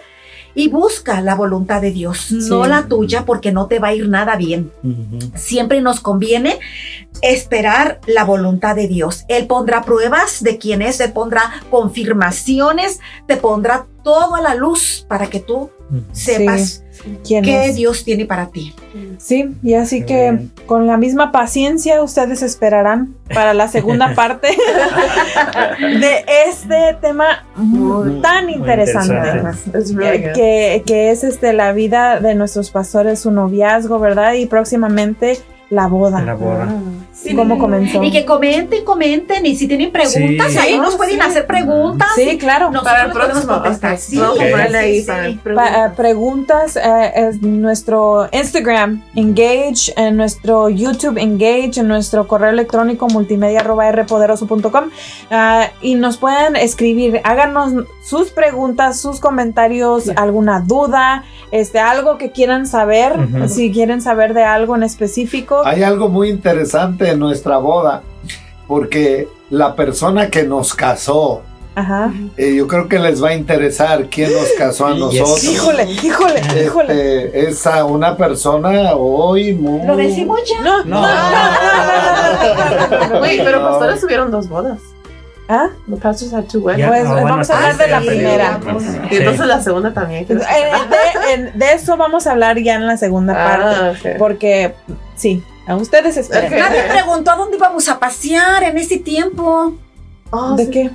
[0.56, 4.08] y busca la voluntad de Dios, no la tuya, porque no te va a ir
[4.08, 4.72] nada bien.
[5.34, 6.58] Siempre nos conviene
[7.20, 9.26] esperar la voluntad de Dios.
[9.28, 15.04] Él pondrá pruebas de quién es, Él pondrá confirmaciones, te pondrá todo a la luz
[15.06, 15.70] para que tú
[16.12, 16.82] Sepas
[17.24, 17.76] ¿Quién qué es?
[17.76, 18.74] Dios tiene para ti.
[19.18, 20.52] Sí, y así que bien.
[20.66, 24.48] con la misma paciencia ustedes esperarán para la segunda parte
[25.80, 29.14] de este tema Muy- tan muy interesante.
[29.14, 30.32] eh.
[30.34, 34.32] Que, que es este la vida de nuestros pastores, su noviazgo, ¿verdad?
[34.34, 35.38] Y próximamente
[35.70, 36.22] la boda.
[36.22, 36.68] La boda.
[37.12, 38.02] Sí, ¿Cómo comenzó?
[38.04, 39.44] Y que comenten, comenten.
[39.46, 40.58] Y si tienen preguntas, Sí.
[40.58, 41.20] ahí nos pueden Sí.
[41.20, 42.08] hacer preguntas.
[42.14, 42.70] Sí, claro.
[42.70, 43.52] Nosotros Para el próximo.
[43.54, 43.98] contestar.
[43.98, 44.50] Sí, Vamos a Ok.
[44.50, 45.40] ponerle ahí sí, para sí.
[45.54, 52.50] Pa- eh, preguntas eh, es nuestro Instagram Engage, en nuestro YouTube Engage, en nuestro correo
[52.50, 54.90] electrónico multimedia arroba rpoderoso.com
[55.30, 57.72] ah, y nos pueden escribir, háganos
[58.04, 63.14] sus preguntas, sus comentarios, alguna duda, este algo que quieran saber,
[63.48, 65.55] si quieren saber de algo en específico.
[65.64, 68.02] Hay algo muy interesante en nuestra boda,
[68.66, 71.42] porque la persona que nos casó,
[71.74, 72.12] Ajá.
[72.36, 75.44] eh, yo creo que les va a interesar quién nos casó a nosotros.
[75.44, 77.24] Híjole, híjole, híjole.
[77.26, 79.86] Este, es a una persona hoy muy...
[79.86, 80.62] Lo decimos ya.
[80.62, 81.08] No, no, no,
[83.08, 84.80] no, pero pastores tuvieron dos bodas.
[85.48, 85.68] ¿Ah?
[85.88, 86.44] The pastors had.
[86.76, 88.60] Ya, Pues ah, bueno, vamos a hablar de la sí, primera.
[88.80, 88.98] sí.
[89.12, 90.26] Y entonces la segunda también.
[90.28, 93.76] Eh, De, en- de eso vamos a hablar ya en la segunda parte.
[93.80, 94.18] Ah, ok.
[94.18, 94.74] Porque,
[95.14, 96.52] sí, a ustedes esperen.
[96.52, 96.58] Ok.
[96.58, 99.74] Nadie preguntó a dónde íbamos a pasear en ese tiempo.
[100.30, 100.70] Oh, ¿De sí.
[100.72, 100.90] qué?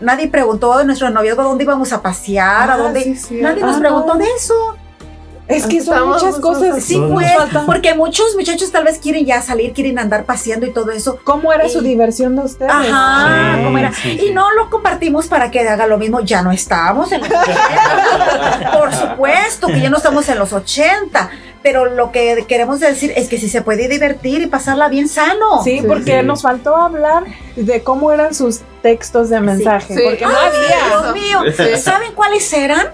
[0.00, 3.02] Nadie preguntó de nuestro noviazgo a dónde íbamos a pasear, a Ah, dónde.
[3.02, 3.40] sí, sí.
[3.40, 4.18] Nadie nos Ah, preguntó no.
[4.20, 4.76] de eso.
[5.46, 6.82] Es que son Estamos- muchas cosas.
[6.82, 7.30] Sí, pues,
[7.66, 11.18] porque muchos muchachos tal vez quieren ya salir, quieren andar paseando y todo eso.
[11.22, 12.72] ¿Cómo era su Y- diversión de ustedes?
[12.72, 13.92] Ajá, Sí, ¿cómo era?
[13.92, 14.30] sí, Y sí.
[14.32, 16.20] no lo compartimos para que haga lo mismo.
[16.20, 18.72] Ya no estamos en los 80.
[18.78, 21.30] Por supuesto que ya no estamos en los 80.
[21.62, 25.62] Pero lo que queremos decir es que si se puede divertir y pasarla bien sano.
[25.62, 26.26] Sí, Sí, porque sí.
[26.26, 27.24] nos faltó hablar
[27.56, 29.94] de cómo eran sus textos de mensaje.
[29.94, 30.00] Sí.
[30.04, 30.88] Porque no había.
[30.88, 31.78] Dios mío, Sí.
[31.80, 32.86] ¿saben cuáles eran?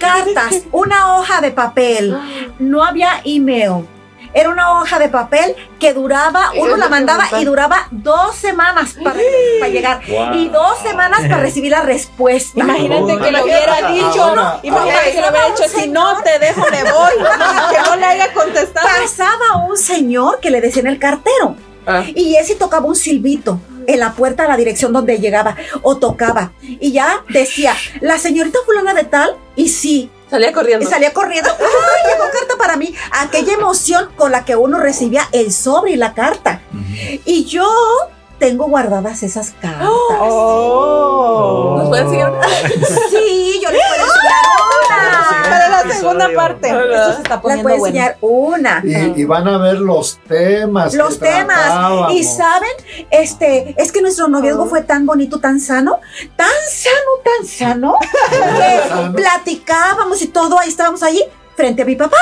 [0.00, 2.16] Cartas, una hoja de papel.
[2.58, 3.86] No había email.
[4.34, 8.94] Era una hoja de papel que duraba, uno la lo mandaba y duraba dos semanas
[9.02, 9.18] para,
[9.60, 10.02] para llegar.
[10.34, 12.60] Y dos semanas para recibir la respuesta.
[12.60, 16.60] Imagínate que le hubiera dicho, Ahora, imagínate que le hubiera dicho, si no te dejo
[16.70, 17.12] me voy,
[17.70, 18.86] que no le haya contestado.
[18.86, 21.56] Pasaba un señor que le decían el cartero.
[21.86, 22.04] Ah.
[22.14, 26.52] Y ese tocaba un silbito en la puerta a la dirección donde llegaba o tocaba.
[26.62, 30.90] Y ya decía, la señorita fulana de tal, y sí, Salía y corriendo.
[30.90, 31.50] salía corriendo.
[31.58, 32.92] ¡Ay, llegó carta para mí!
[33.12, 36.62] Aquella emoción con la que uno recibía el sobre y la carta.
[37.24, 37.64] Y yo
[38.38, 39.88] tengo guardadas esas cartas.
[39.90, 41.76] Oh.
[41.78, 42.32] ¿Nos pueden enseñar?
[43.10, 44.44] Sí, yo les puedo enseñar
[44.86, 45.50] una.
[45.50, 46.36] Para la segunda episodio.
[46.36, 46.68] parte.
[46.68, 47.86] Esto se está Les poniendo voy a bueno.
[47.86, 48.82] enseñar una.
[48.84, 50.92] Y, y van a ver los temas.
[50.92, 51.56] que Los temas.
[51.56, 52.12] tratábamos.
[52.12, 52.70] Y saben,
[53.10, 56.00] este, es que nuestro noviazgo fue tan bonito, tan sano,
[56.36, 57.94] tan sano, tan sano,
[58.30, 59.12] que Sano.
[59.14, 61.22] platicábamos y todo, ahí estábamos allí
[61.56, 62.16] frente a mi papá.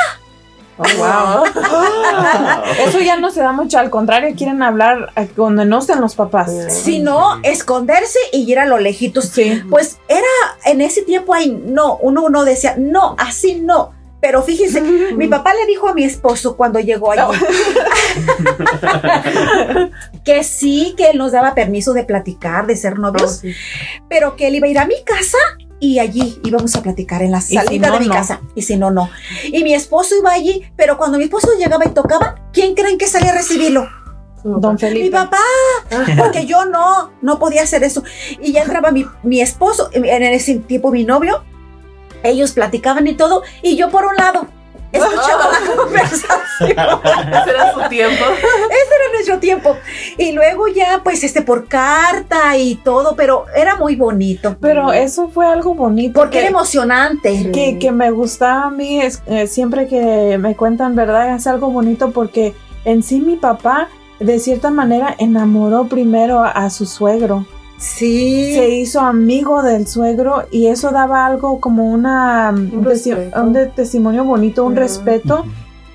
[0.77, 1.45] Wow.
[2.87, 6.53] Eso ya no se da mucho, al contrario, quieren hablar donde no estén los papás.
[6.69, 9.27] Sino esconderse y ir a lo lejitos.
[9.27, 9.63] Sí.
[9.71, 10.27] Pues era
[10.65, 13.93] en ese tiempo ahí, no, uno no decía, no, así no.
[14.25, 14.81] Pero fíjense,
[15.17, 17.21] mi papá le dijo a mi esposo cuando llegó allí
[20.25, 23.43] que sí, que él nos daba permiso de platicar, de ser novios,
[24.09, 25.37] pero que él iba a ir a mi casa
[25.85, 28.15] y allí íbamos a platicar en la si salida no, de mi no.
[28.15, 28.41] casa.
[28.55, 29.11] Y si no, no.
[29.45, 33.07] Y mi esposo iba allí, pero cuando mi esposo llegaba y tocaba, ¿quién creen que
[33.07, 33.87] salía a recibirlo?
[34.43, 35.11] Don Mi Felipe.
[35.11, 35.39] papá,
[36.19, 38.03] porque yo no, no podía hacer eso.
[38.41, 41.45] Y ya entraba mi, mi esposo, en ese tiempo mi novio,
[42.23, 44.47] ellos platicaban y todo, y yo por un lado,
[44.99, 46.71] escuchaba la conversación.
[46.71, 48.25] Ese era su tiempo.
[48.25, 49.77] Era nuestro tiempo.
[50.19, 54.57] Y luego ya, pues, este, por carta y todo, pero era muy bonito.
[54.61, 56.21] Pero eso fue algo bonito.
[56.21, 57.51] Porque que- era emocionante.
[57.53, 61.71] que, que me gusta a mí es eh, siempre que me cuentan verdad es algo
[61.71, 62.55] bonito porque
[62.85, 63.89] en sí mi papá
[64.21, 67.47] de cierta manera enamoró primero a, a su suegro
[67.79, 68.55] Sí.
[68.55, 74.65] se hizo amigo del suegro y eso daba algo como una un, un testimonio bonito
[74.65, 75.45] un respeto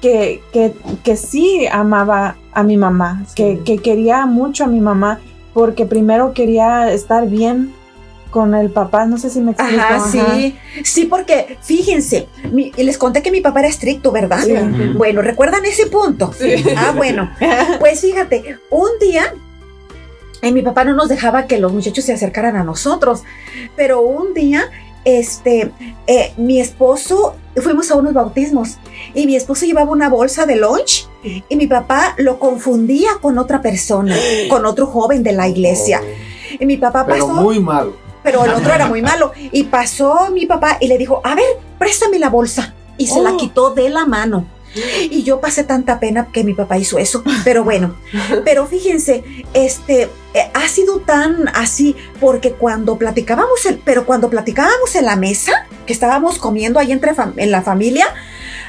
[0.01, 0.73] que, que,
[1.03, 5.19] que sí amaba a mi mamá que, que quería mucho a mi mamá
[5.53, 7.73] porque primero quería estar bien
[8.29, 10.09] con el papá no sé si me explico Ajá, ajá.
[10.11, 10.55] sí.
[10.83, 14.39] Sí, porque fíjense, mi- y les conté que mi papá era estricto, ¿verdad?
[14.43, 14.53] Sí.
[14.95, 16.31] Bueno, ¿recuerdan ese punto?
[16.37, 16.63] Sí.
[16.77, 17.31] Ah, bueno.
[17.79, 19.33] Pues fíjate, un día
[20.41, 23.23] eh, mi papá no nos dejaba que los muchachos se acercaran a nosotros,
[23.75, 24.63] pero un día,
[25.05, 25.71] este,
[26.07, 28.77] eh, mi esposo, fuimos a unos bautismos
[29.13, 31.07] y mi esposo llevaba una bolsa de lunch
[31.49, 34.15] y mi papá lo confundía con otra persona,
[34.49, 36.01] con otro joven de la iglesia.
[36.59, 37.93] Y mi papá Pero pasó muy malo.
[38.23, 39.31] pero el otro era muy malo.
[39.51, 41.45] Y pasó mi papá y le dijo, a ver,
[41.77, 42.73] préstame la bolsa.
[42.97, 43.37] Y se la Oh.
[43.37, 44.45] quitó de la mano.
[45.09, 47.23] Y yo pasé tanta pena que mi papá hizo eso.
[47.43, 47.95] Pero bueno,
[48.45, 49.23] pero fíjense,
[49.53, 55.15] este, eh, ha sido tan así porque cuando platicábamos, el- pero cuando platicábamos en la
[55.15, 55.51] mesa,
[55.85, 58.05] que estábamos comiendo ahí entre en la familia,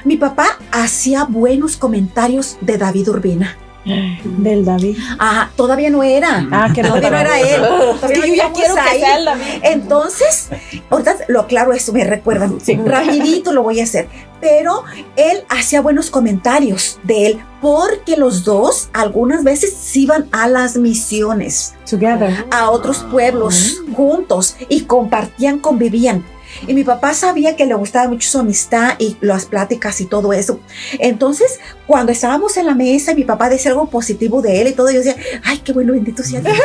[0.04, 3.56] mi papá hacía buenos comentarios de David Urbina.
[3.84, 6.46] Del David Ah, todavía no era.
[6.52, 7.62] ah que no Todavía no era él.
[7.62, 9.42] Es Todavía que no yo ya quiero que sea David.
[9.62, 10.48] Entonces,
[10.90, 12.58] ahorita lo aclaro eso, me recuerdan.
[12.84, 14.08] Rapidito lo voy a hacer.
[14.40, 14.84] Pero
[15.16, 20.76] él hacía buenos comentarios de él porque los dos algunas veces se iban a las
[20.76, 22.46] misiones, Together.
[22.50, 26.24] a otros pueblos juntos y compartían, convivían.
[26.66, 30.32] Y mi papá sabía que le gustaba mucho su amistad y las pláticas y todo
[30.32, 30.60] eso.
[30.98, 34.72] Entonces, cuando estábamos en la mesa y mi papá decía algo positivo de él y
[34.72, 36.56] todo, yo decía, ay, qué bueno, bendito sea Dios.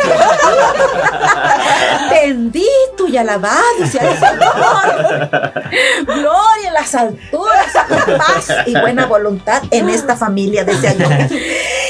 [2.10, 5.64] bendito y alabado sea el Señor.
[6.06, 7.74] Gloria en las alturas,
[8.18, 11.30] paz y buena voluntad en esta familia desde allá.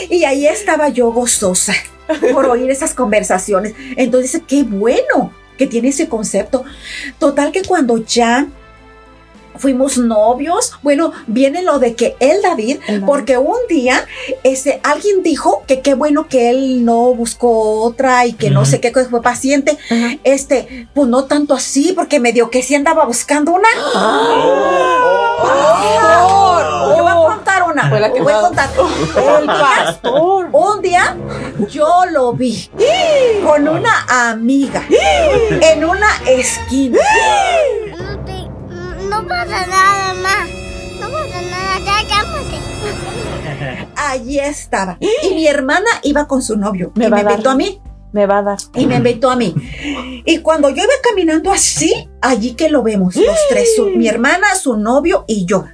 [0.09, 1.73] Y ahí estaba yo gozosa
[2.31, 3.73] por oír esas conversaciones.
[3.95, 6.63] Entonces, qué bueno que tiene ese concepto.
[7.19, 8.47] Total que cuando ya
[9.57, 13.05] fuimos novios, bueno, viene lo de que él, David, El David.
[13.05, 14.05] porque un día
[14.43, 18.79] este, alguien dijo que qué bueno que él no buscó otra y que no sé
[18.79, 19.77] qué que fue paciente.
[20.23, 23.67] Este, pues no tanto así, porque medio que sí andaba buscando una.
[26.95, 27.14] Yo voy a
[27.59, 27.89] contar una.
[27.89, 28.69] Fue la que voy a contar.
[29.39, 30.49] El pastor.
[30.51, 31.15] Un día
[31.69, 32.69] yo lo vi
[33.43, 36.99] con una amiga en una esquina.
[37.97, 40.49] No, te- no pasa nada, más.
[40.99, 41.95] No pasa nada, ya.
[43.97, 44.97] Allí estaba.
[44.99, 46.91] Y mi hermana iba con su novio.
[46.95, 47.81] Me y me a invitó a mí.
[48.11, 48.57] Me va a dar.
[48.75, 49.53] Y me invitó a mí.
[50.25, 54.55] Y cuando yo iba caminando así, allí que lo vemos, los tres, su- mi hermana,
[54.55, 55.65] su novio y yo.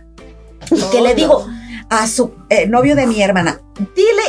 [0.72, 1.46] Y que le digo
[1.92, 3.60] a su eh, novio de mi hermana,
[3.96, 4.24] dile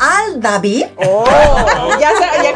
[0.00, 1.24] al David, Oh,
[2.00, 2.10] ya,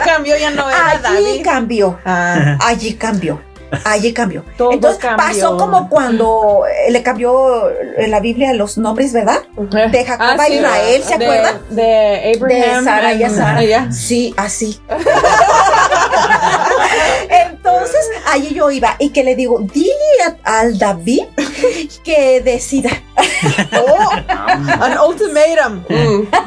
[0.05, 1.45] cambió, ya no era allí David.
[1.45, 3.41] cambió, Ah, allí cambió.
[3.85, 4.45] Allí cambió.
[4.57, 5.27] todo Entonces cambió.
[5.27, 7.69] pasó como cuando eh, le cambió
[7.99, 9.43] en la Biblia los nombres, ¿verdad?
[9.57, 10.55] De Jacob Ah, a sí.
[10.55, 11.61] Israel, ¿se de, acuerdan?
[11.71, 12.85] De Abraham.
[12.85, 13.61] De Sara y a Sara.
[13.81, 13.93] ah.
[13.93, 14.81] Sí, así.
[17.67, 19.93] Entonces, allí yo iba y que le digo, dile
[20.45, 21.23] a- al David
[22.05, 22.91] que decida.
[23.79, 25.83] Oh, an ultimatum.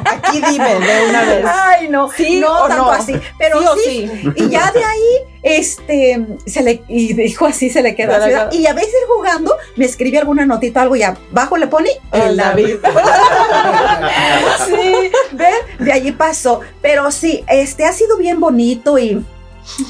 [0.04, 1.44] Aquí dime de una vez.
[1.46, 2.90] Ay, no, ¿Sí no o tanto no?
[2.90, 4.32] así, pero ¿Sí sí, sí?
[4.36, 8.48] Y ya de ahí, este, se le, y dijo así, se le quedó quedó.
[8.52, 12.76] Y a veces jugando, me escribe alguna notita, algo y abajo le pone el David.
[14.66, 15.54] sí, ¿ven?
[15.78, 16.60] De allí pasó.
[16.82, 19.24] Pero sí, este ha sido bien bonito y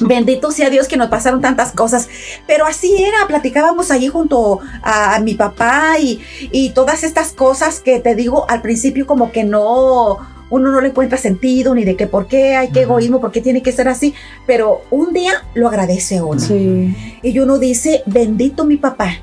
[0.01, 2.07] bendito sea Dios que nos pasaron tantas cosas.
[2.47, 6.21] Pero así era, platicábamos allí junto a, a mi papá y,
[6.51, 10.17] y todas estas cosas que te digo al principio como que no,
[10.49, 13.41] uno no le encuentra sentido ni de que por qué hay que egoísmo, por qué
[13.41, 14.13] tiene que ser así.
[14.45, 16.39] Pero un día lo agradece uno.
[16.39, 19.17] Sí, Y uno dice, bendito mi papá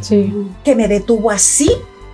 [0.00, 0.32] sí,
[0.64, 1.70] que me detuvo así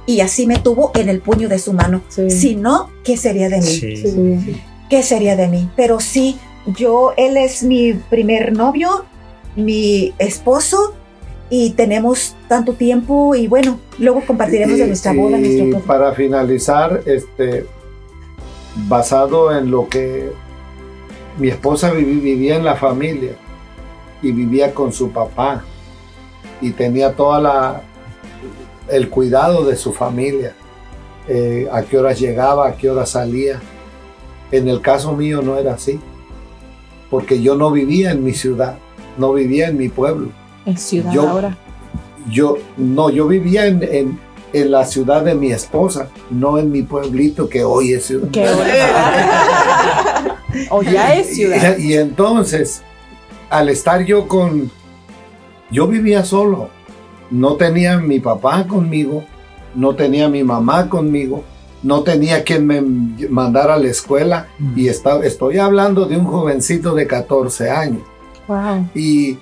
[0.07, 2.03] y así me tuvo en el puño de su mano.
[2.09, 2.31] sí.
[2.31, 4.55] Si no, ¿qué sería de mí?
[4.89, 5.69] ¿Qué sería de mí?
[5.77, 6.37] Pero sí,
[6.75, 9.05] yo, él es mi primer novio,
[9.57, 10.95] mi esposo
[11.49, 17.03] y tenemos tanto tiempo y bueno, luego compartiremos de nuestra boda, y nuestro para finalizar,
[17.07, 17.67] este,
[18.89, 20.31] basado en lo que
[21.39, 23.33] mi esposa vivía en la familia
[24.23, 25.65] y vivía con su papá
[26.61, 27.83] y tenía toda la
[28.89, 30.53] el cuidado de su familia,
[31.29, 33.61] eh, a qué horas llegaba, a qué horas salía.
[34.51, 36.01] En el caso mío no era así,
[37.11, 38.77] porque yo no vivía en mi ciudad,
[39.19, 40.28] no vivía en mi pueblo.
[40.66, 41.57] En ciudad Yo- ahora.
[42.31, 44.19] Yo, no, yo vivía en, en-
[44.53, 48.28] en la ciudad de mi esposa, no en mi pueblito que hoy es ciudad.
[50.70, 51.78] O ya es ciudad.
[51.78, 52.82] Y, y entonces,
[53.49, 54.70] al estar yo con,
[55.70, 56.69] yo vivía solo,
[57.31, 59.24] no tenía mi papá conmigo,
[59.74, 61.45] no tenía mi mamá conmigo,
[61.82, 62.81] no tenía quien me
[63.28, 68.02] mandara a la escuela y esta- estoy hablando de un jovencito de 14 años
[68.48, 68.86] Wow.
[68.94, 69.39] y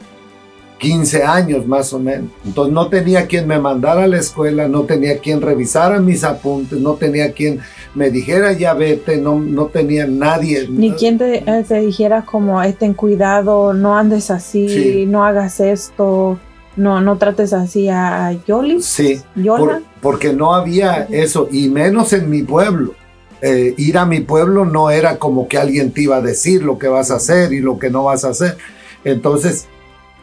[0.78, 2.30] 15 años más o menos.
[2.46, 6.78] Entonces no tenía quien me mandara a la escuela, no tenía quien revisara mis apuntes,
[6.78, 7.58] no tenía quien
[7.96, 10.68] me dijera ya vete, no, no tenía nadie.
[10.70, 15.06] Ni quien te, eh, te dijera como, ten cuidado, no andes así, Sí.
[15.06, 16.38] no hagas esto,
[16.78, 19.20] no, no trates así a Yoli, Sí,
[19.58, 22.94] por- porque no había eso, y menos en mi pueblo.
[23.42, 26.78] Eh, ir a mi pueblo no era como que alguien te iba a decir lo
[26.78, 28.56] que vas a hacer y lo que no vas a hacer.
[29.04, 29.66] Entonces,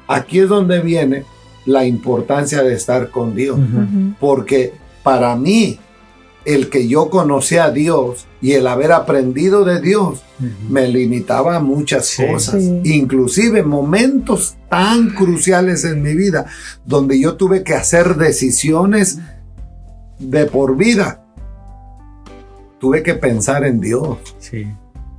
[0.08, 1.24] aquí es donde viene
[1.66, 3.58] la importancia de estar con Dios.
[4.20, 4.74] Porque
[5.04, 5.80] para mí
[6.46, 10.22] el que yo conocí a Dios y el haber aprendido de Dios
[10.70, 12.26] me limitaba a muchas Sí.
[12.28, 12.82] cosas, Sí.
[12.86, 16.46] inclusive momentos tan cruciales en mi vida
[16.86, 19.20] donde yo tuve que hacer decisiones
[20.20, 21.22] de por vida.
[22.80, 24.68] Tuve que pensar en Dios Sí.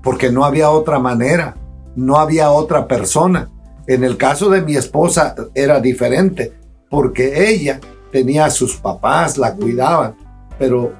[0.02, 1.56] porque no había otra manera,
[1.96, 3.48] no había otra persona.
[3.88, 6.52] En el caso de mi esposa era diferente,
[6.88, 7.80] porque ella
[8.12, 10.14] tenía a sus papás, la cuidaban,
[10.58, 10.92] pero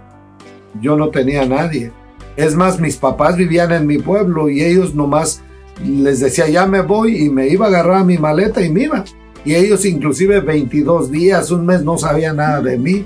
[0.81, 1.93] yo no tenía a nadie.
[2.37, 5.43] Es más, mis papás vivían en mi pueblo y ellos nomás
[5.85, 9.05] les decía, ya me voy y me iba a agarrar mi maleta y me iba.
[9.45, 13.05] Y ellos inclusive 22 días, un mes no sabían nada de mí.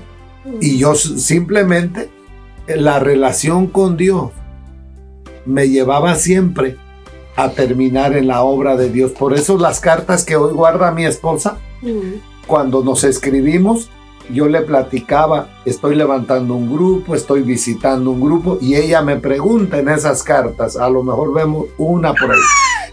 [0.59, 2.09] Y yo simplemente,
[2.67, 4.31] la relación con Dios
[5.45, 6.77] me llevaba siempre
[7.35, 9.11] a terminar en la obra de Dios.
[9.11, 11.57] Por eso las cartas que hoy guarda mi esposa,
[12.47, 13.89] cuando nos escribimos,
[14.31, 19.79] yo le platicaba, estoy levantando un grupo, estoy visitando un grupo y ella me pregunta
[19.79, 22.39] en esas cartas, a lo mejor vemos una por ahí.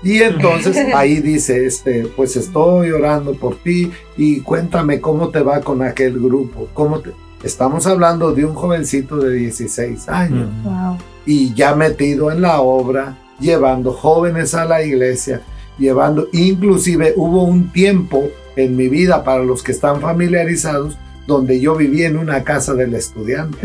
[0.03, 5.61] Y entonces ahí dice, este, pues estoy orando por ti y cuéntame cómo te va
[5.61, 7.13] con aquel grupo, cómo te...
[7.43, 10.49] Estamos hablando de un jovencito de 16 años.
[10.65, 10.99] Wow.
[11.25, 15.43] y ya metido en la obra, llevando jóvenes a la iglesia,
[15.79, 20.99] llevando, inclusive hubo un tiempo en mi vida para los que están familiarizados,
[21.29, 23.59] donde yo vivía en una casa del estudiante.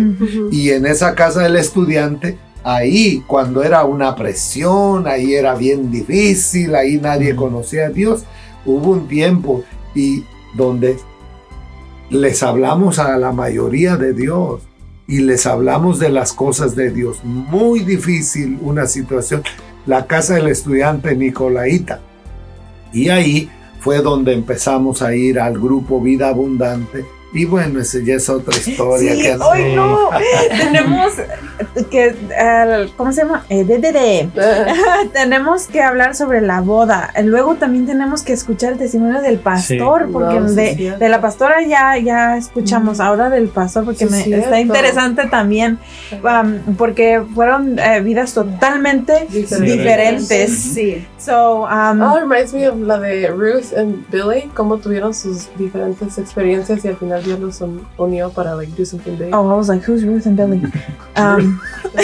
[0.52, 6.76] Y en esa casa del estudiante, ahí cuando era una presión, ahí era bien difícil,
[6.76, 8.26] ahí nadie conocía a Dios,
[8.66, 9.64] hubo un tiempo
[9.96, 10.26] y
[10.56, 10.98] donde
[12.10, 14.62] les hablamos a la mayoría de Dios
[15.08, 17.24] y les hablamos de las cosas de Dios.
[17.24, 19.42] Muy difícil una situación.
[19.86, 22.02] La casa del estudiante Nicolaita.
[22.92, 23.50] Y ahí
[23.80, 27.06] fue donde empezamos a ir al grupo Vida Abundante.
[27.34, 29.16] Y bueno, esa ya es otra historia.
[29.16, 29.36] Sí, que
[29.76, 30.10] no-.
[30.58, 31.14] Tenemos
[31.90, 32.16] que,
[32.96, 33.46] ¿cómo se llama?
[33.50, 34.32] Eh, DDD.
[35.14, 37.12] tenemos que hablar sobre la boda.
[37.24, 40.10] Luego también tenemos que escuchar el testimonio del pastor, Sí.
[40.12, 44.28] porque Wow, de, de la pastora ya, ya escuchamos, ahora del pastor, porque me, es
[44.28, 45.80] está interesante también,
[46.24, 49.60] um, porque fueron eh, vidas totalmente Diferentes.
[49.78, 50.52] diferentes.
[50.58, 51.08] Sí.
[51.18, 56.18] So, um, Oh, reminds me of la de Ruth and Billy, cómo tuvieron sus diferentes
[56.18, 59.34] experiencias y al final Dios los un- unió para like do something big.
[59.34, 60.62] Oh, I was like, who's Ruth and Billy?
[61.16, 61.60] Um,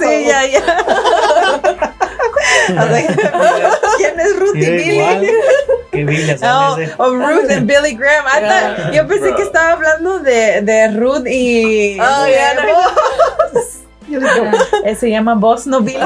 [0.00, 0.60] sí, ya, ya.
[2.68, 3.08] I was like,
[3.98, 4.60] ¿Quién es Ruth y.
[4.60, 5.30] Billy?
[6.42, 8.24] Oh, oh, Ruth and Billy Graham.
[8.26, 11.98] I thought- yo pensé que estaba hablando de, de Ruth y.
[12.00, 13.62] Oh, yeah, no.
[14.84, 15.98] Eh, se llama Boss No Billy.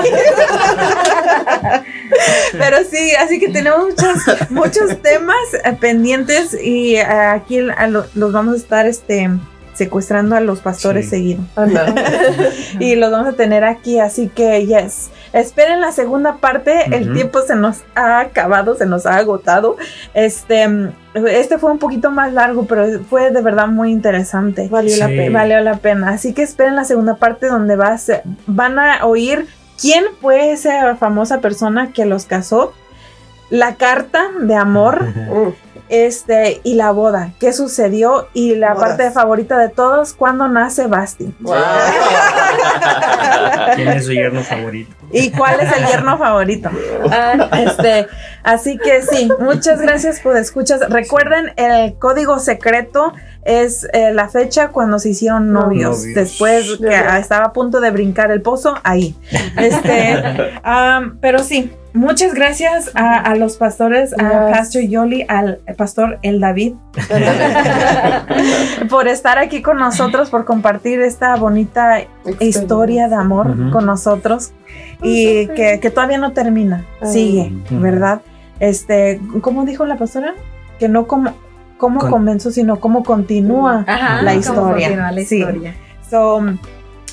[2.53, 8.55] Pero sí, así que tenemos muchos, muchos temas eh, pendientes y eh, aquí los vamos
[8.55, 9.31] a estar este
[9.75, 11.11] secuestrando a los pastores Sí.
[11.11, 11.95] seguido Anda.
[12.81, 15.09] y los vamos a tener aquí, así que yes.
[15.33, 19.77] Esperen la segunda parte, el tiempo se nos ha acabado, se nos ha agotado.
[20.13, 20.69] Este,
[21.15, 24.69] este fue un poquito más largo, pero fue de verdad muy interesante.
[24.69, 25.39] Valió la pena.
[25.39, 26.11] Valió la pena.
[26.11, 29.47] Así que esperen la segunda parte donde va a ser- van a oír
[29.81, 32.73] quién fue esa famosa persona que los casó,
[33.49, 35.07] la carta de amor,
[35.89, 38.91] este, y la boda, qué sucedió y la Bodas.
[38.91, 41.35] parte favorita de todos, cuando nace Basti.
[43.75, 44.95] ¿Quién es su yerno favorito?
[45.13, 46.71] ¿Y cuál es el yerno favorito?
[47.11, 48.07] Ah, este,
[48.45, 50.81] así que sí, muchas gracias por escuchas.
[50.89, 53.13] Recuerden, el código secreto
[53.45, 56.01] es eh, la fecha cuando se hicieron novios.
[56.01, 56.15] Novios.
[56.15, 59.15] Después que estaba a punto de brincar el pozo, ahí.
[59.57, 60.23] Este,
[61.21, 64.57] pero sí, muchas gracias a, a los pastores, a Yes.
[64.59, 66.75] Pastor Yoli, al pastor El David,
[68.91, 72.03] por estar aquí con nosotros, por compartir esta bonita
[72.39, 74.53] historia de amor con nosotros
[75.03, 77.53] y que, que todavía no termina, sigue.
[77.71, 78.23] ¿verdad?
[78.61, 80.35] Este, ¿cómo dijo la pastora?
[80.79, 81.35] Que no como
[81.81, 84.87] cómo Con- comenzó, sino cómo continúa Ajá, la cómo historia.
[84.89, 85.39] continúa la Sí.
[85.39, 85.75] historia.
[86.09, 86.41] So,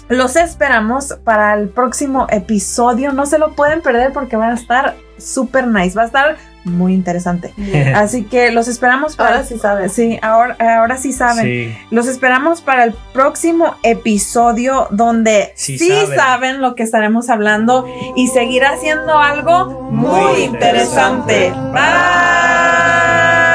[0.10, 3.12] los esperamos para el próximo episodio.
[3.14, 5.98] No se lo pueden perder porque van a estar super nice.
[5.98, 7.54] Va a estar muy interesante.
[7.96, 9.32] Así que los esperamos para.
[9.32, 9.90] Ahora sí saben.
[9.90, 11.44] Sí, ahora, ahora sí saben.
[11.46, 11.78] Sí.
[11.92, 16.16] Los esperamos para el próximo episodio donde sí, Sí saben.
[16.18, 16.62] saben.
[16.62, 17.86] lo que estaremos hablando
[18.16, 21.48] y seguirá siendo algo muy, Muy interesante.
[21.48, 21.72] interesante.
[21.74, 23.47] Bye.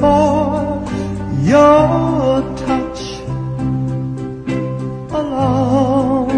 [0.00, 0.82] For
[1.42, 3.02] your touch
[5.10, 6.36] alone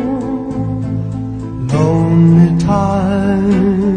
[1.69, 3.89] lonely time.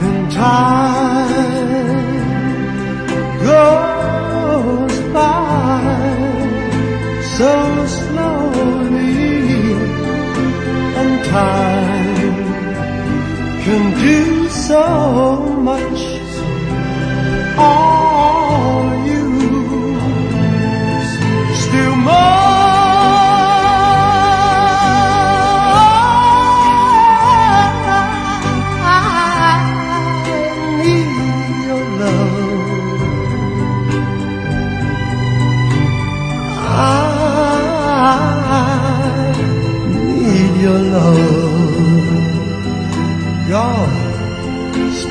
[0.00, 0.95] And time
[14.06, 15.38] do so
[15.68, 16.00] much.
[17.58, 17.95] All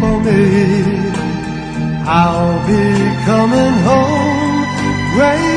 [0.00, 0.42] For me.
[2.06, 2.84] I'll be
[3.26, 4.58] coming home,
[5.18, 5.47] me.